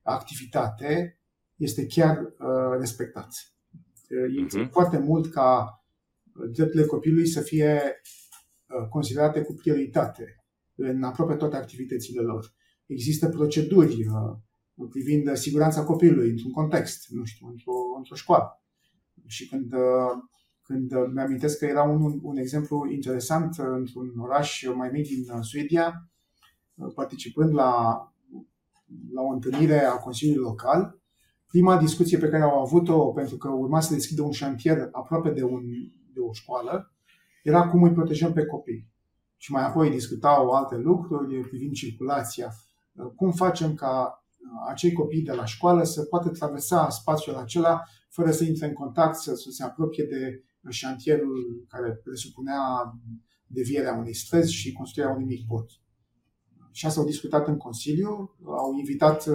activitate, 0.03 1.21
este 1.57 1.87
chiar 1.87 2.19
uh, 2.19 2.79
respectat. 2.79 3.29
Uh-huh. 3.29 4.61
E 4.61 4.65
foarte 4.71 4.99
mult 4.99 5.33
ca 5.33 5.83
drepturile 6.53 6.87
copilului 6.87 7.29
să 7.29 7.41
fie 7.41 7.81
uh, 8.67 8.89
considerate 8.89 9.43
cu 9.43 9.53
prioritate 9.53 10.38
în 10.81 11.03
aproape 11.03 11.35
toate 11.35 11.57
activitățile 11.57 12.21
lor. 12.21 12.55
Există 12.87 13.29
proceduri 13.29 14.07
uh, 14.07 14.89
privind 14.91 15.37
siguranța 15.37 15.85
copilului 15.85 16.31
într-un 16.31 16.53
context, 16.53 17.09
nu 17.09 17.25
știu, 17.25 17.47
într-o, 17.47 17.73
într-o 17.97 18.15
școală. 18.15 18.63
Și 19.27 19.49
când, 19.49 19.73
uh, 19.73 20.23
când 20.63 20.93
mi-amintesc 21.15 21.59
că 21.59 21.65
era 21.65 21.83
un, 21.83 22.19
un 22.23 22.37
exemplu 22.37 22.91
interesant 22.91 23.57
într-un 23.59 24.13
oraș 24.19 24.65
mai 24.75 24.91
mic 24.93 25.07
din 25.07 25.43
Suedia, 25.43 26.11
participând 26.95 27.55
la, 27.55 27.73
la 29.13 29.23
o 29.23 29.33
întâlnire 29.33 29.85
a 29.85 29.97
Consiliului 29.97 30.43
Local, 30.43 31.01
prima 31.47 31.77
discuție 31.77 32.19
pe 32.19 32.29
care 32.29 32.43
au 32.43 32.61
avut-o, 32.61 33.13
pentru 33.13 33.37
că 33.37 33.49
urma 33.49 33.81
să 33.81 33.95
deschidă 33.95 34.23
un 34.23 34.31
șantier 34.31 34.89
aproape 34.93 35.31
de, 35.31 35.43
un, 35.43 35.63
de 36.13 36.21
o 36.21 36.33
școală, 36.33 36.93
era 37.43 37.69
cum 37.69 37.83
îi 37.83 37.93
protejăm 37.93 38.33
pe 38.33 38.47
copii. 38.47 38.89
Și 39.41 39.53
mai 39.53 39.65
apoi 39.65 39.91
discutau 39.91 40.51
alte 40.51 40.77
lucruri 40.77 41.49
privind 41.49 41.73
circulația. 41.73 42.53
Cum 43.17 43.33
facem 43.33 43.75
ca 43.75 44.25
acei 44.69 44.93
copii 44.93 45.23
de 45.23 45.33
la 45.33 45.45
școală 45.45 45.83
să 45.85 46.03
poată 46.03 46.29
traversa 46.29 46.89
spațiul 46.89 47.35
acela 47.35 47.83
fără 48.09 48.31
să 48.31 48.45
intre 48.45 48.67
în 48.67 48.73
contact, 48.73 49.17
să, 49.17 49.35
să 49.35 49.51
se 49.51 49.63
apropie 49.63 50.05
de 50.05 50.43
șantierul 50.71 51.67
care 51.69 51.93
presupunea 51.93 52.61
devierea 53.47 53.95
unei 53.95 54.15
străzi 54.15 54.53
și 54.53 54.73
construirea 54.73 55.15
unui 55.15 55.27
mic 55.27 55.47
pod. 55.47 55.67
Și 56.73 56.87
asta 56.87 57.01
au 57.01 57.07
discutat 57.07 57.49
în 57.49 57.57
Consiliu, 57.57 58.37
au 58.45 58.75
invitat 58.79 59.29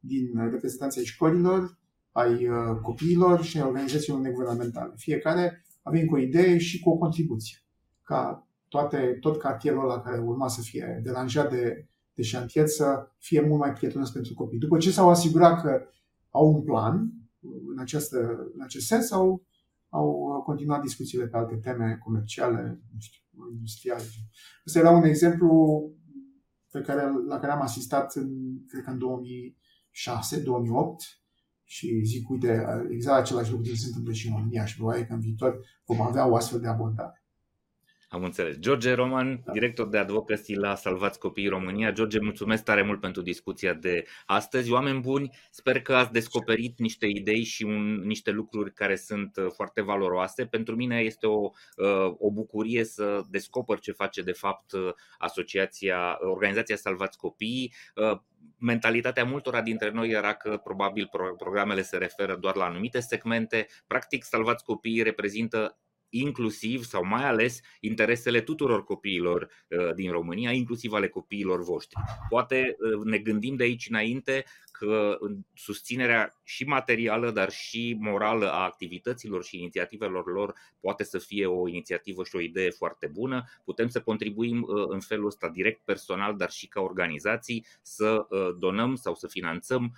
din 0.00 0.50
reprezentanții 0.50 1.04
școlilor, 1.04 1.78
ai 2.12 2.48
uh, 2.48 2.78
copiilor 2.82 3.42
și 3.42 3.58
ai 3.58 3.66
organizațiilor 3.66 4.20
neguvernamentale. 4.20 4.92
Fiecare 4.96 5.64
avem 5.82 6.06
cu 6.06 6.14
o 6.14 6.18
idee 6.18 6.58
și 6.58 6.80
cu 6.80 6.90
o 6.90 6.96
contribuție. 6.96 7.58
Ca 8.02 8.48
toate, 8.70 9.16
tot 9.20 9.38
cartierul 9.38 9.82
ăla 9.82 10.00
care 10.00 10.18
urma 10.18 10.48
să 10.48 10.60
fie 10.60 11.00
deranjat 11.02 11.50
de, 11.50 11.88
de 12.14 12.22
șantier 12.22 12.66
să 12.66 13.08
fie 13.18 13.40
mult 13.40 13.60
mai 13.60 13.72
prietenos 13.72 14.10
pentru 14.10 14.34
copii. 14.34 14.58
După 14.58 14.78
ce 14.78 14.90
s-au 14.90 15.08
asigurat 15.08 15.62
că 15.62 15.82
au 16.30 16.54
un 16.54 16.62
plan 16.62 17.12
în, 17.70 17.78
această, 17.78 18.18
în 18.54 18.62
acest 18.62 18.86
sens, 18.86 19.10
au, 19.10 19.46
au 19.88 20.42
continuat 20.44 20.82
discuțiile 20.82 21.26
pe 21.26 21.36
alte 21.36 21.56
teme 21.56 21.98
comerciale, 22.04 22.80
nu 22.92 23.00
știu, 23.00 23.22
industriale. 23.52 24.02
Ăsta 24.66 24.78
era 24.78 24.90
un 24.90 25.04
exemplu 25.04 25.82
pe 26.70 26.80
care, 26.80 27.10
la 27.28 27.38
care 27.38 27.52
am 27.52 27.60
asistat 27.60 28.14
în, 28.14 28.30
cred 28.66 28.82
că 28.82 28.90
în 28.90 28.98
2000, 28.98 29.58
2006, 29.90 30.40
2008 30.40 31.02
și 31.64 32.02
zic, 32.04 32.30
uite, 32.30 32.66
exact 32.90 33.20
același 33.20 33.50
lucru 33.50 33.74
se 33.74 33.86
întâmplă 33.86 34.12
și 34.12 34.28
în 34.28 34.34
România 34.36 34.64
și 34.64 34.76
probabil 34.76 35.04
că 35.04 35.12
în 35.12 35.20
viitor 35.20 35.60
vom 35.86 36.00
avea 36.00 36.28
o 36.28 36.34
astfel 36.34 36.60
de 36.60 36.66
abordare. 36.66 37.19
Am 38.12 38.24
înțeles. 38.24 38.58
George 38.58 38.92
Roman, 38.92 39.42
director 39.52 39.88
de 39.88 39.98
advocacy 39.98 40.54
la 40.54 40.74
Salvați 40.74 41.18
Copiii 41.18 41.48
România. 41.48 41.92
George, 41.92 42.20
mulțumesc 42.20 42.64
tare 42.64 42.82
mult 42.82 43.00
pentru 43.00 43.22
discuția 43.22 43.72
de 43.74 44.04
astăzi. 44.26 44.72
Oameni 44.72 45.00
buni, 45.00 45.30
sper 45.50 45.82
că 45.82 45.94
ați 45.94 46.12
descoperit 46.12 46.78
niște 46.78 47.06
idei 47.06 47.44
și 47.44 47.62
un, 47.62 48.00
niște 48.00 48.30
lucruri 48.30 48.72
care 48.72 48.96
sunt 48.96 49.36
uh, 49.36 49.46
foarte 49.54 49.82
valoroase. 49.82 50.46
Pentru 50.46 50.76
mine 50.76 50.98
este 50.98 51.26
o, 51.26 51.50
uh, 51.76 52.14
o 52.18 52.30
bucurie 52.30 52.84
să 52.84 53.22
descoper 53.28 53.78
ce 53.78 53.92
face 53.92 54.22
de 54.22 54.32
fapt 54.32 54.72
uh, 54.72 54.92
asociația, 55.18 56.18
organizația 56.20 56.76
Salvați 56.76 57.18
Copiii 57.18 57.72
mentalitatea 58.58 59.24
multora 59.24 59.62
dintre 59.62 59.90
noi 59.90 60.08
era 60.08 60.34
că 60.34 60.56
probabil 60.56 61.10
programele 61.36 61.82
se 61.82 61.96
referă 61.96 62.36
doar 62.36 62.56
la 62.56 62.64
anumite 62.64 63.00
segmente. 63.00 63.66
Practic, 63.86 64.24
Salvați 64.24 64.64
Copiii 64.64 65.02
reprezintă 65.02 65.78
inclusiv 66.10 66.84
sau 66.84 67.04
mai 67.04 67.24
ales 67.24 67.60
interesele 67.80 68.40
tuturor 68.40 68.84
copiilor 68.84 69.50
uh, 69.68 69.94
din 69.94 70.10
România, 70.10 70.52
inclusiv 70.52 70.92
ale 70.92 71.08
copiilor 71.08 71.62
voștri. 71.62 72.00
Poate 72.28 72.76
uh, 72.78 73.04
ne 73.04 73.18
gândim 73.18 73.56
de 73.56 73.62
aici 73.62 73.88
înainte 73.88 74.44
că 74.72 75.18
susținerea 75.54 76.39
și 76.50 76.64
materială, 76.64 77.30
dar 77.30 77.50
și 77.50 77.96
morală 78.00 78.52
a 78.52 78.64
activităților 78.64 79.44
și 79.44 79.58
inițiativelor 79.58 80.26
lor 80.26 80.54
poate 80.80 81.04
să 81.04 81.18
fie 81.18 81.46
o 81.46 81.68
inițiativă 81.68 82.24
și 82.24 82.36
o 82.36 82.40
idee 82.40 82.70
foarte 82.70 83.06
bună. 83.06 83.44
Putem 83.64 83.88
să 83.88 84.00
contribuim 84.00 84.62
uh, 84.62 84.84
în 84.88 85.00
felul 85.00 85.26
ăsta 85.26 85.48
direct 85.48 85.80
personal, 85.84 86.36
dar 86.36 86.50
și 86.50 86.68
ca 86.68 86.80
organizații 86.80 87.66
să 87.82 88.26
donăm 88.58 88.94
sau 88.94 89.14
să 89.14 89.26
finanțăm 89.26 89.92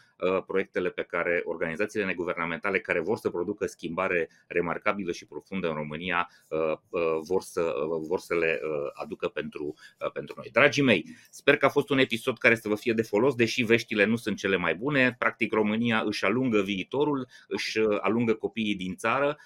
proiectele 0.46 0.90
pe 0.90 1.03
care 1.03 1.42
organizațiile 1.44 2.05
neguvernamentale 2.05 2.80
care 2.80 3.00
vor 3.00 3.16
să 3.16 3.30
producă 3.30 3.66
schimbare 3.66 4.28
remarcabilă 4.46 5.12
și 5.12 5.26
profundă 5.26 5.68
în 5.68 5.74
România 5.74 5.92
România 6.03 6.30
uh, 6.48 6.76
uh, 6.88 7.00
vor 7.22 7.42
să, 7.42 7.61
uh, 7.61 8.07
vor 8.09 8.18
să 8.18 8.34
le 8.34 8.61
aducă 8.92 9.28
pentru, 9.28 9.74
pentru 10.12 10.34
noi. 10.36 10.48
Dragii 10.53 10.82
mei, 10.82 11.16
sper 11.30 11.57
că 11.57 11.66
a 11.66 11.68
fost 11.68 11.90
un 11.90 11.98
episod 11.98 12.38
care 12.38 12.55
să 12.55 12.68
vă 12.68 12.74
fie 12.74 12.92
de 12.92 13.03
folos, 13.03 13.34
deși 13.34 13.62
veștile 13.62 14.05
nu 14.05 14.16
sunt 14.16 14.36
cele 14.36 14.57
mai 14.57 14.74
bune. 14.74 15.14
Practic, 15.18 15.53
România 15.53 16.03
își 16.07 16.24
alungă 16.24 16.40
viitorul, 16.51 17.28
își 17.49 17.78
alungă 18.01 18.34
copiii 18.34 18.76
din 18.76 18.97
țară 18.97 19.38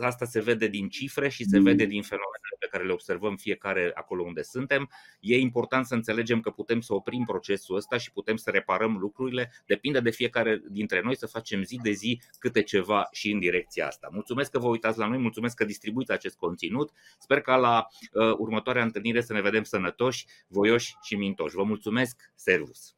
asta 0.00 0.24
se 0.24 0.40
vede 0.40 0.66
din 0.66 0.88
cifre 0.88 1.28
și 1.28 1.44
se 1.44 1.60
vede 1.60 1.84
din 1.84 2.02
fenomenele 2.02 2.56
pe 2.58 2.66
care 2.70 2.84
le 2.84 2.92
observăm 2.92 3.36
fiecare 3.36 3.90
acolo 3.94 4.22
unde 4.22 4.42
suntem. 4.42 4.90
E 5.20 5.38
important 5.38 5.86
să 5.86 5.94
înțelegem 5.94 6.40
că 6.40 6.50
putem 6.50 6.80
să 6.80 6.94
oprim 6.94 7.24
procesul 7.24 7.76
ăsta 7.76 7.96
și 7.96 8.12
putem 8.12 8.36
să 8.36 8.50
reparăm 8.50 8.96
lucrurile. 8.96 9.52
Depinde 9.66 10.00
de 10.00 10.10
fiecare 10.10 10.62
dintre 10.68 11.00
noi 11.02 11.16
să 11.16 11.26
facem 11.26 11.62
zi 11.62 11.78
de 11.82 11.90
zi 11.90 12.20
câte 12.38 12.62
ceva 12.62 13.08
și 13.12 13.30
în 13.30 13.38
direcția 13.38 13.86
asta. 13.86 14.08
Mulțumesc 14.12 14.50
că 14.50 14.58
vă 14.58 14.68
uitați 14.68 14.98
la 14.98 15.06
noi, 15.06 15.18
mulțumesc 15.18 15.56
că 15.56 15.64
distribuiți 15.64 16.12
acest 16.12 16.36
conținut. 16.36 16.90
Sper 17.18 17.40
ca 17.40 17.56
la 17.56 17.86
uh, 18.12 18.32
următoarea 18.38 18.82
întâlnire 18.82 19.20
să 19.20 19.32
ne 19.32 19.40
vedem 19.40 19.62
sănătoși, 19.62 20.26
voioși 20.48 20.96
și 21.02 21.16
mintoși. 21.16 21.54
Vă 21.54 21.62
mulțumesc, 21.62 22.32
servus! 22.34 22.97